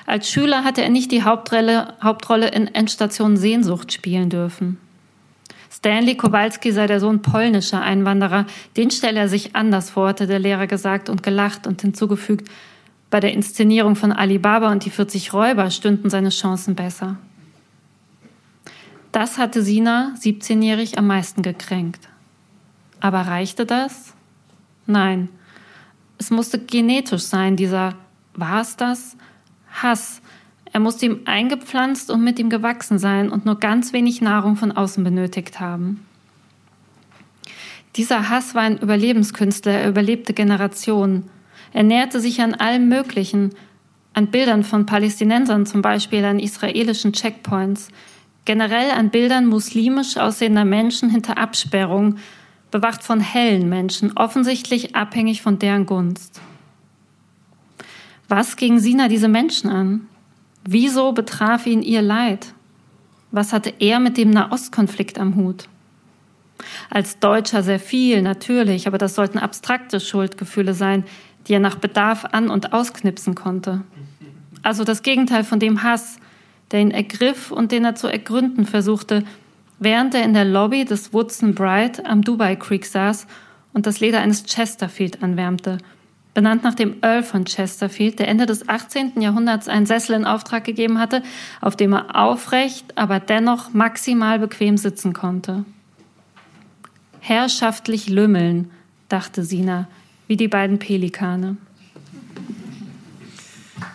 Als 0.06 0.30
Schüler 0.30 0.66
hatte 0.66 0.84
er 0.84 0.90
nicht 0.90 1.14
die 1.14 1.24
Hauptrolle, 1.24 1.94
Hauptrolle 2.04 2.50
in 2.50 2.68
Endstation 2.68 3.38
Sehnsucht 3.38 3.94
spielen 3.94 4.30
dürfen. 4.30 4.80
Stanley 5.74 6.16
Kowalski 6.16 6.72
sei 6.72 6.86
der 6.86 7.00
Sohn 7.00 7.24
polnischer 7.24 7.82
Einwanderer. 7.82 8.46
Den 8.78 8.92
stelle 8.92 9.22
er 9.22 9.28
sich 9.28 9.56
anders 9.56 9.90
vor, 9.90 10.10
hatte 10.10 10.28
der 10.28 10.38
Lehrer 10.38 10.68
gesagt 10.68 11.10
und 11.10 11.24
gelacht 11.24 11.66
und 11.66 11.82
hinzugefügt, 11.82 12.48
bei 13.10 13.20
der 13.20 13.34
Inszenierung 13.34 13.96
von 13.96 14.12
Alibaba 14.12 14.72
und 14.72 14.86
die 14.86 14.92
40 14.92 15.34
Räuber 15.34 15.72
stünden 15.72 16.10
seine 16.10 16.30
Chancen 16.30 16.76
besser. 16.76 17.18
Das 19.12 19.38
hatte 19.38 19.62
Sina, 19.64 20.14
17-jährig, 20.20 20.98
am 20.98 21.08
meisten 21.08 21.42
gekränkt. 21.42 22.08
Aber 23.00 23.22
reichte 23.22 23.66
das? 23.66 24.14
Nein. 24.86 25.30
Es 26.20 26.30
musste 26.30 26.60
genetisch 26.60 27.24
sein, 27.24 27.56
dieser, 27.56 27.96
war 28.36 28.62
es 28.62 28.76
das? 28.76 29.18
Hass, 29.72 30.22
er 30.74 30.80
musste 30.80 31.06
ihm 31.06 31.20
eingepflanzt 31.26 32.10
und 32.10 32.24
mit 32.24 32.40
ihm 32.40 32.50
gewachsen 32.50 32.98
sein 32.98 33.30
und 33.30 33.46
nur 33.46 33.60
ganz 33.60 33.94
wenig 33.94 34.21
Nahrung 34.21 34.56
von 34.56 34.71
außen 34.71 35.04
benötigt 35.04 35.60
haben. 35.60 36.04
Dieser 37.96 38.28
Hass 38.30 38.56
war 38.56 38.63
ein 38.63 38.80
Überlebenskünstler, 38.80 39.71
er 39.71 39.90
überlebte 39.90 40.34
Generationen. 40.34 41.30
Er 41.74 41.84
näherte 41.84 42.19
sich 42.19 42.42
an 42.42 42.56
allem 42.56 42.90
Möglichen, 42.90 43.52
an 44.15 44.28
Bildern 44.28 44.63
von 44.63 44.88
Palästinensern 44.88 45.67
zum 45.67 45.84
Beispiel, 45.84 46.26
an 46.26 46.40
israelischen 46.40 47.13
Checkpoints, 47.13 47.90
generell 48.46 48.90
an 48.90 49.12
Bildern 49.12 49.46
muslimisch 49.46 50.17
aussehender 50.17 50.65
Menschen 50.65 51.12
hinter 51.12 51.38
Absperrung, 51.38 52.17
bewacht 52.71 53.04
von 53.04 53.19
hellen 53.19 53.69
Menschen, 53.69 54.17
offensichtlich 54.17 54.96
abhängig 54.96 55.44
von 55.44 55.60
deren 55.60 55.86
Gunst. 55.86 56.42
Was 58.28 58.56
ging 58.56 58.80
Sina 58.80 59.08
diese 59.08 59.28
Menschen 59.28 59.69
an? 59.69 60.08
Wieso 60.66 61.12
betraf 61.12 61.66
ihn 61.66 61.82
ihr 61.82 62.02
Leid? 62.02 62.54
Was 63.32 63.52
hatte 63.52 63.74
er 63.80 64.00
mit 64.00 64.18
dem 64.18 64.30
Nahostkonflikt 64.30 65.20
am 65.20 65.36
Hut? 65.36 65.68
Als 66.90 67.20
Deutscher 67.20 67.64
sehr 67.64 67.80
viel, 67.80 68.22
natürlich, 68.22 68.88
aber 68.88 68.98
das 68.98 69.16
sollten 69.16 69.40
abstrakte 69.40 70.00
Schuldgefühle 70.00 70.74
sein, 70.74 71.04
die 71.48 71.54
er 71.54 71.60
nach 71.60 71.76
Bedarf 71.76 72.26
an- 72.32 72.50
und 72.50 72.72
ausknipsen 72.72 73.36
konnte. 73.36 73.82
Also 74.62 74.86
das 74.86 75.02
Gegenteil 75.02 75.44
von 75.44 75.60
dem 75.60 75.84
Hass, 75.84 76.18
der 76.72 76.80
ihn 76.80 76.92
ergriff 76.92 77.52
und 77.52 77.72
den 77.72 77.84
er 77.84 77.96
zu 77.96 78.08
ergründen 78.08 78.66
versuchte, 78.66 79.24
während 79.80 80.16
er 80.16 80.24
in 80.24 80.34
der 80.34 80.46
Lobby 80.46 80.86
des 80.86 81.12
Woodson 81.14 81.54
Bright 81.54 82.06
am 82.06 82.22
Dubai 82.22 82.56
Creek 82.56 82.86
saß 82.86 83.28
und 83.74 83.86
das 83.86 84.00
Leder 84.00 84.22
eines 84.22 84.46
Chesterfield 84.46 85.22
anwärmte, 85.22 85.80
benannt 86.34 86.63
nach 86.63 86.73
dem 86.73 86.98
Earl 87.02 87.23
von 87.23 87.46
Chesterfield, 87.46 88.19
der 88.19 88.27
Ende 88.27 88.46
des 88.46 88.67
18. 88.67 89.21
Jahrhunderts 89.21 89.67
einen 89.67 89.86
Sessel 89.86 90.15
in 90.15 90.25
Auftrag 90.25 90.63
gegeben 90.63 91.00
hatte, 91.00 91.21
auf 91.62 91.75
dem 91.75 91.94
er 91.94 92.15
aufrecht, 92.15 92.98
aber 92.98 93.19
dennoch 93.19 93.73
maximal 93.73 94.40
bequem 94.40 94.77
sitzen 94.77 95.13
konnte. 95.13 95.65
Herrschaftlich 97.19 98.10
lümmeln, 98.10 98.71
dachte 99.10 99.44
Sina, 99.44 99.88
wie 100.27 100.38
die 100.38 100.48
beiden 100.48 100.79
Pelikane. 100.79 101.58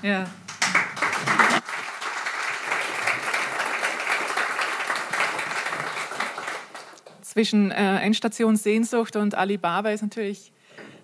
Ja. 0.03 0.27
Zwischen 7.23 7.71
äh, 7.71 7.99
Endstation 8.01 8.57
Sehnsucht 8.57 9.17
und 9.17 9.35
Alibaba 9.35 9.91
ist 9.91 10.03
natürlich 10.03 10.53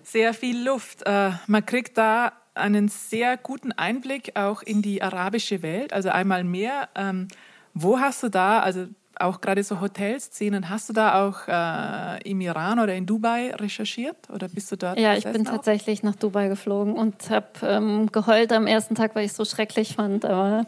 sehr 0.05 0.33
viel 0.33 0.63
Luft. 0.63 1.05
Äh, 1.05 1.31
man 1.47 1.65
kriegt 1.65 1.97
da 1.97 2.33
einen 2.53 2.87
sehr 2.87 3.37
guten 3.37 3.71
Einblick 3.73 4.31
auch 4.35 4.61
in 4.61 4.81
die 4.81 5.01
arabische 5.01 5.61
Welt. 5.61 5.91
Also 5.93 6.09
einmal 6.09 6.43
mehr, 6.43 6.89
ähm, 6.95 7.27
wo 7.73 7.99
hast 7.99 8.23
du 8.23 8.29
da, 8.29 8.59
also 8.59 8.87
auch 9.17 9.41
gerade 9.41 9.63
so 9.63 9.79
Hotelszenen, 9.79 10.69
hast 10.69 10.89
du 10.89 10.93
da 10.93 11.25
auch 11.25 11.47
äh, 11.47 12.29
im 12.29 12.41
Iran 12.41 12.79
oder 12.79 12.93
in 12.95 13.05
Dubai 13.05 13.53
recherchiert 13.55 14.29
oder 14.29 14.47
bist 14.47 14.71
du 14.71 14.75
dort? 14.75 14.99
Ja, 14.99 15.15
ich 15.15 15.23
bin 15.23 15.47
auch? 15.47 15.51
tatsächlich 15.51 16.03
nach 16.03 16.15
Dubai 16.15 16.47
geflogen 16.49 16.93
und 16.93 17.29
habe 17.29 17.47
ähm, 17.63 18.11
geheult 18.11 18.51
am 18.51 18.67
ersten 18.67 18.95
Tag, 18.95 19.15
weil 19.15 19.25
ich 19.25 19.31
es 19.31 19.37
so 19.37 19.45
schrecklich 19.45 19.95
fand. 19.95 20.25
Aber 20.25 20.65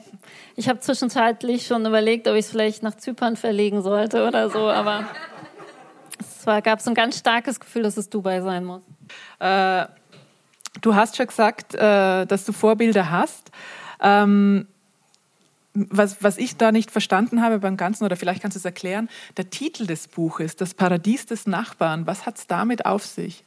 ich 0.55 0.69
habe 0.69 0.79
zwischenzeitlich 0.79 1.67
schon 1.67 1.85
überlegt, 1.85 2.27
ob 2.27 2.35
ich 2.35 2.45
es 2.45 2.51
vielleicht 2.51 2.83
nach 2.83 2.95
Zypern 2.95 3.35
verlegen 3.35 3.81
sollte 3.81 4.25
oder 4.25 4.49
so. 4.49 4.69
Aber 4.69 5.05
es 6.19 6.45
gab 6.63 6.79
so 6.79 6.91
ein 6.91 6.95
ganz 6.95 7.17
starkes 7.19 7.59
Gefühl, 7.59 7.83
dass 7.83 7.97
es 7.97 8.09
Dubai 8.09 8.41
sein 8.41 8.63
muss. 8.63 8.81
Äh, 9.39 9.85
du 10.81 10.95
hast 10.95 11.17
schon 11.17 11.27
gesagt, 11.27 11.75
äh, 11.75 12.25
dass 12.25 12.45
du 12.45 12.51
Vorbilder 12.53 13.11
hast. 13.11 13.51
Ähm, 14.01 14.67
was, 15.73 16.23
was 16.23 16.37
ich 16.37 16.57
da 16.57 16.71
nicht 16.71 16.91
verstanden 16.91 17.41
habe 17.41 17.59
beim 17.59 17.77
Ganzen, 17.77 18.03
oder 18.03 18.15
vielleicht 18.15 18.41
kannst 18.41 18.55
du 18.55 18.59
es 18.59 18.65
erklären, 18.65 19.09
der 19.37 19.49
Titel 19.49 19.85
des 19.85 20.07
Buches, 20.07 20.55
Das 20.55 20.73
Paradies 20.73 21.25
des 21.25 21.45
Nachbarn, 21.45 22.07
was 22.07 22.25
hat 22.25 22.37
es 22.37 22.47
damit 22.47 22.85
auf 22.85 23.05
sich? 23.05 23.43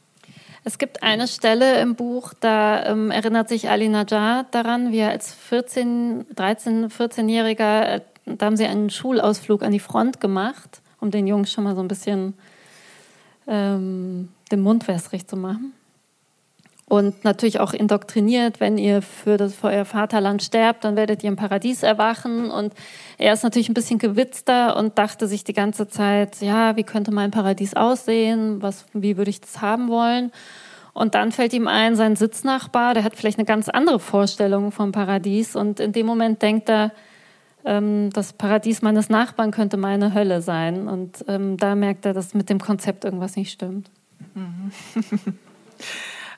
Es 0.63 0.79
gibt 0.79 1.03
eine 1.03 1.27
Stelle 1.27 1.81
im 1.81 1.95
Buch, 1.95 2.35
da 2.39 2.85
ähm, 2.85 3.11
erinnert 3.11 3.49
sich 3.49 3.71
Ali 3.71 3.89
Najjar 3.89 4.45
daran, 4.51 4.93
wie 4.93 4.99
er 4.99 5.11
als 5.11 5.33
14, 5.33 6.27
13, 6.37 6.91
14-Jähriger, 6.91 7.83
äh, 7.83 8.01
da 8.27 8.47
haben 8.47 8.57
sie 8.57 8.67
einen 8.67 8.91
Schulausflug 8.91 9.63
an 9.63 9.73
die 9.73 9.81
Front 9.81 10.21
gemacht, 10.21 10.83
um 11.01 11.11
den 11.11 11.27
Jungs 11.27 11.51
schon 11.51 11.65
mal 11.65 11.75
so 11.75 11.81
ein 11.81 11.89
bisschen 11.89 12.35
ähm, 13.47 14.29
den 14.51 14.61
Mund 14.61 14.89
wässrig 14.89 15.27
zu 15.27 15.37
machen. 15.37 15.73
Und 16.91 17.23
natürlich 17.23 17.61
auch 17.61 17.73
indoktriniert, 17.73 18.59
wenn 18.59 18.77
ihr 18.77 19.01
für, 19.01 19.37
das, 19.37 19.55
für 19.55 19.69
euer 19.69 19.85
Vaterland 19.85 20.43
sterbt, 20.43 20.83
dann 20.83 20.97
werdet 20.97 21.23
ihr 21.23 21.29
im 21.29 21.37
Paradies 21.37 21.85
erwachen. 21.85 22.51
Und 22.51 22.75
er 23.17 23.33
ist 23.33 23.45
natürlich 23.45 23.69
ein 23.69 23.75
bisschen 23.75 24.01
gewitzter 24.01 24.77
und 24.77 24.99
dachte 24.99 25.29
sich 25.29 25.45
die 25.45 25.53
ganze 25.53 25.87
Zeit, 25.87 26.41
ja, 26.41 26.75
wie 26.75 26.83
könnte 26.83 27.13
mein 27.13 27.31
Paradies 27.31 27.75
aussehen? 27.75 28.61
Was, 28.61 28.87
wie 28.93 29.17
würde 29.17 29.31
ich 29.31 29.41
das 29.41 29.61
haben 29.61 29.89
wollen? 29.89 30.33
Und 30.93 31.15
dann 31.15 31.31
fällt 31.31 31.53
ihm 31.53 31.69
ein, 31.69 31.95
sein 31.95 32.17
Sitznachbar, 32.17 32.95
der 32.95 33.05
hat 33.05 33.15
vielleicht 33.15 33.39
eine 33.39 33.47
ganz 33.47 33.69
andere 33.69 34.01
Vorstellung 34.01 34.73
vom 34.73 34.91
Paradies. 34.91 35.55
Und 35.55 35.79
in 35.79 35.93
dem 35.93 36.07
Moment 36.07 36.43
denkt 36.43 36.69
er, 36.69 36.91
ähm, 37.65 38.11
das 38.11 38.33
Paradies 38.33 38.83
meines 38.83 39.09
Nachbarn 39.09 39.51
könnte 39.51 39.77
meine 39.77 40.15
Hölle 40.15 40.43
sein. 40.43 40.89
Und 40.89 41.25
ähm, 41.29 41.57
da 41.57 41.75
merkt 41.75 42.07
er, 42.07 42.15
dass 42.15 42.35
mit 42.35 42.51
dem 42.51 42.61
Konzept 42.61 43.05
irgendwas 43.05 43.37
nicht 43.37 43.53
stimmt. 43.53 43.91
Mhm. 44.35 44.71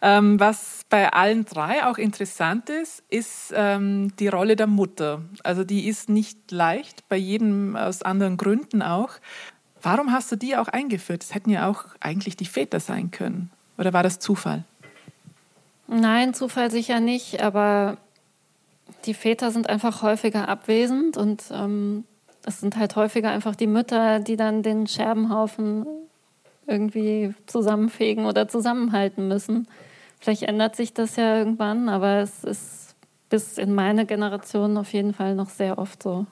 ähm, 0.03 0.41
was 0.41 0.83
bei 0.89 1.12
allen 1.12 1.45
drei 1.45 1.87
auch 1.87 1.99
interessant 1.99 2.68
ist, 2.68 3.03
ist 3.09 3.53
ähm, 3.57 4.14
die 4.18 4.29
Rolle 4.29 4.57
der 4.57 4.66
Mutter. 4.66 5.23
Also 5.43 5.64
die 5.64 5.89
ist 5.89 6.09
nicht 6.09 6.51
leicht, 6.51 7.09
bei 7.09 7.16
jedem 7.16 7.77
aus 7.77 8.03
anderen 8.03 8.37
Gründen 8.37 8.83
auch. 8.83 9.11
Warum 9.81 10.12
hast 10.12 10.31
du 10.31 10.37
die 10.37 10.57
auch 10.57 10.68
eingeführt? 10.68 11.23
Das 11.23 11.35
hätten 11.35 11.51
ja 11.51 11.68
auch 11.68 11.87
eigentlich 12.01 12.37
die 12.37 12.47
Väter 12.47 12.79
sein 12.79 13.11
können. 13.11 13.51
Oder 13.79 13.93
war 13.93 14.03
das 14.03 14.18
Zufall? 14.18 14.64
Nein, 15.89 16.35
Zufall 16.35 16.70
sicher 16.70 17.01
nicht, 17.01 17.43
aber 17.43 17.99
die 19.05 19.14
Väter 19.14 19.51
sind 19.51 19.68
einfach 19.68 20.03
häufiger 20.03 20.49
abwesend 20.49 21.16
und 21.16 21.45
ähm, 21.53 22.05
es 22.45 22.61
sind 22.61 22.76
halt 22.76 22.97
häufiger 22.97 23.30
einfach 23.30 23.55
die 23.55 23.66
Mütter, 23.66 24.20
die 24.20 24.36
dann 24.36 24.62
den 24.62 24.86
Scherbenhaufen 24.86 25.86
irgendwie 26.66 27.34
zusammenfegen 27.47 28.24
oder 28.26 28.49
zusammenhalten 28.49 29.28
müssen. 29.28 29.68
Vielleicht 30.20 30.45
ändert 30.45 30.76
sich 30.76 30.95
das 30.95 31.16
ja 31.16 31.38
irgendwann, 31.38 31.88
aber 31.88 32.18
es 32.18 32.45
ist 32.45 32.95
bis 33.28 33.59
in 33.59 33.74
meine 33.74 34.07
Generation 34.07 34.76
auf 34.76 34.93
jeden 34.93 35.14
Fall 35.14 35.34
noch 35.34 35.49
sehr 35.49 35.78
oft 35.78 36.03
so. 36.03 36.26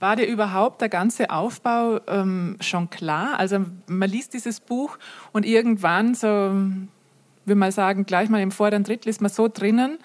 War 0.00 0.16
dir 0.16 0.26
überhaupt 0.26 0.80
der 0.80 0.88
ganze 0.88 1.30
Aufbau 1.30 2.00
ähm, 2.08 2.56
schon 2.60 2.88
klar? 2.88 3.38
Also 3.38 3.58
man 3.86 4.08
liest 4.08 4.32
dieses 4.32 4.60
Buch 4.60 4.98
und 5.32 5.44
irgendwann 5.44 6.14
so, 6.14 6.26
will 6.26 7.54
man 7.54 7.70
sagen, 7.70 8.06
gleich 8.06 8.30
mal 8.30 8.40
im 8.40 8.50
vorderen 8.50 8.82
Drittel 8.82 9.10
ist 9.10 9.20
man 9.20 9.30
so 9.30 9.46
drinnen, 9.46 9.98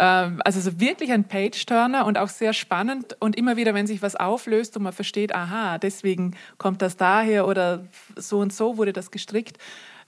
also 0.00 0.60
so 0.60 0.78
wirklich 0.78 1.10
ein 1.10 1.24
Page-Turner 1.24 2.06
und 2.06 2.18
auch 2.18 2.28
sehr 2.28 2.52
spannend 2.52 3.16
und 3.18 3.36
immer 3.36 3.56
wieder, 3.56 3.74
wenn 3.74 3.86
sich 3.86 4.00
was 4.00 4.14
auflöst 4.14 4.76
und 4.76 4.84
man 4.84 4.92
versteht, 4.92 5.34
aha, 5.34 5.78
deswegen 5.78 6.36
kommt 6.56 6.82
das 6.82 6.96
daher 6.96 7.48
oder 7.48 7.84
so 8.14 8.38
und 8.38 8.52
so 8.52 8.76
wurde 8.76 8.92
das 8.92 9.10
gestrickt, 9.10 9.58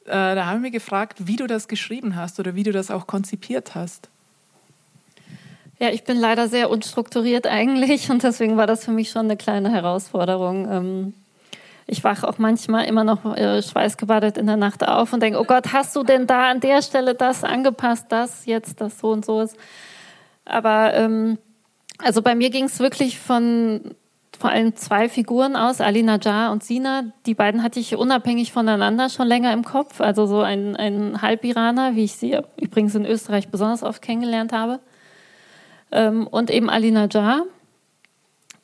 äh, 0.04 0.10
da 0.10 0.46
haben 0.46 0.62
wir 0.62 0.70
gefragt, 0.70 1.26
wie 1.26 1.36
du 1.36 1.46
das 1.46 1.68
geschrieben 1.68 2.16
hast 2.16 2.38
oder 2.40 2.54
wie 2.54 2.62
du 2.62 2.72
das 2.72 2.90
auch 2.90 3.06
konzipiert 3.06 3.74
hast. 3.74 4.08
Ja, 5.78 5.88
ich 5.90 6.04
bin 6.04 6.18
leider 6.18 6.46
sehr 6.48 6.70
unstrukturiert 6.70 7.46
eigentlich 7.46 8.10
und 8.10 8.22
deswegen 8.22 8.56
war 8.56 8.66
das 8.66 8.84
für 8.84 8.92
mich 8.92 9.10
schon 9.10 9.26
eine 9.26 9.36
kleine 9.36 9.72
Herausforderung. 9.72 11.14
Ich 11.92 12.04
wache 12.04 12.28
auch 12.28 12.38
manchmal 12.38 12.84
immer 12.84 13.02
noch 13.02 13.36
äh, 13.36 13.60
schweißgebadet 13.60 14.38
in 14.38 14.46
der 14.46 14.56
Nacht 14.56 14.86
auf 14.86 15.12
und 15.12 15.20
denke, 15.20 15.40
oh 15.40 15.44
Gott, 15.44 15.72
hast 15.72 15.96
du 15.96 16.04
denn 16.04 16.28
da 16.28 16.48
an 16.48 16.60
der 16.60 16.82
Stelle 16.82 17.16
das 17.16 17.42
angepasst, 17.42 18.06
das 18.10 18.46
jetzt, 18.46 18.80
das 18.80 19.00
so 19.00 19.10
und 19.10 19.24
so 19.24 19.40
ist. 19.40 19.56
Aber 20.44 20.94
ähm, 20.94 21.38
also 21.98 22.22
bei 22.22 22.36
mir 22.36 22.50
ging 22.50 22.66
es 22.66 22.78
wirklich 22.78 23.18
von 23.18 23.96
vor 24.38 24.50
allem 24.50 24.76
zwei 24.76 25.08
Figuren 25.08 25.56
aus, 25.56 25.80
Ali 25.80 26.04
Najjar 26.04 26.52
und 26.52 26.62
Sina. 26.62 27.12
Die 27.26 27.34
beiden 27.34 27.64
hatte 27.64 27.80
ich 27.80 27.96
unabhängig 27.96 28.52
voneinander 28.52 29.08
schon 29.08 29.26
länger 29.26 29.52
im 29.52 29.64
Kopf. 29.64 30.00
Also 30.00 30.26
so 30.26 30.42
ein, 30.42 30.76
ein 30.76 31.20
Halbiraner, 31.20 31.96
wie 31.96 32.04
ich 32.04 32.12
sie 32.12 32.38
übrigens 32.56 32.94
in 32.94 33.04
Österreich 33.04 33.48
besonders 33.48 33.82
oft 33.82 34.00
kennengelernt 34.00 34.52
habe. 34.52 34.78
Ähm, 35.90 36.28
und 36.28 36.52
eben 36.52 36.70
Ali 36.70 36.92
Najjar. 36.92 37.42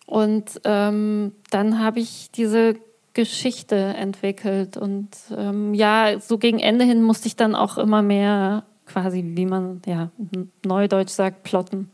Und 0.07 0.61
ähm, 0.63 1.33
dann 1.51 1.81
habe 1.81 1.99
ich 1.99 2.31
diese 2.31 2.77
Geschichte 3.17 3.75
entwickelt. 3.77 4.77
Und 4.77 5.09
ähm, 5.37 5.73
ja, 5.75 6.21
so 6.21 6.37
gegen 6.39 6.61
Ende 6.61 6.85
hin 6.85 7.03
musste 7.03 7.27
ich 7.27 7.35
dann 7.35 7.55
auch 7.55 7.79
immer 7.79 8.03
mehr 8.03 8.65
quasi, 8.85 9.25
wie 9.35 9.47
man 9.47 9.81
ja 9.87 10.11
neudeutsch 10.65 11.11
sagt, 11.11 11.43
plotten. 11.43 11.91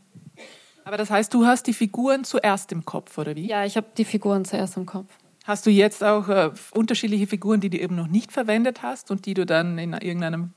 Aber 0.84 0.96
das 0.96 1.10
heißt, 1.10 1.32
du 1.32 1.46
hast 1.46 1.68
die 1.68 1.72
Figuren 1.72 2.24
zuerst 2.24 2.72
im 2.72 2.84
Kopf, 2.84 3.16
oder 3.16 3.36
wie? 3.36 3.46
Ja, 3.46 3.64
ich 3.64 3.76
habe 3.76 3.86
die 3.96 4.04
Figuren 4.04 4.44
zuerst 4.44 4.76
im 4.76 4.84
Kopf. 4.84 5.10
Hast 5.44 5.64
du 5.64 5.70
jetzt 5.70 6.02
auch 6.02 6.28
äh, 6.28 6.50
unterschiedliche 6.72 7.28
Figuren, 7.28 7.60
die 7.60 7.70
du 7.70 7.78
eben 7.78 7.94
noch 7.94 8.08
nicht 8.08 8.32
verwendet 8.32 8.82
hast 8.82 9.12
und 9.12 9.24
die 9.24 9.34
du 9.34 9.46
dann 9.46 9.78
in 9.78 9.92
irgendeinem 9.92 10.50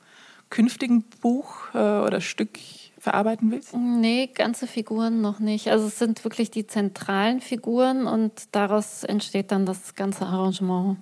künftigen 0.50 1.04
Buch 1.22 1.74
äh, 1.76 1.78
oder 1.78 2.22
Stück 2.22 2.58
verarbeiten 3.06 3.52
willst? 3.52 3.74
Nee, 3.76 4.30
ganze 4.34 4.68
Figuren 4.68 5.22
noch 5.22 5.40
nicht. 5.40 5.70
Also 5.70 5.88
es 5.88 5.98
sind 5.98 6.24
wirklich 6.24 6.52
die 6.52 6.68
zentralen 6.68 7.40
Figuren 7.40 8.08
und 8.08 8.32
daraus 8.52 9.04
entsteht 9.04 9.52
dann 9.52 9.66
das 9.66 9.96
ganze 9.96 10.26
Arrangement. 10.26 10.98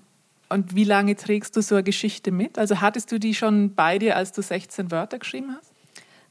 Und 0.50 0.76
wie 0.76 0.84
lange 0.84 1.16
trägst 1.16 1.56
du 1.56 1.62
so 1.62 1.76
eine 1.76 1.84
Geschichte 1.84 2.32
mit? 2.32 2.60
Also 2.60 2.82
hattest 2.82 3.12
du 3.12 3.20
die 3.20 3.34
schon 3.34 3.74
bei 3.74 3.98
dir, 3.98 4.16
als 4.18 4.34
du 4.34 4.42
16 4.42 4.92
Wörter 4.92 5.18
geschrieben 5.18 5.56
hast? 5.58 5.72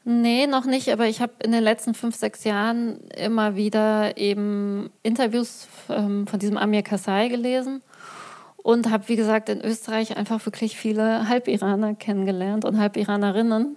Nee, 0.05 0.47
noch 0.47 0.67
nicht, 0.67 0.93
aber 0.93 1.07
ich 1.07 1.21
habe 1.21 1.33
in 1.43 1.53
den 1.53 1.63
letzten 1.63 1.95
fünf, 1.95 2.17
sechs 2.17 2.45
Jahren 2.45 3.01
immer 3.17 3.57
wieder 3.57 4.17
eben 4.17 4.91
Interviews 5.03 5.69
ähm, 5.89 6.27
von 6.27 6.39
diesem 6.39 6.59
Amir 6.59 6.83
Kassai 6.83 7.29
gelesen 7.29 7.83
und 8.57 8.91
habe, 8.91 9.09
wie 9.09 9.17
gesagt, 9.17 9.49
in 9.49 9.61
Österreich 9.61 10.17
einfach 10.17 10.45
wirklich 10.45 10.77
viele 10.77 11.29
Halbiraner 11.29 11.95
kennengelernt 11.95 12.65
und 12.65 12.79
Halbiranerinnen. 12.79 13.77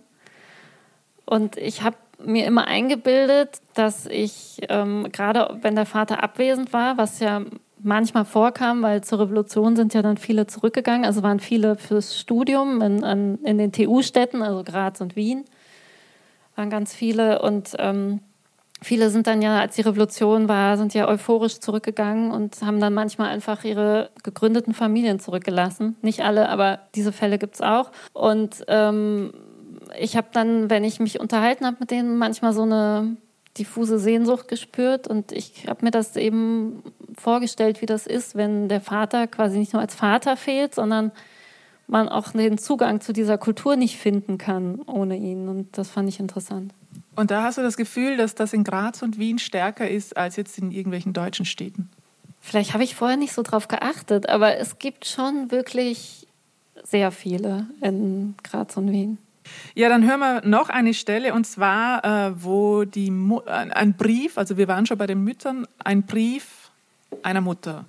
Und 1.26 1.58
ich 1.58 1.82
habe 1.82 1.98
mir 2.24 2.46
immer 2.46 2.68
eingebildet, 2.68 3.60
dass 3.74 4.06
ich, 4.06 4.62
ähm, 4.70 5.08
gerade 5.12 5.58
wenn 5.62 5.76
der 5.76 5.86
Vater 5.86 6.24
abwesend 6.24 6.72
war, 6.74 6.98
was 6.98 7.20
ja 7.20 7.42
manchmal 7.86 8.26
vorkam, 8.26 8.82
weil 8.82 9.04
zur 9.04 9.20
Revolution 9.20 9.76
sind 9.76 9.94
ja 9.94 10.02
dann 10.02 10.18
viele 10.18 10.48
zurückgegangen. 10.48 11.06
Also 11.06 11.24
waren 11.24 11.40
viele 11.40 11.76
fürs 11.76 12.20
Studium 12.20 12.82
in, 12.82 13.04
in, 13.04 13.44
in 13.44 13.58
den 13.58 13.72
TU-Städten, 13.72 14.42
also 14.42 14.64
Graz 14.64 15.02
und 15.02 15.16
Wien, 15.16 15.46
waren 16.56 16.70
ganz 16.70 16.96
viele. 16.96 17.42
Und 17.42 17.76
ähm, 17.78 18.22
viele 18.82 19.10
sind 19.10 19.28
dann 19.28 19.42
ja, 19.42 19.60
als 19.60 19.76
die 19.76 19.82
Revolution 19.82 20.48
war, 20.48 20.78
sind 20.78 20.94
ja 20.94 21.08
euphorisch 21.08 21.60
zurückgegangen 21.60 22.32
und 22.32 22.62
haben 22.62 22.80
dann 22.80 22.94
manchmal 22.94 23.30
einfach 23.30 23.64
ihre 23.64 24.10
gegründeten 24.24 24.74
Familien 24.74 25.20
zurückgelassen. 25.20 25.96
Nicht 26.02 26.22
alle, 26.22 26.50
aber 26.50 26.80
diese 26.96 27.12
Fälle 27.12 27.38
gibt 27.38 27.56
es 27.56 27.62
auch. 27.62 27.92
Und 28.14 28.66
ähm, 28.68 29.32
ich 30.00 30.16
habe 30.16 30.28
dann, 30.32 30.70
wenn 30.70 30.84
ich 30.84 31.00
mich 31.00 31.20
unterhalten 31.20 31.66
habe 31.66 31.78
mit 31.80 31.92
denen, 31.92 32.18
manchmal 32.18 32.54
so 32.54 32.64
eine 32.64 33.18
diffuse 33.58 34.00
Sehnsucht 34.00 34.48
gespürt 34.48 35.08
und 35.08 35.32
ich 35.32 35.68
habe 35.68 35.86
mir 35.86 35.92
das 35.92 36.16
eben 36.16 36.84
vorgestellt, 37.18 37.82
wie 37.82 37.86
das 37.86 38.06
ist, 38.06 38.36
wenn 38.36 38.68
der 38.68 38.82
Vater 38.82 39.28
quasi 39.28 39.58
nicht 39.58 39.74
nur 39.74 39.82
als 39.82 39.96
Vater 39.96 40.36
fehlt, 40.36 40.76
sondern 40.76 41.12
man 41.88 42.10
auch 42.10 42.32
den 42.32 42.58
Zugang 42.58 43.00
zu 43.02 43.14
dieser 43.14 43.38
Kultur 43.38 43.76
nicht 43.76 43.98
finden 43.98 44.38
kann 44.38 44.82
ohne 44.82 45.18
ihn. 45.18 45.48
Und 45.48 45.78
das 45.78 45.90
fand 45.90 46.10
ich 46.10 46.20
interessant. 46.20 46.74
Und 47.16 47.32
da 47.32 47.44
hast 47.44 47.58
du 47.58 47.62
das 47.62 47.78
Gefühl, 47.78 48.18
dass 48.18 48.36
das 48.36 48.54
in 48.54 48.64
Graz 48.64 49.02
und 49.02 49.20
Wien 49.20 49.40
stärker 49.40 49.90
ist 49.90 50.18
als 50.18 50.36
jetzt 50.36 50.58
in 50.58 50.72
irgendwelchen 50.72 51.14
deutschen 51.14 51.46
Städten? 51.46 51.90
Vielleicht 52.42 52.74
habe 52.74 52.84
ich 52.84 52.96
vorher 52.96 53.18
nicht 53.18 53.34
so 53.34 53.42
drauf 53.42 53.68
geachtet, 53.68 54.30
aber 54.30 54.58
es 54.58 54.78
gibt 54.80 55.06
schon 55.06 55.52
wirklich 55.52 56.28
sehr 56.84 57.12
viele 57.12 57.68
in 57.82 58.36
Graz 58.44 58.78
und 58.78 58.92
Wien. 58.92 59.18
Ja, 59.74 59.90
dann 59.90 60.08
hören 60.08 60.20
wir 60.20 60.42
noch 60.46 60.70
eine 60.70 60.94
Stelle 60.94 61.34
und 61.34 61.46
zwar, 61.46 62.04
äh, 62.04 62.34
wo 62.36 62.86
die 62.86 63.12
Mu 63.12 63.42
ein 63.46 63.96
Brief, 63.96 64.38
also 64.38 64.58
wir 64.58 64.68
waren 64.68 64.86
schon 64.86 64.98
bei 64.98 65.08
den 65.08 65.24
Müttern, 65.24 65.68
ein 65.84 66.04
Brief 66.04 66.72
einer 67.24 67.42
Mutter. 67.42 67.86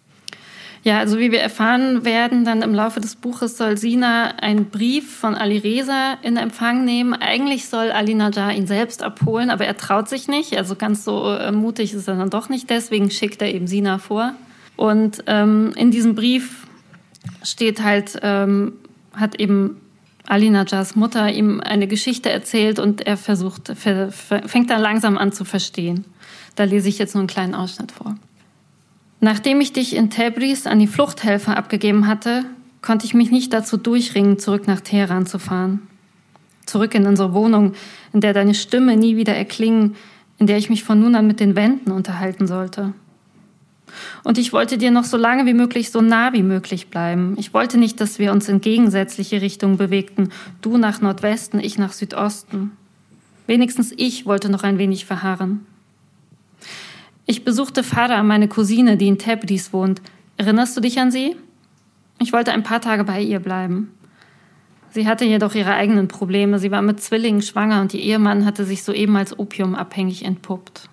Ja, 0.87 1.01
also 1.01 1.19
wie 1.19 1.33
wir 1.33 1.41
erfahren 1.41 2.05
werden, 2.05 2.45
dann 2.45 2.63
im 2.63 2.73
Laufe 2.73 3.01
des 3.01 3.17
Buches 3.17 3.57
soll 3.57 3.77
Sina 3.77 4.37
einen 4.41 4.67
Brief 4.67 5.17
von 5.17 5.35
Ali 5.35 5.59
Reza 5.59 6.17
in 6.23 6.37
Empfang 6.37 6.85
nehmen. 6.85 7.13
Eigentlich 7.13 7.69
soll 7.69 7.91
Ali 7.91 8.15
Najjar 8.15 8.53
ihn 8.53 8.69
selbst 8.69 9.03
abholen, 9.03 9.51
aber 9.51 9.67
er 9.67 9.77
traut 9.77 10.09
sich 10.09 10.29
nicht. 10.29 10.57
Also 10.57 10.77
ganz 10.77 11.05
so 11.05 11.35
äh, 11.35 11.51
mutig 11.51 11.93
ist 11.93 12.07
er 12.07 12.15
dann 12.15 12.31
doch 12.31 12.49
nicht. 12.49 12.71
Deswegen 12.71 13.11
schickt 13.11 13.43
er 13.43 13.53
eben 13.53 13.67
Sina 13.67 13.99
vor. 13.99 14.35
Und 14.77 15.25
ähm, 15.27 15.73
in 15.75 15.91
diesem 15.91 16.15
Brief 16.15 16.69
steht 17.43 17.83
halt, 17.83 18.21
ähm, 18.23 18.75
hat 19.13 19.41
eben 19.41 19.81
Ali 20.27 20.51
Najars 20.51 20.97
Mutter 20.97 21.33
ihm 21.33 21.61
eine 21.61 21.87
Geschichte 21.87 22.31
erzählt 22.31 22.79
und 22.79 23.07
er 23.07 23.17
versucht, 23.17 23.73
fängt 23.77 24.71
dann 24.71 24.81
langsam 24.81 25.17
an 25.19 25.33
zu 25.33 25.45
verstehen. 25.45 26.05
Da 26.57 26.65
lese 26.65 26.89
ich 26.89 26.99
jetzt 26.99 27.15
nur 27.15 27.21
einen 27.21 27.29
kleinen 27.29 27.55
Ausschnitt 27.55 27.93
vor. 27.93 28.17
Nachdem 29.21 29.61
ich 29.61 29.73
dich 29.73 29.95
in 29.95 30.11
Tabriz 30.11 30.67
an 30.67 30.79
die 30.79 30.87
Fluchthelfer 30.87 31.57
abgegeben 31.57 32.07
hatte, 32.07 32.45
konnte 32.83 33.07
ich 33.07 33.15
mich 33.15 33.31
nicht 33.31 33.53
dazu 33.53 33.77
durchringen, 33.77 34.39
zurück 34.39 34.67
nach 34.67 34.81
Teheran 34.81 35.27
zu 35.27 35.39
fahren. 35.39 35.83
Zurück 36.67 36.95
in 36.95 37.07
unsere 37.07 37.33
Wohnung, 37.33 37.73
in 38.13 38.21
der 38.21 38.33
deine 38.33 38.55
Stimme 38.55 38.97
nie 38.97 39.17
wieder 39.17 39.35
erklingen, 39.35 39.95
in 40.39 40.47
der 40.47 40.59
ich 40.59 40.69
mich 40.69 40.85
von 40.85 41.01
nun 41.01 41.15
an 41.15 41.27
mit 41.27 41.41
den 41.41 41.57
Wänden 41.57 41.93
unterhalten 41.93 42.47
sollte. 42.47 42.93
Und 44.25 44.39
ich 44.39 44.53
wollte 44.53 44.79
dir 44.79 44.91
noch 44.91 45.05
so 45.05 45.17
lange 45.17 45.47
wie 45.47 45.55
möglich 45.55 45.91
so 45.91 46.01
nah 46.01 46.33
wie 46.33 46.43
möglich 46.43 46.89
bleiben. 46.89 47.35
Ich 47.39 47.55
wollte 47.55 47.79
nicht, 47.79 48.01
dass 48.01 48.19
wir 48.19 48.33
uns 48.33 48.49
in 48.49 48.61
gegensätzliche 48.61 49.41
Richtungen 49.41 49.77
bewegten, 49.77 50.31
du 50.63 50.77
nach 50.79 51.01
Nordwesten, 51.01 51.61
ich 51.61 51.79
nach 51.79 51.93
Südosten. 51.93 52.73
Wenigstens 53.47 53.93
ich 53.97 54.27
wollte 54.27 54.49
noch 54.49 54.63
ein 54.63 54.79
wenig 54.79 55.05
verharren. 55.05 55.67
Ich 57.27 57.45
besuchte 57.45 57.83
Farah, 57.83 58.23
meine 58.23 58.49
Cousine, 58.49 58.97
die 58.97 59.09
in 59.09 59.19
Tebris 59.19 59.73
wohnt. 59.73 60.01
Erinnerst 60.37 60.77
du 60.77 60.81
dich 60.81 60.99
an 61.01 61.11
sie? 61.11 61.37
Ich 62.19 62.33
wollte 62.33 62.53
ein 62.53 62.63
paar 62.63 62.81
Tage 62.81 63.05
bei 63.05 63.21
ihr 63.21 63.41
bleiben. 63.41 63.93
Sie 64.91 65.07
hatte 65.07 65.25
jedoch 65.25 65.55
ihre 65.55 65.75
eigenen 65.75 66.09
Probleme. 66.09 66.59
Sie 66.59 66.71
war 66.71 66.83
mit 66.83 67.03
Zwillingen 67.03 67.43
schwanger 67.43 67.83
und 67.83 67.93
ihr 67.93 68.01
Ehemann 68.01 68.47
hatte 68.47 68.65
sich 68.65 68.83
soeben 68.83 69.17
als 69.17 69.39
opiumabhängig 69.39 70.25
entpuppt. 70.25 70.89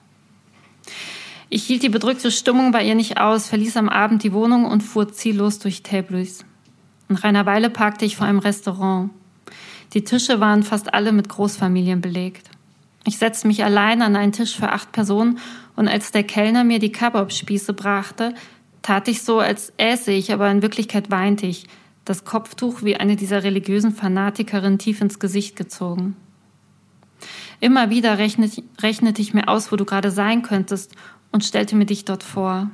Ich 1.55 1.65
hielt 1.65 1.83
die 1.83 1.89
bedrückte 1.89 2.31
Stimmung 2.31 2.71
bei 2.71 2.83
ihr 2.83 2.95
nicht 2.95 3.19
aus, 3.19 3.47
verließ 3.47 3.77
am 3.77 3.87
Abend 3.87 4.23
die 4.23 4.33
Wohnung 4.33 4.65
und 4.65 4.81
fuhr 4.81 5.13
ziellos 5.13 5.59
durch 5.59 5.83
Tabriz. 5.83 6.43
Nach 7.09 7.23
einer 7.23 7.45
Weile 7.45 7.69
parkte 7.69 8.05
ich 8.05 8.15
vor 8.15 8.25
einem 8.25 8.39
Restaurant. 8.39 9.11
Die 9.93 10.03
Tische 10.03 10.39
waren 10.39 10.63
fast 10.63 10.95
alle 10.95 11.11
mit 11.11 11.29
Großfamilien 11.29 12.01
belegt. 12.01 12.49
Ich 13.05 13.19
setzte 13.19 13.45
mich 13.45 13.63
allein 13.63 14.01
an 14.01 14.15
einen 14.15 14.31
Tisch 14.31 14.55
für 14.55 14.71
acht 14.71 14.93
Personen 14.93 15.37
und 15.75 15.87
als 15.87 16.09
der 16.09 16.23
Kellner 16.23 16.63
mir 16.63 16.79
die 16.79 16.91
Kebab-Spieße 16.91 17.73
brachte, 17.73 18.33
tat 18.81 19.07
ich 19.07 19.21
so, 19.21 19.37
als 19.37 19.73
äße 19.77 20.11
ich, 20.11 20.33
aber 20.33 20.49
in 20.49 20.63
Wirklichkeit 20.63 21.11
weinte 21.11 21.45
ich, 21.45 21.67
das 22.03 22.25
Kopftuch 22.25 22.81
wie 22.81 22.95
eine 22.95 23.15
dieser 23.15 23.43
religiösen 23.43 23.93
Fanatikerinnen 23.93 24.79
tief 24.79 25.01
ins 25.01 25.19
Gesicht 25.19 25.55
gezogen. 25.55 26.15
Immer 27.59 27.89
wieder 27.89 28.17
rechnete 28.17 29.21
ich 29.21 29.33
mir 29.33 29.47
aus, 29.47 29.71
wo 29.71 29.77
du 29.77 29.85
gerade 29.85 30.11
sein 30.11 30.41
könntest 30.41 30.95
und 31.33 31.43
stellte 31.43 31.75
mir 31.75 31.85
dich 31.85 32.05
dort 32.05 32.23
vor. 32.23 32.71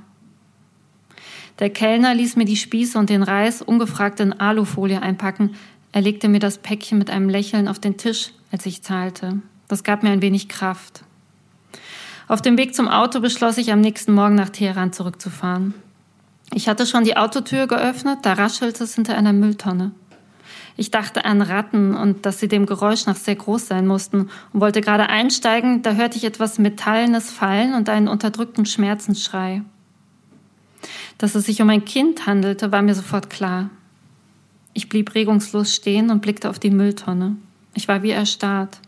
Der 1.57 1.71
Kellner 1.71 2.13
ließ 2.13 2.35
mir 2.35 2.45
die 2.45 2.55
Spieße 2.55 2.99
und 2.99 3.09
den 3.09 3.23
Reis 3.23 3.63
ungefragt 3.63 4.19
in 4.19 4.39
Alufolie 4.39 5.01
einpacken. 5.01 5.55
Er 5.91 6.01
legte 6.01 6.29
mir 6.29 6.39
das 6.39 6.59
Päckchen 6.59 6.99
mit 6.99 7.09
einem 7.09 7.29
Lächeln 7.29 7.67
auf 7.67 7.79
den 7.79 7.97
Tisch, 7.97 8.31
als 8.51 8.65
ich 8.67 8.83
zahlte. 8.83 9.41
Das 9.67 9.83
gab 9.83 10.03
mir 10.03 10.11
ein 10.11 10.21
wenig 10.21 10.47
Kraft. 10.47 11.03
Auf 12.27 12.41
dem 12.41 12.57
Weg 12.57 12.75
zum 12.75 12.87
Auto 12.87 13.19
beschloss 13.21 13.57
ich, 13.57 13.71
am 13.71 13.81
nächsten 13.81 14.13
Morgen 14.13 14.35
nach 14.35 14.51
Teheran 14.51 14.93
zurückzufahren. 14.93 15.73
Ich 16.53 16.69
hatte 16.69 16.85
schon 16.85 17.03
die 17.03 17.17
Autotür 17.17 17.67
geöffnet, 17.67 18.19
da 18.21 18.33
raschelte 18.33 18.83
es 18.83 18.95
hinter 18.95 19.17
einer 19.17 19.33
Mülltonne. 19.33 19.91
Ich 20.79 20.91
dachte 20.91 21.25
an 21.25 21.41
Ratten 21.41 21.93
und 21.93 22.25
dass 22.25 22.39
sie 22.39 22.47
dem 22.47 22.65
Geräusch 22.65 23.05
nach 23.05 23.17
sehr 23.17 23.35
groß 23.35 23.67
sein 23.67 23.85
mussten 23.85 24.29
und 24.53 24.61
wollte 24.61 24.79
gerade 24.79 25.09
einsteigen, 25.09 25.81
da 25.81 25.95
hörte 25.95 26.17
ich 26.17 26.23
etwas 26.23 26.57
Metallenes 26.57 27.31
fallen 27.31 27.73
und 27.73 27.89
einen 27.89 28.07
unterdrückten 28.07 28.65
Schmerzensschrei. 28.65 29.61
Dass 31.17 31.35
es 31.35 31.47
sich 31.47 31.61
um 31.61 31.69
ein 31.69 31.83
Kind 31.83 32.27
handelte, 32.27 32.71
war 32.71 32.81
mir 32.81 32.95
sofort 32.95 33.29
klar. 33.29 33.69
Ich 34.73 34.87
blieb 34.87 35.15
regungslos 35.15 35.75
stehen 35.75 36.11
und 36.11 36.21
blickte 36.21 36.49
auf 36.49 36.59
die 36.59 36.71
Mülltonne. 36.71 37.35
Ich 37.73 37.89
war 37.89 38.01
wie 38.01 38.11
erstarrt. 38.11 38.79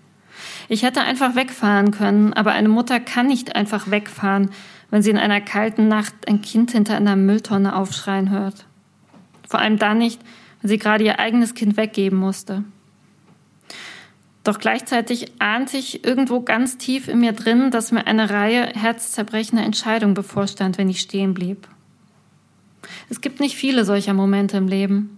Ich 0.69 0.83
hätte 0.83 1.01
einfach 1.01 1.35
wegfahren 1.35 1.91
können, 1.91 2.31
aber 2.31 2.53
eine 2.53 2.69
Mutter 2.69 3.01
kann 3.01 3.27
nicht 3.27 3.57
einfach 3.57 3.91
wegfahren, 3.91 4.51
wenn 4.91 5.01
sie 5.01 5.09
in 5.09 5.17
einer 5.17 5.41
kalten 5.41 5.89
Nacht 5.89 6.13
ein 6.29 6.41
Kind 6.41 6.71
hinter 6.71 6.95
einer 6.95 7.17
Mülltonne 7.17 7.75
aufschreien 7.75 8.29
hört. 8.29 8.65
Vor 9.49 9.59
allem 9.59 9.77
dann 9.77 9.97
nicht, 9.97 10.21
wenn 10.61 10.69
sie 10.69 10.77
gerade 10.77 11.03
ihr 11.03 11.19
eigenes 11.19 11.53
Kind 11.53 11.77
weggeben 11.77 12.17
musste. 12.17 12.63
Doch 14.43 14.57
gleichzeitig 14.57 15.33
ahnte 15.39 15.77
ich 15.77 16.03
irgendwo 16.03 16.41
ganz 16.41 16.77
tief 16.77 17.07
in 17.07 17.19
mir 17.19 17.33
drin, 17.33 17.69
dass 17.69 17.91
mir 17.91 18.07
eine 18.07 18.29
Reihe 18.29 18.71
herzzerbrechender 18.73 19.63
Entscheidungen 19.63 20.15
bevorstand, 20.15 20.77
wenn 20.77 20.89
ich 20.89 21.01
stehen 21.01 21.33
blieb. 21.33 21.67
Es 23.09 23.21
gibt 23.21 23.39
nicht 23.39 23.55
viele 23.55 23.85
solcher 23.85 24.13
Momente 24.13 24.57
im 24.57 24.67
Leben 24.67 25.17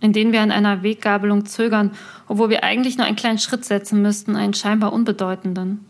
in 0.00 0.12
denen 0.12 0.32
wir 0.32 0.40
an 0.40 0.52
einer 0.52 0.82
Weggabelung 0.82 1.46
zögern, 1.46 1.92
obwohl 2.28 2.50
wir 2.50 2.62
eigentlich 2.62 2.96
nur 2.96 3.06
einen 3.06 3.16
kleinen 3.16 3.38
Schritt 3.38 3.64
setzen 3.64 4.02
müssten, 4.02 4.36
einen 4.36 4.54
scheinbar 4.54 4.92
unbedeutenden. 4.92 5.84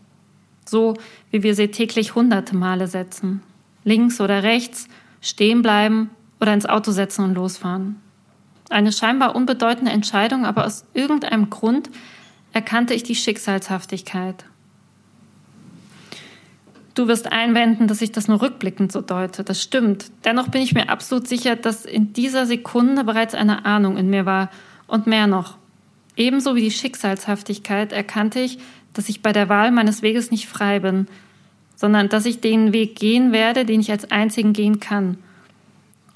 So 0.64 0.94
wie 1.30 1.42
wir 1.42 1.54
sie 1.54 1.68
täglich 1.68 2.14
hunderte 2.14 2.56
Male 2.56 2.86
setzen. 2.86 3.42
Links 3.84 4.20
oder 4.20 4.42
rechts, 4.42 4.88
stehen 5.20 5.62
bleiben 5.62 6.10
oder 6.40 6.54
ins 6.54 6.66
Auto 6.66 6.90
setzen 6.90 7.24
und 7.24 7.34
losfahren. 7.34 7.96
Eine 8.70 8.92
scheinbar 8.92 9.34
unbedeutende 9.34 9.90
Entscheidung, 9.90 10.44
aber 10.44 10.66
aus 10.66 10.84
irgendeinem 10.94 11.50
Grund 11.50 11.90
erkannte 12.52 12.94
ich 12.94 13.02
die 13.02 13.14
Schicksalshaftigkeit. 13.14 14.44
Du 16.94 17.06
wirst 17.06 17.30
einwenden, 17.30 17.86
dass 17.86 18.02
ich 18.02 18.10
das 18.10 18.26
nur 18.26 18.42
rückblickend 18.42 18.90
so 18.90 19.00
deute. 19.00 19.44
Das 19.44 19.62
stimmt. 19.62 20.10
Dennoch 20.24 20.48
bin 20.48 20.62
ich 20.62 20.74
mir 20.74 20.88
absolut 20.88 21.28
sicher, 21.28 21.54
dass 21.54 21.84
in 21.84 22.12
dieser 22.12 22.44
Sekunde 22.44 23.04
bereits 23.04 23.34
eine 23.34 23.64
Ahnung 23.64 23.96
in 23.96 24.10
mir 24.10 24.26
war. 24.26 24.50
Und 24.88 25.06
mehr 25.06 25.28
noch. 25.28 25.58
Ebenso 26.16 26.56
wie 26.56 26.62
die 26.62 26.72
Schicksalshaftigkeit 26.72 27.92
erkannte 27.92 28.40
ich, 28.40 28.58
dass 28.94 29.08
ich 29.08 29.22
bei 29.22 29.32
der 29.32 29.48
Wahl 29.48 29.70
meines 29.70 30.02
Weges 30.02 30.32
nicht 30.32 30.48
frei 30.48 30.80
bin, 30.80 31.06
sondern 31.76 32.08
dass 32.08 32.26
ich 32.26 32.40
den 32.40 32.72
Weg 32.72 32.96
gehen 32.96 33.30
werde, 33.30 33.64
den 33.64 33.80
ich 33.80 33.92
als 33.92 34.10
einzigen 34.10 34.52
gehen 34.52 34.80
kann. 34.80 35.18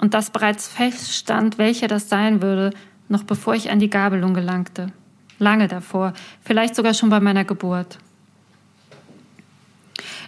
Und 0.03 0.13
dass 0.13 0.31
bereits 0.31 0.67
feststand, 0.67 1.57
welcher 1.57 1.87
das 1.87 2.09
sein 2.09 2.41
würde, 2.41 2.71
noch 3.07 3.23
bevor 3.23 3.55
ich 3.55 3.71
an 3.71 3.79
die 3.79 3.89
Gabelung 3.89 4.33
gelangte. 4.33 4.91
Lange 5.39 5.69
davor, 5.69 6.11
vielleicht 6.41 6.75
sogar 6.75 6.93
schon 6.93 7.09
bei 7.09 7.21
meiner 7.21 7.45
Geburt. 7.45 7.99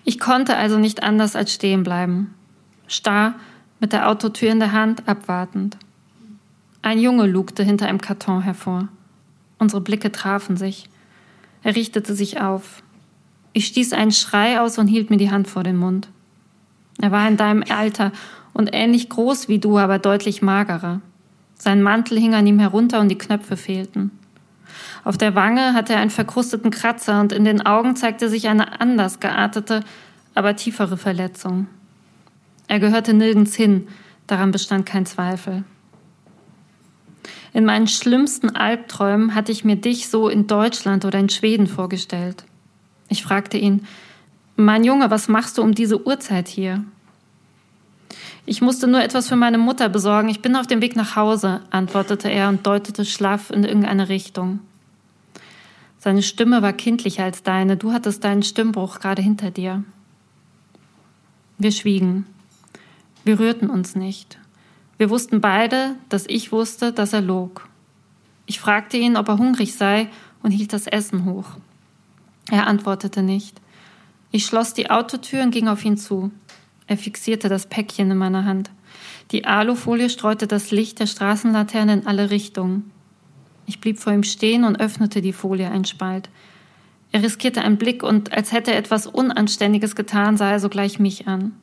Ich 0.05 0.17
konnte 0.17 0.55
also 0.55 0.77
nicht 0.77 1.03
anders 1.03 1.35
als 1.35 1.53
stehen 1.53 1.83
bleiben. 1.83 2.33
Starr, 2.87 3.35
mit 3.81 3.91
der 3.91 4.07
Autotür 4.07 4.49
in 4.49 4.61
der 4.61 4.71
Hand, 4.71 5.09
abwartend. 5.09 5.75
Ein 6.81 6.97
Junge 6.97 7.27
lugte 7.27 7.61
hinter 7.61 7.89
einem 7.89 7.99
Karton 7.99 8.43
hervor. 8.43 8.87
Unsere 9.59 9.81
Blicke 9.81 10.09
trafen 10.09 10.55
sich. 10.55 10.87
Er 11.63 11.75
richtete 11.75 12.15
sich 12.15 12.39
auf. 12.39 12.81
Ich 13.51 13.65
stieß 13.65 13.91
einen 13.91 14.13
Schrei 14.13 14.61
aus 14.61 14.77
und 14.77 14.87
hielt 14.87 15.09
mir 15.09 15.17
die 15.17 15.31
Hand 15.31 15.49
vor 15.49 15.63
den 15.63 15.75
Mund. 15.75 16.07
Er 17.01 17.11
war 17.11 17.27
in 17.27 17.35
deinem 17.35 17.65
Alter 17.67 18.13
und 18.55 18.69
ähnlich 18.71 19.09
groß 19.09 19.49
wie 19.49 19.59
du, 19.59 19.77
aber 19.77 19.99
deutlich 19.99 20.41
magerer. 20.41 21.01
Sein 21.55 21.83
Mantel 21.83 22.17
hing 22.17 22.33
an 22.33 22.47
ihm 22.47 22.57
herunter 22.57 23.01
und 23.01 23.09
die 23.09 23.17
Knöpfe 23.17 23.57
fehlten. 23.57 24.11
Auf 25.03 25.17
der 25.17 25.35
Wange 25.35 25.73
hatte 25.73 25.93
er 25.93 25.99
einen 25.99 26.09
verkrusteten 26.09 26.71
Kratzer 26.71 27.19
und 27.19 27.33
in 27.33 27.43
den 27.43 27.65
Augen 27.65 27.97
zeigte 27.97 28.29
sich 28.29 28.47
eine 28.47 28.79
anders 28.79 29.19
geartete, 29.19 29.83
aber 30.35 30.55
tiefere 30.55 30.95
Verletzung. 30.95 31.67
Er 32.67 32.79
gehörte 32.79 33.13
nirgends 33.13 33.55
hin, 33.55 33.89
daran 34.25 34.51
bestand 34.51 34.85
kein 34.85 35.05
Zweifel. 35.05 35.65
In 37.51 37.65
meinen 37.65 37.87
schlimmsten 37.87 38.55
Albträumen 38.55 39.35
hatte 39.35 39.51
ich 39.51 39.65
mir 39.65 39.75
dich 39.75 40.07
so 40.07 40.29
in 40.29 40.47
Deutschland 40.47 41.03
oder 41.03 41.19
in 41.19 41.29
Schweden 41.29 41.67
vorgestellt. 41.67 42.45
Ich 43.09 43.21
fragte 43.21 43.57
ihn, 43.57 43.85
mein 44.55 44.85
Junge, 44.85 45.11
was 45.11 45.27
machst 45.27 45.57
du 45.57 45.61
um 45.61 45.75
diese 45.75 46.05
Uhrzeit 46.07 46.47
hier? 46.47 46.85
Ich 48.47 48.61
musste 48.61 48.87
nur 48.87 49.01
etwas 49.01 49.27
für 49.27 49.35
meine 49.35 49.57
Mutter 49.57 49.89
besorgen. 49.89 50.29
Ich 50.29 50.41
bin 50.41 50.55
auf 50.55 50.67
dem 50.67 50.81
Weg 50.81 50.95
nach 50.95 51.15
Hause, 51.15 51.61
antwortete 51.71 52.29
er 52.29 52.49
und 52.49 52.65
deutete 52.65 53.03
schlaff 53.03 53.49
in 53.49 53.63
irgendeine 53.63 54.09
Richtung. 54.09 54.59
Seine 55.97 56.21
Stimme 56.21 56.61
war 56.61 56.73
kindlicher 56.73 57.23
als 57.23 57.41
deine. 57.41 57.77
Du 57.77 57.91
hattest 57.91 58.23
deinen 58.23 58.43
Stimmbruch 58.43 58.99
gerade 58.99 59.23
hinter 59.23 59.49
dir. 59.49 59.83
Wir 61.57 61.71
schwiegen. 61.71 62.27
Wir 63.23 63.39
rührten 63.39 63.71
uns 63.71 63.95
nicht. 63.95 64.37
Wir 64.97 65.09
wussten 65.09 65.41
beide, 65.41 65.95
dass 66.09 66.25
ich 66.27 66.51
wusste, 66.51 66.93
dass 66.93 67.13
er 67.13 67.21
log. 67.21 67.67
Ich 68.45 68.59
fragte 68.59 68.97
ihn, 68.97 69.17
ob 69.17 69.27
er 69.27 69.39
hungrig 69.39 69.73
sei 69.73 70.09
und 70.43 70.51
hielt 70.51 70.73
das 70.73 70.85
Essen 70.85 71.25
hoch. 71.25 71.47
Er 72.51 72.67
antwortete 72.67 73.23
nicht. 73.23 73.59
Ich 74.31 74.45
schloss 74.45 74.75
die 74.75 74.91
Autotür 74.91 75.41
und 75.41 75.49
ging 75.49 75.67
auf 75.67 75.83
ihn 75.83 75.97
zu. 75.97 76.31
Er 76.87 76.97
fixierte 76.97 77.49
das 77.49 77.67
Päckchen 77.67 78.11
in 78.11 78.17
meiner 78.17 78.45
Hand. 78.45 78.69
Die 79.31 79.45
Alufolie 79.45 80.09
streute 80.09 80.47
das 80.47 80.71
Licht 80.71 80.99
der 80.99 81.07
Straßenlaterne 81.07 81.93
in 81.93 82.07
alle 82.07 82.29
Richtungen. 82.29 82.91
Ich 83.65 83.81
blieb 83.81 83.97
vor 83.97 84.13
ihm 84.13 84.23
stehen 84.23 84.63
und 84.63 84.79
öffnete 84.79 85.21
die 85.21 85.33
Folie 85.33 85.69
ein 85.69 85.85
Spalt. 85.85 86.29
Er 87.11 87.23
riskierte 87.23 87.61
einen 87.61 87.77
Blick 87.77 88.03
und 88.03 88.33
als 88.33 88.51
hätte 88.51 88.71
er 88.71 88.77
etwas 88.77 89.07
Unanständiges 89.07 89.95
getan, 89.95 90.37
sah 90.37 90.51
er 90.51 90.59
sogleich 90.59 90.99
mich 90.99 91.27
an. 91.27 91.53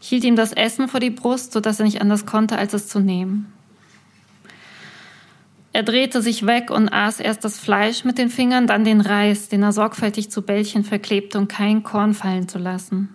Ich 0.00 0.08
hielt 0.08 0.24
ihm 0.24 0.36
das 0.36 0.52
Essen 0.52 0.88
vor 0.88 1.00
die 1.00 1.10
Brust, 1.10 1.52
so 1.52 1.60
dass 1.60 1.78
er 1.78 1.84
nicht 1.84 2.00
anders 2.00 2.26
konnte, 2.26 2.58
als 2.58 2.72
es 2.72 2.88
zu 2.88 2.98
nehmen. 2.98 3.52
Er 5.72 5.82
drehte 5.82 6.20
sich 6.20 6.44
weg 6.44 6.70
und 6.70 6.88
aß 6.90 7.20
erst 7.20 7.44
das 7.44 7.58
Fleisch 7.58 8.04
mit 8.04 8.18
den 8.18 8.28
Fingern, 8.28 8.66
dann 8.66 8.84
den 8.84 9.00
Reis, 9.00 9.48
den 9.48 9.62
er 9.62 9.72
sorgfältig 9.72 10.30
zu 10.30 10.42
Bällchen 10.42 10.84
verklebte, 10.84 11.38
um 11.38 11.48
kein 11.48 11.82
Korn 11.82 12.12
fallen 12.12 12.48
zu 12.48 12.58
lassen. 12.58 13.08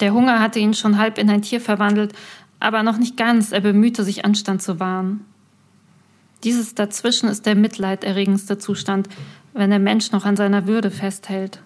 Der 0.00 0.12
Hunger 0.12 0.40
hatte 0.40 0.58
ihn 0.58 0.74
schon 0.74 0.98
halb 0.98 1.18
in 1.18 1.30
ein 1.30 1.42
Tier 1.42 1.60
verwandelt, 1.60 2.12
aber 2.60 2.82
noch 2.82 2.98
nicht 2.98 3.16
ganz, 3.16 3.52
er 3.52 3.60
bemühte 3.60 4.04
sich 4.04 4.24
Anstand 4.24 4.62
zu 4.62 4.80
wahren. 4.80 5.24
Dieses 6.42 6.74
Dazwischen 6.74 7.28
ist 7.28 7.46
der 7.46 7.54
mitleiderregendste 7.54 8.58
Zustand, 8.58 9.08
wenn 9.54 9.70
der 9.70 9.78
Mensch 9.78 10.12
noch 10.12 10.24
an 10.24 10.36
seiner 10.36 10.66
Würde 10.66 10.90
festhält. 10.90 11.60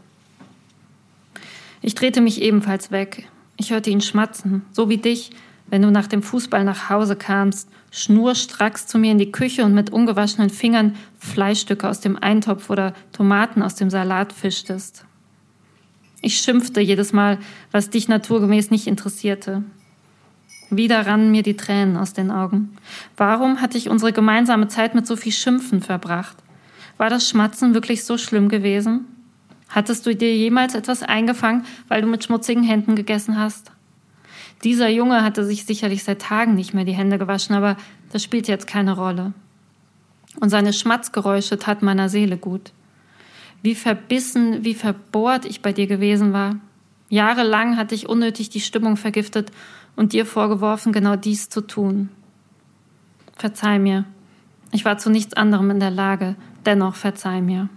Ich 1.80 1.94
drehte 1.94 2.20
mich 2.20 2.42
ebenfalls 2.42 2.90
weg. 2.90 3.28
Ich 3.56 3.70
hörte 3.70 3.90
ihn 3.90 4.00
schmatzen, 4.00 4.62
so 4.72 4.88
wie 4.88 4.98
dich, 4.98 5.30
wenn 5.68 5.82
du 5.82 5.90
nach 5.90 6.06
dem 6.06 6.22
Fußball 6.22 6.64
nach 6.64 6.90
Hause 6.90 7.16
kamst, 7.16 7.68
schnurstracks 7.90 8.86
zu 8.86 8.98
mir 8.98 9.12
in 9.12 9.18
die 9.18 9.32
Küche 9.32 9.64
und 9.64 9.74
mit 9.74 9.90
ungewaschenen 9.90 10.50
Fingern 10.50 10.96
Fleischstücke 11.18 11.88
aus 11.88 12.00
dem 12.00 12.16
Eintopf 12.16 12.70
oder 12.70 12.94
Tomaten 13.12 13.62
aus 13.62 13.74
dem 13.74 13.90
Salat 13.90 14.32
fischtest. 14.32 15.04
Ich 16.28 16.40
schimpfte 16.40 16.82
jedes 16.82 17.14
Mal, 17.14 17.38
was 17.72 17.88
dich 17.88 18.06
naturgemäß 18.06 18.70
nicht 18.70 18.86
interessierte. 18.86 19.62
Wieder 20.68 21.06
rannen 21.06 21.30
mir 21.30 21.42
die 21.42 21.56
Tränen 21.56 21.96
aus 21.96 22.12
den 22.12 22.30
Augen. 22.30 22.76
Warum 23.16 23.62
hatte 23.62 23.78
ich 23.78 23.88
unsere 23.88 24.12
gemeinsame 24.12 24.68
Zeit 24.68 24.94
mit 24.94 25.06
so 25.06 25.16
viel 25.16 25.32
Schimpfen 25.32 25.80
verbracht? 25.80 26.36
War 26.98 27.08
das 27.08 27.26
Schmatzen 27.26 27.72
wirklich 27.72 28.04
so 28.04 28.18
schlimm 28.18 28.50
gewesen? 28.50 29.06
Hattest 29.70 30.04
du 30.04 30.14
dir 30.14 30.36
jemals 30.36 30.74
etwas 30.74 31.02
eingefangen, 31.02 31.64
weil 31.88 32.02
du 32.02 32.08
mit 32.08 32.22
schmutzigen 32.22 32.62
Händen 32.62 32.94
gegessen 32.94 33.38
hast? 33.38 33.72
Dieser 34.64 34.90
Junge 34.90 35.24
hatte 35.24 35.46
sich 35.46 35.64
sicherlich 35.64 36.04
seit 36.04 36.20
Tagen 36.20 36.54
nicht 36.54 36.74
mehr 36.74 36.84
die 36.84 36.92
Hände 36.92 37.16
gewaschen, 37.16 37.56
aber 37.56 37.78
das 38.12 38.22
spielt 38.22 38.48
jetzt 38.48 38.66
keine 38.66 38.96
Rolle. 38.96 39.32
Und 40.38 40.50
seine 40.50 40.74
Schmatzgeräusche 40.74 41.58
taten 41.58 41.86
meiner 41.86 42.10
Seele 42.10 42.36
gut. 42.36 42.72
Wie 43.62 43.74
verbissen, 43.74 44.64
wie 44.64 44.74
verbohrt 44.74 45.44
ich 45.44 45.62
bei 45.62 45.72
dir 45.72 45.86
gewesen 45.86 46.32
war. 46.32 46.56
Jahrelang 47.09 47.76
hatte 47.76 47.94
ich 47.94 48.09
unnötig 48.09 48.50
die 48.50 48.61
Stimmung 48.61 48.96
vergiftet 48.96 49.50
und 49.96 50.12
dir 50.12 50.26
vorgeworfen, 50.26 50.92
genau 50.92 51.16
dies 51.16 51.48
zu 51.48 51.62
tun. 51.62 52.09
Verzeih 53.36 53.78
mir. 53.78 54.04
Ich 54.72 54.84
war 54.84 54.98
zu 54.98 55.11
nichts 55.11 55.34
anderem 55.34 55.70
in 55.70 55.80
der 55.80 55.90
Lage. 55.90 56.36
Dennoch 56.66 56.94
verzeih 56.94 57.40
mir. 57.40 57.68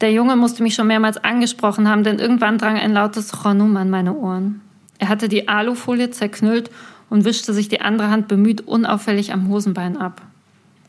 Der 0.00 0.12
Junge 0.12 0.36
musste 0.36 0.62
mich 0.62 0.74
schon 0.74 0.88
mehrmals 0.88 1.16
angesprochen 1.16 1.88
haben, 1.88 2.02
denn 2.02 2.18
irgendwann 2.18 2.58
drang 2.58 2.76
ein 2.76 2.92
lautes 2.92 3.32
Chonum 3.32 3.76
an 3.76 3.88
meine 3.88 4.14
Ohren. 4.14 4.60
Er 4.98 5.08
hatte 5.08 5.28
die 5.28 5.48
Alufolie 5.48 6.10
zerknüllt 6.10 6.70
und 7.08 7.24
wischte 7.24 7.52
sich 7.52 7.68
die 7.68 7.80
andere 7.80 8.10
Hand 8.10 8.26
bemüht 8.26 8.62
unauffällig 8.62 9.32
am 9.32 9.48
Hosenbein 9.48 9.96
ab. 9.96 10.22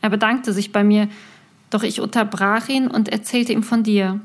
Er 0.00 0.10
bedankte 0.10 0.52
sich 0.52 0.72
bei 0.72 0.84
mir, 0.84 1.08
doch 1.70 1.82
ich 1.82 2.00
unterbrach 2.00 2.68
ihn 2.68 2.88
und 2.88 3.08
erzählte 3.08 3.52
ihm 3.52 3.62
von 3.62 3.82
dir. 3.82 4.20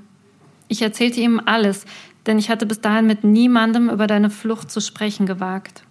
Ich 0.68 0.82
erzählte 0.82 1.20
ihm 1.20 1.42
alles, 1.46 1.86
denn 2.26 2.38
ich 2.38 2.50
hatte 2.50 2.66
bis 2.66 2.82
dahin 2.82 3.08
mit 3.08 3.24
niemandem 3.24 3.90
über 3.90 4.08
deine 4.08 4.30
Flucht 4.30 4.70
zu 4.70 4.82
sprechen 4.82 5.26
gewagt. 5.26 5.84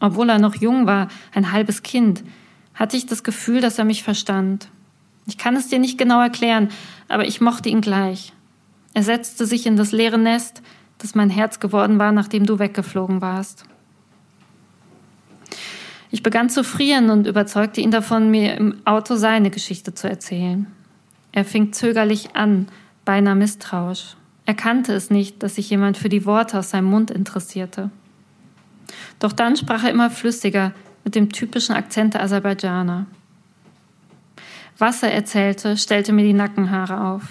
Obwohl 0.00 0.28
er 0.28 0.38
noch 0.38 0.56
jung 0.56 0.86
war, 0.86 1.08
ein 1.32 1.52
halbes 1.52 1.82
Kind, 1.82 2.22
hatte 2.74 2.96
ich 2.96 3.06
das 3.06 3.22
Gefühl, 3.22 3.60
dass 3.60 3.78
er 3.78 3.84
mich 3.84 4.02
verstand. 4.02 4.68
Ich 5.26 5.38
kann 5.38 5.56
es 5.56 5.68
dir 5.68 5.78
nicht 5.78 5.98
genau 5.98 6.20
erklären, 6.20 6.68
aber 7.08 7.26
ich 7.26 7.40
mochte 7.40 7.68
ihn 7.68 7.80
gleich. 7.80 8.32
Er 8.94 9.04
setzte 9.04 9.46
sich 9.46 9.66
in 9.66 9.76
das 9.76 9.92
leere 9.92 10.18
Nest, 10.18 10.62
das 10.98 11.14
mein 11.14 11.30
Herz 11.30 11.60
geworden 11.60 11.98
war, 11.98 12.12
nachdem 12.12 12.46
du 12.46 12.58
weggeflogen 12.58 13.20
warst. 13.20 13.64
Ich 16.12 16.22
begann 16.22 16.50
zu 16.50 16.62
frieren 16.62 17.08
und 17.08 17.26
überzeugte 17.26 17.80
ihn 17.80 17.90
davon, 17.90 18.30
mir 18.30 18.54
im 18.58 18.76
Auto 18.84 19.16
seine 19.16 19.48
Geschichte 19.48 19.94
zu 19.94 20.10
erzählen. 20.10 20.66
Er 21.32 21.46
fing 21.46 21.72
zögerlich 21.72 22.36
an, 22.36 22.68
beinahe 23.06 23.34
misstrauisch. 23.34 24.14
Er 24.44 24.52
kannte 24.52 24.92
es 24.92 25.08
nicht, 25.08 25.42
dass 25.42 25.54
sich 25.54 25.70
jemand 25.70 25.96
für 25.96 26.10
die 26.10 26.26
Worte 26.26 26.58
aus 26.58 26.68
seinem 26.68 26.84
Mund 26.84 27.10
interessierte. 27.10 27.90
Doch 29.20 29.32
dann 29.32 29.56
sprach 29.56 29.84
er 29.84 29.90
immer 29.90 30.10
flüssiger, 30.10 30.72
mit 31.02 31.14
dem 31.14 31.32
typischen 31.32 31.74
Akzent 31.74 32.12
der 32.12 32.22
Aserbaidschaner. 32.22 33.06
Was 34.76 35.02
er 35.02 35.14
erzählte, 35.14 35.78
stellte 35.78 36.12
mir 36.12 36.24
die 36.24 36.34
Nackenhaare 36.34 37.00
auf. 37.00 37.22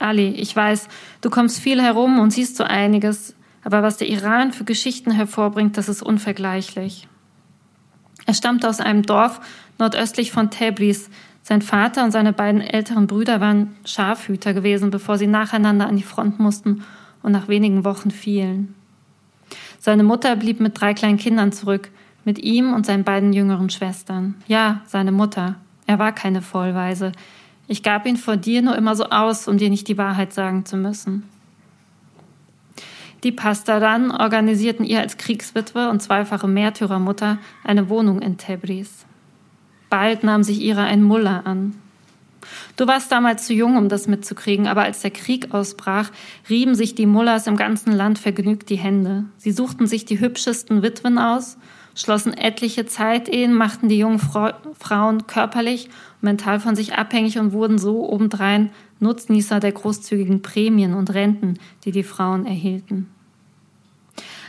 Ali, 0.00 0.30
ich 0.30 0.54
weiß, 0.54 0.88
du 1.20 1.30
kommst 1.30 1.60
viel 1.60 1.80
herum 1.80 2.18
und 2.18 2.32
siehst 2.32 2.56
so 2.56 2.64
einiges, 2.64 3.36
aber 3.62 3.84
was 3.84 3.98
der 3.98 4.08
Iran 4.08 4.52
für 4.52 4.64
Geschichten 4.64 5.12
hervorbringt, 5.12 5.76
das 5.76 5.88
ist 5.88 6.02
unvergleichlich. 6.02 7.06
Er 8.26 8.34
stammte 8.34 8.68
aus 8.68 8.80
einem 8.80 9.02
Dorf 9.02 9.40
nordöstlich 9.78 10.32
von 10.32 10.50
Tebris, 10.50 11.10
sein 11.42 11.60
Vater 11.60 12.04
und 12.04 12.10
seine 12.10 12.32
beiden 12.32 12.62
älteren 12.62 13.06
Brüder 13.06 13.38
waren 13.38 13.76
Schafhüter 13.84 14.54
gewesen, 14.54 14.90
bevor 14.90 15.18
sie 15.18 15.26
nacheinander 15.26 15.86
an 15.86 15.96
die 15.96 16.02
Front 16.02 16.40
mussten 16.40 16.84
und 17.22 17.32
nach 17.32 17.48
wenigen 17.48 17.84
Wochen 17.84 18.10
fielen. 18.10 18.74
Seine 19.78 20.04
Mutter 20.04 20.36
blieb 20.36 20.58
mit 20.60 20.80
drei 20.80 20.94
kleinen 20.94 21.18
Kindern 21.18 21.52
zurück, 21.52 21.90
mit 22.24 22.38
ihm 22.38 22.72
und 22.72 22.86
seinen 22.86 23.04
beiden 23.04 23.34
jüngeren 23.34 23.68
Schwestern. 23.68 24.36
Ja, 24.46 24.80
seine 24.86 25.12
Mutter. 25.12 25.56
Er 25.86 25.98
war 25.98 26.12
keine 26.12 26.40
Vollweise. 26.40 27.12
Ich 27.68 27.82
gab 27.82 28.06
ihn 28.06 28.16
vor 28.16 28.38
dir 28.38 28.62
nur 28.62 28.76
immer 28.76 28.96
so 28.96 29.04
aus, 29.04 29.46
um 29.46 29.58
dir 29.58 29.68
nicht 29.68 29.86
die 29.88 29.98
Wahrheit 29.98 30.32
sagen 30.32 30.64
zu 30.64 30.78
müssen. 30.78 31.24
Die 33.24 33.32
Pastadan 33.32 34.10
organisierten 34.10 34.84
ihr 34.84 35.00
als 35.00 35.16
Kriegswitwe 35.16 35.88
und 35.88 36.02
zweifache 36.02 36.46
Märtyrermutter 36.46 37.38
eine 37.64 37.88
Wohnung 37.88 38.20
in 38.20 38.36
Tebris. 38.36 39.06
Bald 39.88 40.24
nahm 40.24 40.42
sich 40.42 40.60
ihrer 40.60 40.84
ein 40.84 41.02
Mullah 41.02 41.40
an. 41.40 41.74
Du 42.76 42.86
warst 42.86 43.10
damals 43.10 43.46
zu 43.46 43.54
jung, 43.54 43.78
um 43.78 43.88
das 43.88 44.08
mitzukriegen, 44.08 44.66
aber 44.66 44.82
als 44.82 45.00
der 45.00 45.10
Krieg 45.10 45.54
ausbrach, 45.54 46.10
rieben 46.50 46.74
sich 46.74 46.94
die 46.94 47.06
Mullahs 47.06 47.46
im 47.46 47.56
ganzen 47.56 47.92
Land 47.92 48.18
vergnügt 48.18 48.68
die 48.68 48.76
Hände. 48.76 49.24
Sie 49.38 49.52
suchten 49.52 49.86
sich 49.86 50.04
die 50.04 50.20
hübschesten 50.20 50.82
Witwen 50.82 51.16
aus, 51.16 51.56
schlossen 51.94 52.34
etliche 52.34 52.84
Zeitehen, 52.84 53.54
machten 53.54 53.88
die 53.88 53.98
jungen 53.98 54.18
Frauen 54.18 55.26
körperlich 55.26 55.86
und 55.86 56.24
mental 56.24 56.60
von 56.60 56.76
sich 56.76 56.92
abhängig 56.92 57.38
und 57.38 57.52
wurden 57.52 57.78
so 57.78 58.06
obendrein 58.06 58.70
Nutznießer 59.00 59.60
der 59.60 59.72
großzügigen 59.72 60.42
Prämien 60.42 60.92
und 60.92 61.14
Renten, 61.14 61.58
die 61.86 61.90
die 61.92 62.02
Frauen 62.02 62.44
erhielten. 62.44 63.13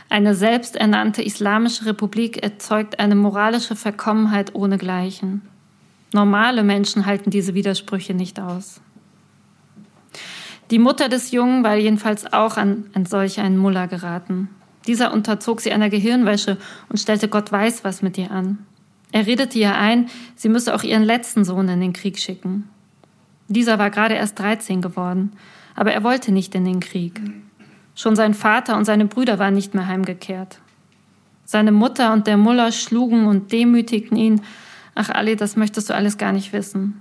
Eine 0.08 0.34
selbsternannte 0.34 1.22
islamische 1.22 1.86
Republik 1.86 2.42
erzeugt 2.42 2.98
eine 3.00 3.16
moralische 3.16 3.74
Verkommenheit 3.74 4.54
ohnegleichen. 4.54 5.42
Normale 6.12 6.62
Menschen 6.62 7.06
halten 7.06 7.30
diese 7.30 7.54
Widersprüche 7.54 8.14
nicht 8.14 8.38
aus. 8.38 8.80
Die 10.70 10.78
Mutter 10.78 11.08
des 11.08 11.30
Jungen 11.30 11.62
war 11.62 11.76
jedenfalls 11.76 12.32
auch 12.32 12.56
an, 12.56 12.86
an 12.94 13.06
solch 13.06 13.40
einen 13.40 13.58
Muller 13.58 13.86
geraten. 13.88 14.48
Dieser 14.86 15.12
unterzog 15.12 15.60
sie 15.60 15.72
einer 15.72 15.90
Gehirnwäsche 15.90 16.58
und 16.88 16.98
stellte 16.98 17.28
Gott 17.28 17.50
weiß 17.50 17.84
was 17.84 18.02
mit 18.02 18.18
ihr 18.18 18.30
an. 18.30 18.58
Er 19.12 19.26
redete 19.26 19.58
ihr 19.58 19.76
ein, 19.76 20.08
sie 20.34 20.48
müsse 20.48 20.74
auch 20.74 20.82
ihren 20.82 21.02
letzten 21.02 21.44
Sohn 21.44 21.68
in 21.68 21.80
den 21.80 21.92
Krieg 21.92 22.18
schicken. 22.18 22.68
Dieser 23.48 23.78
war 23.78 23.90
gerade 23.90 24.14
erst 24.14 24.38
13 24.38 24.82
geworden, 24.82 25.32
aber 25.74 25.92
er 25.92 26.02
wollte 26.02 26.32
nicht 26.32 26.54
in 26.54 26.64
den 26.64 26.80
Krieg. 26.80 27.20
Schon 27.96 28.14
sein 28.14 28.34
Vater 28.34 28.76
und 28.76 28.84
seine 28.84 29.06
Brüder 29.06 29.38
waren 29.38 29.54
nicht 29.54 29.74
mehr 29.74 29.86
heimgekehrt. 29.86 30.60
Seine 31.46 31.72
Mutter 31.72 32.12
und 32.12 32.26
der 32.26 32.36
Muller 32.36 32.70
schlugen 32.70 33.26
und 33.26 33.50
demütigten 33.52 34.16
ihn. 34.16 34.42
Ach, 34.94 35.08
Ali, 35.08 35.34
das 35.34 35.56
möchtest 35.56 35.88
du 35.88 35.94
alles 35.94 36.18
gar 36.18 36.32
nicht 36.32 36.52
wissen. 36.52 37.00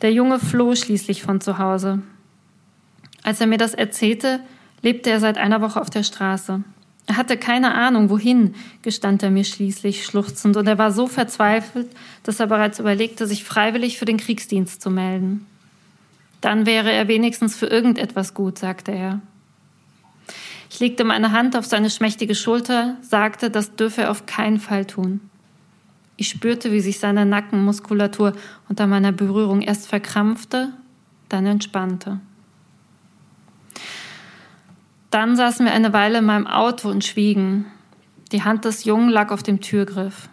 Der 0.00 0.12
Junge 0.12 0.38
floh 0.38 0.74
schließlich 0.74 1.22
von 1.22 1.40
zu 1.40 1.58
Hause. 1.58 2.02
Als 3.24 3.40
er 3.40 3.48
mir 3.48 3.58
das 3.58 3.74
erzählte, 3.74 4.40
lebte 4.80 5.10
er 5.10 5.20
seit 5.20 5.38
einer 5.38 5.60
Woche 5.60 5.80
auf 5.80 5.90
der 5.90 6.02
Straße. 6.04 6.62
Er 7.06 7.16
hatte 7.16 7.36
keine 7.36 7.74
Ahnung, 7.74 8.10
wohin, 8.10 8.54
gestand 8.82 9.22
er 9.24 9.30
mir 9.30 9.44
schließlich 9.44 10.04
schluchzend, 10.04 10.56
und 10.56 10.68
er 10.68 10.78
war 10.78 10.92
so 10.92 11.08
verzweifelt, 11.08 11.90
dass 12.22 12.38
er 12.38 12.46
bereits 12.46 12.78
überlegte, 12.78 13.26
sich 13.26 13.42
freiwillig 13.42 13.98
für 13.98 14.04
den 14.04 14.18
Kriegsdienst 14.18 14.80
zu 14.80 14.90
melden. 14.90 15.46
Dann 16.40 16.66
wäre 16.66 16.92
er 16.92 17.08
wenigstens 17.08 17.56
für 17.56 17.66
irgendetwas 17.66 18.34
gut, 18.34 18.58
sagte 18.58 18.92
er. 18.92 19.20
Ich 20.72 20.80
legte 20.80 21.04
meine 21.04 21.32
Hand 21.32 21.54
auf 21.54 21.66
seine 21.66 21.90
schmächtige 21.90 22.34
Schulter, 22.34 22.96
sagte, 23.02 23.50
das 23.50 23.76
dürfe 23.76 24.04
er 24.04 24.10
auf 24.10 24.24
keinen 24.24 24.58
Fall 24.58 24.86
tun. 24.86 25.20
Ich 26.16 26.30
spürte, 26.30 26.72
wie 26.72 26.80
sich 26.80 26.98
seine 26.98 27.26
Nackenmuskulatur 27.26 28.32
unter 28.70 28.86
meiner 28.86 29.12
Berührung 29.12 29.60
erst 29.60 29.86
verkrampfte, 29.86 30.72
dann 31.28 31.44
entspannte. 31.44 32.20
Dann 35.10 35.36
saßen 35.36 35.66
wir 35.66 35.74
eine 35.74 35.92
Weile 35.92 36.20
in 36.20 36.24
meinem 36.24 36.46
Auto 36.46 36.88
und 36.88 37.04
schwiegen. 37.04 37.66
Die 38.32 38.42
Hand 38.42 38.64
des 38.64 38.84
Jungen 38.84 39.10
lag 39.10 39.30
auf 39.30 39.42
dem 39.42 39.60
Türgriff. 39.60 40.30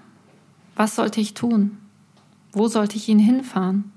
Was 0.78 0.96
sollte 0.96 1.20
ich 1.20 1.34
tun? 1.34 1.78
Wo 2.54 2.70
sollte 2.70 2.96
ich 2.96 3.10
ihn 3.10 3.20
hinfahren? 3.20 3.92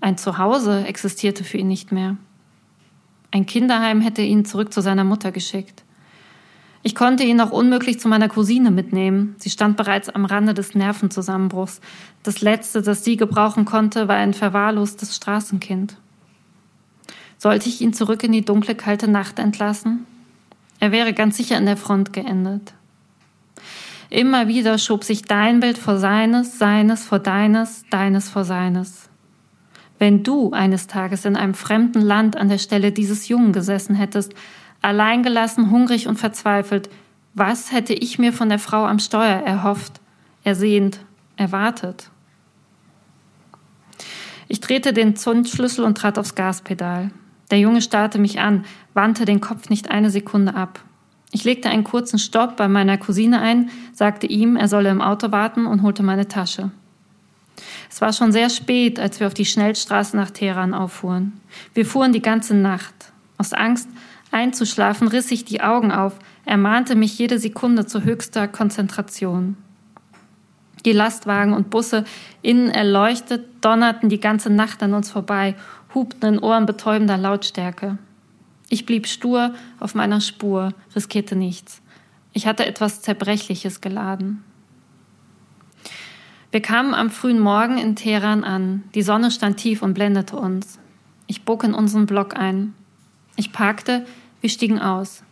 Ein 0.00 0.16
Zuhause 0.16 0.86
existierte 0.86 1.44
für 1.44 1.58
ihn 1.58 1.68
nicht 1.68 1.92
mehr. 1.92 2.16
Ein 3.36 3.44
Kinderheim 3.44 4.00
hätte 4.00 4.22
ihn 4.22 4.46
zurück 4.46 4.72
zu 4.72 4.80
seiner 4.80 5.04
Mutter 5.04 5.30
geschickt. 5.30 5.84
Ich 6.82 6.94
konnte 6.94 7.22
ihn 7.22 7.38
auch 7.38 7.50
unmöglich 7.50 8.00
zu 8.00 8.08
meiner 8.08 8.30
Cousine 8.30 8.70
mitnehmen. 8.70 9.34
Sie 9.36 9.50
stand 9.50 9.76
bereits 9.76 10.08
am 10.08 10.24
Rande 10.24 10.54
des 10.54 10.74
Nervenzusammenbruchs. 10.74 11.82
Das 12.22 12.40
Letzte, 12.40 12.80
das 12.80 13.04
sie 13.04 13.18
gebrauchen 13.18 13.66
konnte, 13.66 14.08
war 14.08 14.16
ein 14.16 14.32
verwahrlostes 14.32 15.14
Straßenkind. 15.14 15.98
Sollte 17.36 17.68
ich 17.68 17.82
ihn 17.82 17.92
zurück 17.92 18.24
in 18.24 18.32
die 18.32 18.42
dunkle, 18.42 18.74
kalte 18.74 19.06
Nacht 19.06 19.38
entlassen? 19.38 20.06
Er 20.80 20.90
wäre 20.90 21.12
ganz 21.12 21.36
sicher 21.36 21.58
an 21.58 21.66
der 21.66 21.76
Front 21.76 22.14
geendet. 22.14 22.72
Immer 24.08 24.48
wieder 24.48 24.78
schob 24.78 25.04
sich 25.04 25.24
dein 25.24 25.60
Bild 25.60 25.76
vor 25.76 25.98
seines, 25.98 26.58
seines 26.58 27.04
vor 27.04 27.18
deines, 27.18 27.84
deines 27.90 28.30
vor 28.30 28.44
seines. 28.44 29.05
Wenn 29.98 30.22
du 30.22 30.52
eines 30.52 30.86
Tages 30.86 31.24
in 31.24 31.36
einem 31.36 31.54
fremden 31.54 32.00
Land 32.00 32.36
an 32.36 32.48
der 32.48 32.58
Stelle 32.58 32.92
dieses 32.92 33.28
Jungen 33.28 33.52
gesessen 33.52 33.94
hättest, 33.94 34.34
alleingelassen, 34.82 35.70
hungrig 35.70 36.06
und 36.06 36.18
verzweifelt, 36.18 36.90
was 37.34 37.72
hätte 37.72 37.94
ich 37.94 38.18
mir 38.18 38.32
von 38.32 38.48
der 38.48 38.58
Frau 38.58 38.86
am 38.86 38.98
Steuer 38.98 39.42
erhofft, 39.42 40.00
ersehnt, 40.44 41.00
erwartet? 41.36 42.10
Ich 44.48 44.60
drehte 44.60 44.92
den 44.92 45.16
Zündschlüssel 45.16 45.84
und 45.84 45.98
trat 45.98 46.18
aufs 46.18 46.34
Gaspedal. 46.34 47.10
Der 47.50 47.58
Junge 47.58 47.82
starrte 47.82 48.18
mich 48.18 48.40
an, 48.40 48.64
wandte 48.94 49.24
den 49.24 49.40
Kopf 49.40 49.68
nicht 49.68 49.90
eine 49.90 50.10
Sekunde 50.10 50.54
ab. 50.54 50.80
Ich 51.32 51.44
legte 51.44 51.68
einen 51.68 51.84
kurzen 51.84 52.18
Stopp 52.18 52.56
bei 52.56 52.68
meiner 52.68 52.98
Cousine 52.98 53.40
ein, 53.40 53.70
sagte 53.92 54.26
ihm, 54.26 54.56
er 54.56 54.68
solle 54.68 54.90
im 54.90 55.02
Auto 55.02 55.32
warten 55.32 55.66
und 55.66 55.82
holte 55.82 56.02
meine 56.02 56.28
Tasche. 56.28 56.70
Es 57.90 58.00
war 58.00 58.12
schon 58.12 58.32
sehr 58.32 58.50
spät, 58.50 58.98
als 58.98 59.20
wir 59.20 59.26
auf 59.26 59.34
die 59.34 59.44
Schnellstraße 59.44 60.16
nach 60.16 60.30
Teheran 60.30 60.74
auffuhren. 60.74 61.40
Wir 61.74 61.86
fuhren 61.86 62.12
die 62.12 62.22
ganze 62.22 62.54
Nacht. 62.54 62.94
Aus 63.38 63.52
Angst, 63.52 63.88
einzuschlafen, 64.30 65.08
riss 65.08 65.30
ich 65.30 65.44
die 65.44 65.60
Augen 65.60 65.92
auf, 65.92 66.18
ermahnte 66.44 66.94
mich 66.94 67.18
jede 67.18 67.38
Sekunde 67.38 67.86
zu 67.86 68.04
höchster 68.04 68.48
Konzentration. 68.48 69.56
Die 70.84 70.92
Lastwagen 70.92 71.52
und 71.52 71.70
Busse, 71.70 72.04
innen 72.42 72.70
erleuchtet, 72.70 73.44
donnerten 73.60 74.08
die 74.08 74.20
ganze 74.20 74.50
Nacht 74.50 74.82
an 74.82 74.94
uns 74.94 75.10
vorbei 75.10 75.56
hupten 75.96 76.34
in 76.34 76.38
ohrenbetäubender 76.38 77.16
Lautstärke. 77.16 77.98
Ich 78.68 78.86
blieb 78.86 79.06
stur 79.06 79.54
auf 79.80 79.94
meiner 79.94 80.20
Spur, 80.20 80.74
riskierte 80.94 81.34
nichts. 81.34 81.80
Ich 82.32 82.46
hatte 82.46 82.66
etwas 82.66 83.00
Zerbrechliches 83.00 83.80
geladen. 83.80 84.44
Wir 86.56 86.62
kamen 86.62 86.94
am 86.94 87.10
frühen 87.10 87.38
Morgen 87.38 87.76
in 87.76 87.96
Teheran 87.96 88.42
an. 88.42 88.84
Die 88.94 89.02
Sonne 89.02 89.30
stand 89.30 89.58
tief 89.58 89.82
und 89.82 89.92
blendete 89.92 90.36
uns. 90.36 90.78
Ich 91.26 91.44
bog 91.44 91.64
in 91.64 91.74
unseren 91.74 92.06
Block 92.06 92.34
ein. 92.34 92.72
Ich 93.36 93.52
parkte, 93.52 94.06
wir 94.40 94.48
stiegen 94.48 94.80
aus. 94.80 95.22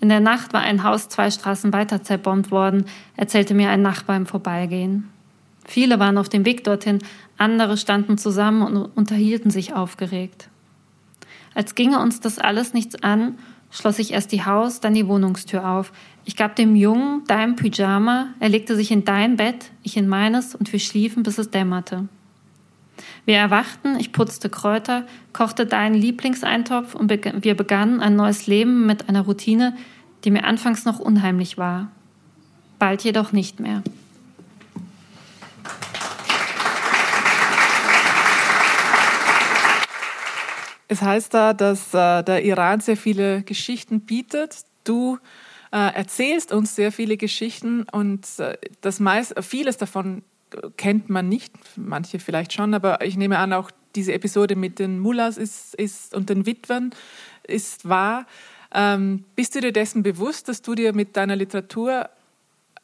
In 0.00 0.08
der 0.08 0.18
Nacht 0.18 0.52
war 0.52 0.62
ein 0.62 0.82
Haus 0.82 1.08
zwei 1.08 1.30
Straßen 1.30 1.72
weiter 1.72 2.02
zerbombt 2.02 2.50
worden, 2.50 2.86
erzählte 3.14 3.54
mir 3.54 3.70
ein 3.70 3.82
Nachbar 3.82 4.16
im 4.16 4.26
Vorbeigehen. 4.26 5.08
Viele 5.64 6.00
waren 6.00 6.18
auf 6.18 6.28
dem 6.28 6.44
Weg 6.44 6.64
dorthin, 6.64 6.98
andere 7.36 7.76
standen 7.76 8.18
zusammen 8.18 8.62
und 8.62 8.76
unterhielten 8.96 9.52
sich 9.52 9.74
aufgeregt. 9.74 10.48
Als 11.54 11.76
ginge 11.76 12.00
uns 12.00 12.18
das 12.18 12.40
alles 12.40 12.74
nichts 12.74 13.00
an, 13.04 13.38
schloss 13.70 14.00
ich 14.00 14.12
erst 14.12 14.32
die 14.32 14.44
Haus, 14.44 14.80
dann 14.80 14.94
die 14.94 15.06
Wohnungstür 15.06 15.68
auf. 15.68 15.92
Ich 16.28 16.36
gab 16.36 16.56
dem 16.56 16.76
Jungen 16.76 17.22
dein 17.26 17.56
Pyjama, 17.56 18.34
er 18.38 18.50
legte 18.50 18.76
sich 18.76 18.90
in 18.90 19.06
dein 19.06 19.36
Bett, 19.36 19.70
ich 19.82 19.96
in 19.96 20.06
meines 20.06 20.54
und 20.54 20.70
wir 20.70 20.78
schliefen, 20.78 21.22
bis 21.22 21.38
es 21.38 21.50
dämmerte. 21.50 22.06
Wir 23.24 23.38
erwachten, 23.38 23.98
ich 23.98 24.12
putzte 24.12 24.50
Kräuter, 24.50 25.06
kochte 25.32 25.64
deinen 25.64 25.94
Lieblingseintopf 25.94 26.94
und 26.94 27.08
wir 27.08 27.56
begannen 27.56 28.00
ein 28.00 28.14
neues 28.14 28.46
Leben 28.46 28.84
mit 28.84 29.08
einer 29.08 29.22
Routine, 29.22 29.74
die 30.24 30.30
mir 30.30 30.44
anfangs 30.44 30.84
noch 30.84 30.98
unheimlich 30.98 31.56
war. 31.56 31.90
Bald 32.78 33.04
jedoch 33.04 33.32
nicht 33.32 33.58
mehr. 33.58 33.82
Es 40.88 41.00
heißt 41.00 41.32
da, 41.32 41.54
dass 41.54 41.94
äh, 41.94 42.22
der 42.22 42.44
Iran 42.44 42.80
sehr 42.80 42.98
viele 42.98 43.42
Geschichten 43.44 44.02
bietet. 44.02 44.66
Du 44.84 45.18
erzählst 45.76 46.52
uns 46.52 46.74
sehr 46.74 46.92
viele 46.92 47.16
Geschichten 47.16 47.84
und 47.92 48.26
äh, 48.38 48.56
das 48.80 49.00
meist, 49.00 49.34
vieles 49.42 49.76
davon 49.76 50.22
kennt 50.76 51.10
man 51.10 51.28
nicht, 51.28 51.52
manche 51.76 52.18
vielleicht 52.18 52.52
schon, 52.54 52.72
aber 52.74 53.04
ich 53.04 53.16
nehme 53.16 53.38
an, 53.38 53.52
auch 53.52 53.70
diese 53.94 54.12
Episode 54.12 54.56
mit 54.56 54.78
den 54.78 54.98
Mullahs 54.98 55.36
ist, 55.36 55.74
ist, 55.74 56.14
und 56.14 56.30
den 56.30 56.46
Witwen 56.46 56.94
ist 57.44 57.88
wahr. 57.88 58.26
Ähm, 58.72 59.24
bist 59.34 59.54
du 59.54 59.60
dir 59.60 59.72
dessen 59.72 60.02
bewusst, 60.02 60.48
dass 60.48 60.62
du 60.62 60.74
dir 60.74 60.92
mit 60.94 61.16
deiner 61.16 61.36
Literatur 61.36 62.08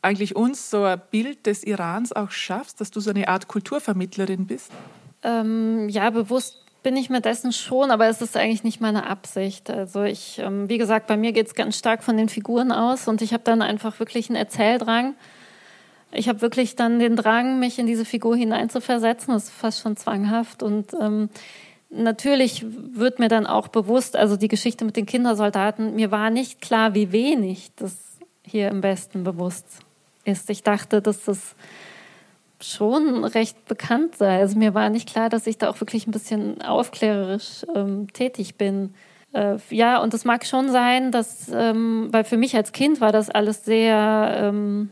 eigentlich 0.03 0.37
uns 0.37 0.71
so 0.71 0.85
ein 0.85 1.01
Bild 1.11 1.47
des 1.47 1.65
Irans 1.65 2.13
auch 2.13 2.31
schaffst, 2.31 2.81
dass 2.81 2.91
du 2.91 3.01
so 3.01 3.11
eine 3.11 3.29
Art 3.29 3.49
Kulturvermittlerin 3.49 4.47
bist? 4.47 4.71
Ähm, 5.23 5.89
ja, 5.89 6.11
bewusst 6.11 6.64
bin 6.85 6.97
ich 6.97 7.11
mir 7.11 7.21
dessen 7.21 7.53
schon, 7.53 7.91
aber 7.91 8.07
es 8.07 8.23
ist 8.23 8.37
eigentlich 8.37 8.63
nicht 8.63 8.81
meine 8.81 9.07
Absicht. 9.07 9.71
Also 9.71 10.05
ich, 10.05 10.39
ähm, 10.39 10.69
wie 10.69 10.79
gesagt, 10.79 11.09
bei 11.09 11.17
mir 11.17 11.33
geht 11.33 11.49
es 11.49 11.55
ganz 11.55 11.77
stark 11.77 12.05
von 12.05 12.17
den 12.17 12.29
Figuren 12.29 12.71
aus 12.71 13.09
und 13.09 13.23
ich 13.23 13.33
habe 13.33 13.43
dann 13.43 13.63
einfach 13.63 13.99
wirklich 13.99 14.29
einen 14.29 14.37
Erzähldrang. 14.37 15.15
Ich 16.13 16.29
habe 16.29 16.43
wirklich 16.43 16.77
dann 16.77 17.01
den 17.01 17.17
Drang, 17.17 17.59
mich 17.59 17.81
in 17.81 17.87
diese 17.87 18.05
Figur 18.05 18.37
hineinzuversetzen. 18.37 19.35
Das 19.35 19.45
ist 19.45 19.53
fast 19.53 19.81
schon 19.81 19.97
zwanghaft 19.97 20.63
und 20.63 20.93
ähm, 21.01 21.31
natürlich 21.91 22.65
wird 22.69 23.19
mir 23.19 23.29
dann 23.29 23.47
auch 23.47 23.69
bewusst, 23.69 24.15
also 24.15 24.37
die 24.37 24.49
Geschichte 24.49 24.85
mit 24.85 24.97
den 24.97 25.07
Kindersoldaten, 25.07 25.95
mir 25.95 26.11
war 26.11 26.31
nicht 26.31 26.61
klar, 26.61 26.95
wie 26.95 27.11
wenig 27.11 27.73
das 27.77 27.97
hier 28.45 28.69
im 28.69 28.83
Westen 28.83 29.25
bewusst 29.25 29.67
ist. 30.25 30.51
Ich 30.51 30.63
dachte, 30.63 31.01
dass 31.01 31.25
das 31.25 31.57
schon 32.65 33.25
recht 33.25 33.67
bekannt 33.67 34.17
sei. 34.17 34.39
Also 34.39 34.59
mir 34.59 34.75
war 34.75 34.91
nicht 34.91 35.09
klar, 35.09 35.29
dass 35.29 35.47
ich 35.47 35.59
da 35.59 35.69
auch 35.71 35.81
wirklich 35.81 36.07
ein 36.07 36.13
bisschen 36.13 36.63
aufklärerisch 36.63 37.65
ähm, 37.75 38.13
tätig 38.13 38.57
bin. 38.57 38.95
Äh, 39.33 39.57
ja, 39.71 40.03
und 40.03 40.15
es 40.15 40.25
mag 40.25 40.47
schon 40.47 40.71
sein, 40.71 41.11
dass, 41.11 41.49
ähm, 41.53 42.09
weil 42.11 42.25
für 42.25 42.37
mich 42.37 42.57
als 42.57 42.73
Kind 42.73 43.01
war 43.01 43.13
das 43.13 43.31
alles 43.31 43.65
sehr, 43.65 44.35
ähm, 44.39 44.91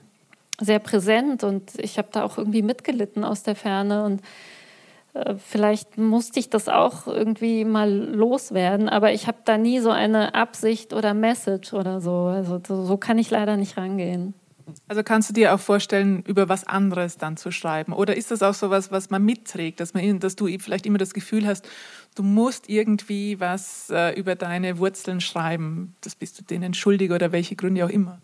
sehr 0.60 0.78
präsent 0.78 1.44
und 1.44 1.72
ich 1.78 1.98
habe 1.98 2.08
da 2.12 2.24
auch 2.24 2.38
irgendwie 2.38 2.62
mitgelitten 2.62 3.24
aus 3.24 3.42
der 3.42 3.56
Ferne 3.56 4.04
und 4.04 4.20
äh, 5.14 5.34
vielleicht 5.36 5.98
musste 5.98 6.40
ich 6.40 6.50
das 6.50 6.68
auch 6.68 7.06
irgendwie 7.06 7.64
mal 7.64 7.90
loswerden, 7.90 8.88
aber 8.88 9.12
ich 9.12 9.26
habe 9.26 9.38
da 9.44 9.58
nie 9.58 9.80
so 9.80 9.90
eine 9.90 10.34
Absicht 10.34 10.92
oder 10.92 11.14
Message 11.14 11.72
oder 11.72 12.00
so. 12.00 12.12
Also 12.26 12.60
so, 12.66 12.84
so 12.84 12.96
kann 12.96 13.18
ich 13.18 13.30
leider 13.30 13.56
nicht 13.56 13.76
rangehen. 13.76 14.34
Also 14.88 15.02
kannst 15.02 15.28
du 15.30 15.34
dir 15.34 15.54
auch 15.54 15.60
vorstellen, 15.60 16.22
über 16.26 16.48
was 16.48 16.64
anderes 16.64 17.18
dann 17.18 17.36
zu 17.36 17.50
schreiben? 17.50 17.92
Oder 17.92 18.16
ist 18.16 18.30
das 18.30 18.42
auch 18.42 18.54
so 18.54 18.70
was, 18.70 18.90
was 18.90 19.10
man 19.10 19.24
mitträgt, 19.24 19.80
dass, 19.80 19.94
man, 19.94 20.20
dass 20.20 20.36
du 20.36 20.46
vielleicht 20.58 20.86
immer 20.86 20.98
das 20.98 21.14
Gefühl 21.14 21.46
hast, 21.46 21.68
du 22.14 22.22
musst 22.22 22.68
irgendwie 22.68 23.40
was 23.40 23.90
äh, 23.90 24.18
über 24.18 24.34
deine 24.34 24.78
Wurzeln 24.78 25.20
schreiben? 25.20 25.94
Das 26.00 26.14
bist 26.14 26.38
du 26.38 26.44
denen 26.44 26.74
schuldig 26.74 27.10
oder 27.10 27.32
welche 27.32 27.56
Gründe 27.56 27.84
auch 27.84 27.90
immer? 27.90 28.20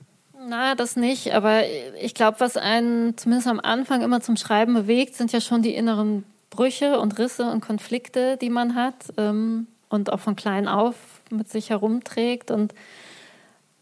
Na, 0.49 0.75
das 0.75 0.97
nicht. 0.97 1.35
Aber 1.35 1.63
ich 2.01 2.15
glaube, 2.15 2.41
was 2.41 2.57
einen 2.57 3.17
zumindest 3.17 3.49
am 3.49 3.61
Anfang 3.61 4.03
immer 4.03 4.21
zum 4.21 4.37
Schreiben 4.37 4.75
bewegt, 4.75 5.15
sind 5.15 5.33
ja 5.33 5.41
schon 5.41 5.63
die 5.63 5.75
inneren 5.75 6.25
Brüche 6.51 6.99
und 7.01 7.19
Risse 7.19 7.51
und 7.51 7.61
Konflikte, 7.61 8.37
die 8.39 8.51
man 8.51 8.75
hat 8.75 9.13
ähm, 9.17 9.67
und 9.89 10.13
auch 10.13 10.21
von 10.21 10.37
klein 10.37 10.69
auf 10.69 10.95
mit 11.31 11.51
sich 11.51 11.71
herumträgt. 11.71 12.51
Und 12.51 12.73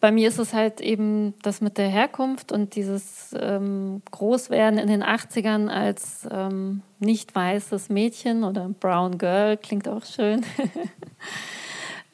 bei 0.06 0.12
mir 0.12 0.28
ist 0.28 0.38
es 0.38 0.54
halt 0.54 0.80
eben 0.80 1.34
das 1.42 1.60
mit 1.60 1.78
der 1.78 1.88
Herkunft 1.88 2.52
und 2.52 2.76
dieses 2.76 3.34
ähm, 3.36 4.02
Großwerden 4.12 4.78
in 4.78 4.86
den 4.86 5.02
80ern 5.02 5.66
als 5.66 6.28
ähm, 6.30 6.82
nicht 7.00 7.34
weißes 7.34 7.88
Mädchen 7.88 8.44
oder 8.44 8.68
Brown 8.78 9.18
Girl, 9.18 9.56
klingt 9.56 9.88
auch 9.88 10.04
schön. 10.04 10.46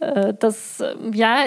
Äh, 0.00 0.34
das, 0.36 0.82
ja, 1.12 1.44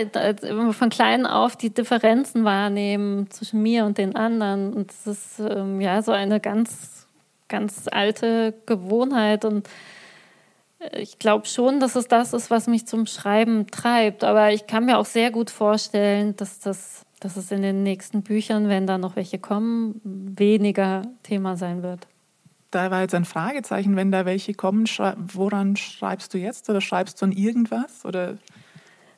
von 0.72 0.90
klein 0.90 1.26
auf 1.26 1.58
die 1.58 1.74
Differenzen 1.74 2.46
wahrnehmen 2.46 3.30
zwischen 3.30 3.62
mir 3.62 3.84
und 3.84 3.98
den 3.98 4.16
anderen. 4.16 4.74
Und 4.74 4.92
das 4.92 5.08
ist 5.08 5.40
ähm, 5.40 5.82
ja 5.82 6.02
so 6.02 6.14
eine 6.14 6.40
ganz, 6.40 7.06
ganz 7.50 7.90
alte 7.92 8.54
Gewohnheit 8.66 9.44
und 9.44 9.68
ich 10.94 11.20
glaube 11.20 11.48
schon, 11.48 11.80
dass 11.80 11.96
es 11.96 12.08
das 12.08 12.34
ist, 12.34 12.50
was 12.50 12.68
mich 12.68 12.88
zum 12.88 13.06
Schreiben 13.06 13.68
treibt. 13.68 14.24
Aber 14.24 14.52
ich 14.52 14.68
kann 14.68 14.86
mir 14.86 14.98
auch 14.98 15.06
sehr 15.06 15.32
gut 15.32 15.50
vorstellen, 15.50 16.36
dass 16.36 16.60
das, 16.60 17.06
dass 17.20 17.38
es 17.38 17.52
in 17.52 17.62
den 17.62 17.84
nächsten 17.84 18.22
Büchern, 18.22 18.70
wenn 18.70 18.88
da 18.88 18.98
noch 18.98 19.16
welche 19.16 19.40
kommen, 19.40 20.02
weniger 20.04 21.04
Thema 21.24 21.58
sein 21.58 21.84
wird. 21.84 22.08
Da 22.72 22.92
war 22.92 23.02
jetzt 23.02 23.16
ein 23.16 23.26
Fragezeichen, 23.26 23.96
wenn 23.96 24.12
da 24.12 24.26
welche 24.26 24.54
kommen, 24.54 24.86
schrei 24.86 25.14
woran 25.18 25.78
schreibst 25.78 26.34
du 26.34 26.38
jetzt? 26.38 26.70
Oder 26.70 26.82
schreibst 26.82 27.22
du 27.22 27.26
an 27.26 27.32
irgendwas? 27.32 28.04
Oder 28.06 28.38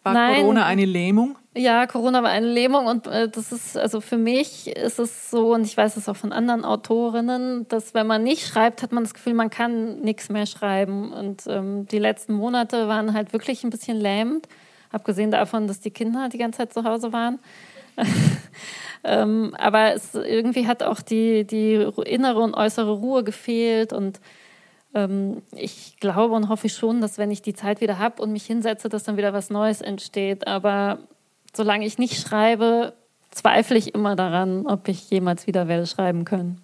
war 0.03 0.13
Nein. 0.13 0.41
Corona 0.41 0.65
eine 0.65 0.85
Lähmung? 0.85 1.37
Ja, 1.57 1.87
Corona 1.87 2.21
war 2.21 2.29
eine 2.29 2.45
Lähmung 2.45 2.85
und 2.85 3.07
äh, 3.07 3.27
das 3.27 3.51
ist, 3.51 3.77
also 3.77 3.99
für 3.99 4.17
mich 4.17 4.67
ist 4.67 4.99
es 4.99 5.31
so, 5.31 5.55
und 5.55 5.65
ich 5.65 5.75
weiß 5.75 5.97
es 5.97 6.07
auch 6.07 6.15
von 6.15 6.31
anderen 6.31 6.63
Autorinnen, 6.63 7.67
dass 7.67 7.95
wenn 7.95 8.05
man 8.05 8.23
nicht 8.23 8.45
schreibt, 8.45 8.83
hat 8.83 8.91
man 8.91 9.03
das 9.03 9.15
Gefühl, 9.15 9.33
man 9.33 9.49
kann 9.49 9.99
nichts 10.01 10.29
mehr 10.29 10.45
schreiben. 10.45 11.11
Und 11.11 11.45
ähm, 11.47 11.87
die 11.87 11.97
letzten 11.97 12.33
Monate 12.33 12.87
waren 12.87 13.13
halt 13.13 13.33
wirklich 13.33 13.63
ein 13.63 13.71
bisschen 13.71 13.97
lähmend, 13.97 14.47
abgesehen 14.91 15.31
davon, 15.31 15.67
dass 15.67 15.79
die 15.79 15.89
Kinder 15.89 16.29
die 16.29 16.37
ganze 16.37 16.59
Zeit 16.59 16.73
zu 16.73 16.83
Hause 16.83 17.11
waren. 17.11 17.39
ähm, 19.03 19.55
aber 19.57 19.95
es 19.95 20.13
irgendwie 20.13 20.67
hat 20.67 20.83
auch 20.83 21.01
die, 21.01 21.43
die 21.43 21.73
innere 22.05 22.39
und 22.39 22.53
äußere 22.53 22.91
Ruhe 22.91 23.23
gefehlt 23.23 23.93
und 23.93 24.19
ähm, 24.93 25.41
ich 25.55 25.97
glaube 25.99 26.35
und 26.35 26.49
hoffe 26.49 26.69
schon, 26.69 27.01
dass 27.01 27.17
wenn 27.17 27.31
ich 27.31 27.41
die 27.41 27.55
Zeit 27.55 27.81
wieder 27.81 27.97
habe 27.97 28.21
und 28.21 28.31
mich 28.31 28.45
hinsetze, 28.45 28.89
dass 28.89 29.05
dann 29.05 29.17
wieder 29.17 29.33
was 29.33 29.49
Neues 29.49 29.81
entsteht. 29.81 30.45
Aber 30.45 30.99
solange 31.57 31.85
ich 31.85 31.97
nicht 31.97 32.21
schreibe, 32.21 32.93
zweifle 33.31 33.77
ich 33.77 33.93
immer 33.93 34.15
daran, 34.15 34.65
ob 34.65 34.87
ich 34.87 35.09
jemals 35.09 35.47
wieder 35.47 35.67
werde 35.67 35.85
schreiben 35.85 36.23
können. 36.23 36.61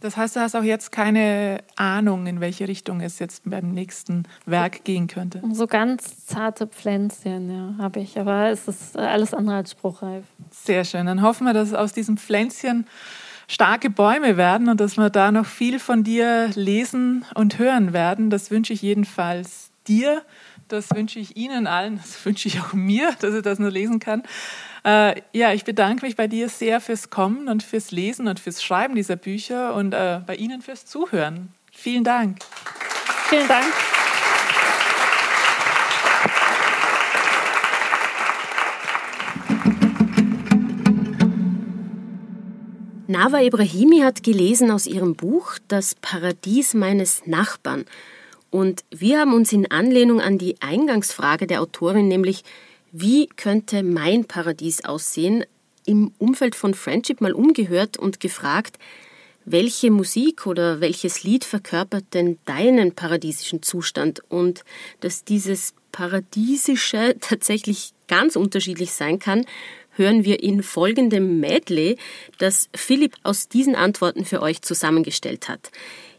Das 0.00 0.16
heißt, 0.16 0.34
du 0.34 0.40
hast 0.40 0.56
auch 0.56 0.64
jetzt 0.64 0.90
keine 0.90 1.58
Ahnung, 1.76 2.26
in 2.26 2.40
welche 2.40 2.66
Richtung 2.66 3.00
es 3.00 3.20
jetzt 3.20 3.42
beim 3.48 3.70
nächsten 3.70 4.24
Werk 4.46 4.82
gehen 4.82 5.06
könnte. 5.06 5.40
So 5.52 5.68
ganz 5.68 6.26
zarte 6.26 6.66
Pflänzchen, 6.66 7.48
ja, 7.48 7.82
habe 7.82 8.00
ich. 8.00 8.18
Aber 8.18 8.48
es 8.48 8.66
ist 8.66 8.96
alles 8.96 9.32
andere 9.32 9.56
als 9.56 9.70
spruchreif. 9.70 10.24
Sehr 10.50 10.84
schön. 10.84 11.06
Dann 11.06 11.22
hoffen 11.22 11.46
wir, 11.46 11.52
dass 11.52 11.72
aus 11.72 11.92
diesem 11.92 12.16
Pflänzchen 12.16 12.86
starke 13.46 13.90
Bäume 13.90 14.36
werden 14.36 14.68
und 14.68 14.80
dass 14.80 14.96
wir 14.96 15.08
da 15.08 15.30
noch 15.30 15.46
viel 15.46 15.78
von 15.78 16.02
dir 16.02 16.50
lesen 16.54 17.24
und 17.36 17.60
hören 17.60 17.92
werden. 17.92 18.28
Das 18.28 18.50
wünsche 18.50 18.72
ich 18.72 18.82
jedenfalls 18.82 19.70
dir. 19.86 20.22
Das 20.72 20.88
wünsche 20.94 21.18
ich 21.18 21.36
Ihnen 21.36 21.66
allen. 21.66 21.98
Das 21.98 22.24
wünsche 22.24 22.48
ich 22.48 22.58
auch 22.58 22.72
mir, 22.72 23.14
dass 23.20 23.34
ich 23.34 23.42
das 23.42 23.58
nur 23.58 23.70
lesen 23.70 24.00
kann. 24.00 24.22
Äh, 24.84 25.20
ja, 25.34 25.52
ich 25.52 25.64
bedanke 25.64 26.06
mich 26.06 26.16
bei 26.16 26.26
dir 26.26 26.48
sehr 26.48 26.80
fürs 26.80 27.10
Kommen 27.10 27.48
und 27.48 27.62
fürs 27.62 27.90
Lesen 27.90 28.26
und 28.26 28.40
fürs 28.40 28.62
Schreiben 28.64 28.94
dieser 28.94 29.16
Bücher 29.16 29.74
und 29.74 29.92
äh, 29.92 30.20
bei 30.26 30.34
Ihnen 30.34 30.62
fürs 30.62 30.86
Zuhören. 30.86 31.50
Vielen 31.70 32.04
Dank. 32.04 32.38
Vielen 33.28 33.46
Dank. 33.48 33.66
Nava 43.08 43.42
Ibrahimi 43.42 44.00
hat 44.00 44.22
gelesen 44.22 44.70
aus 44.70 44.86
ihrem 44.86 45.16
Buch 45.16 45.58
Das 45.68 45.94
Paradies 45.96 46.72
meines 46.72 47.26
Nachbarn. 47.26 47.84
Und 48.52 48.84
wir 48.90 49.18
haben 49.18 49.32
uns 49.32 49.50
in 49.54 49.70
Anlehnung 49.70 50.20
an 50.20 50.36
die 50.36 50.56
Eingangsfrage 50.60 51.46
der 51.46 51.62
Autorin, 51.62 52.06
nämlich 52.06 52.44
wie 52.92 53.26
könnte 53.26 53.82
mein 53.82 54.26
Paradies 54.26 54.84
aussehen, 54.84 55.46
im 55.86 56.12
Umfeld 56.18 56.54
von 56.54 56.74
Friendship 56.74 57.22
mal 57.22 57.32
umgehört 57.32 57.96
und 57.96 58.20
gefragt, 58.20 58.78
welche 59.46 59.90
Musik 59.90 60.46
oder 60.46 60.82
welches 60.82 61.24
Lied 61.24 61.46
verkörpert 61.46 62.04
denn 62.12 62.38
deinen 62.44 62.92
paradiesischen 62.92 63.62
Zustand 63.62 64.22
und 64.28 64.64
dass 65.00 65.24
dieses 65.24 65.72
Paradiesische 65.90 67.16
tatsächlich 67.20 67.94
ganz 68.06 68.36
unterschiedlich 68.36 68.92
sein 68.92 69.18
kann, 69.18 69.46
hören 69.92 70.26
wir 70.26 70.42
in 70.42 70.62
folgendem 70.62 71.40
Medley, 71.40 71.96
das 72.36 72.68
Philipp 72.74 73.16
aus 73.22 73.48
diesen 73.48 73.76
Antworten 73.76 74.26
für 74.26 74.42
euch 74.42 74.60
zusammengestellt 74.60 75.48
hat. 75.48 75.70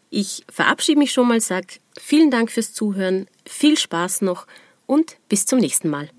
Ich 0.09 0.43
verabschiede 0.49 0.97
mich 0.97 1.11
schon 1.11 1.27
mal, 1.27 1.39
sage 1.39 1.77
vielen 1.99 2.31
Dank 2.31 2.51
fürs 2.51 2.73
Zuhören, 2.73 3.27
viel 3.45 3.77
Spaß 3.77 4.21
noch 4.21 4.47
und 4.85 5.17
bis 5.29 5.45
zum 5.45 5.59
nächsten 5.59 5.89
Mal. 5.89 6.09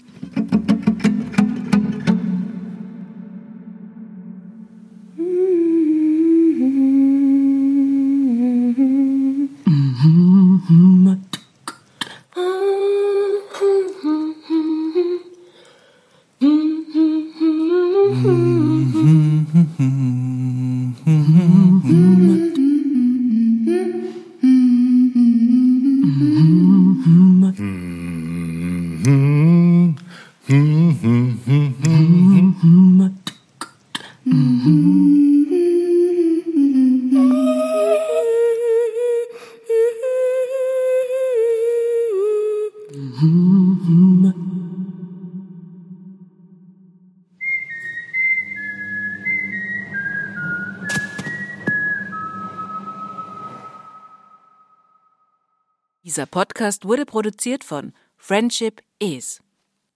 Podcast 56.64 56.88
wurde 56.88 57.04
produziert 57.04 57.62
von 57.62 57.92
Friendship 58.16 58.80
Is. 58.98 59.42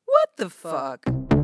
What 0.04 0.28
the 0.36 0.50
fuck? 0.50 1.37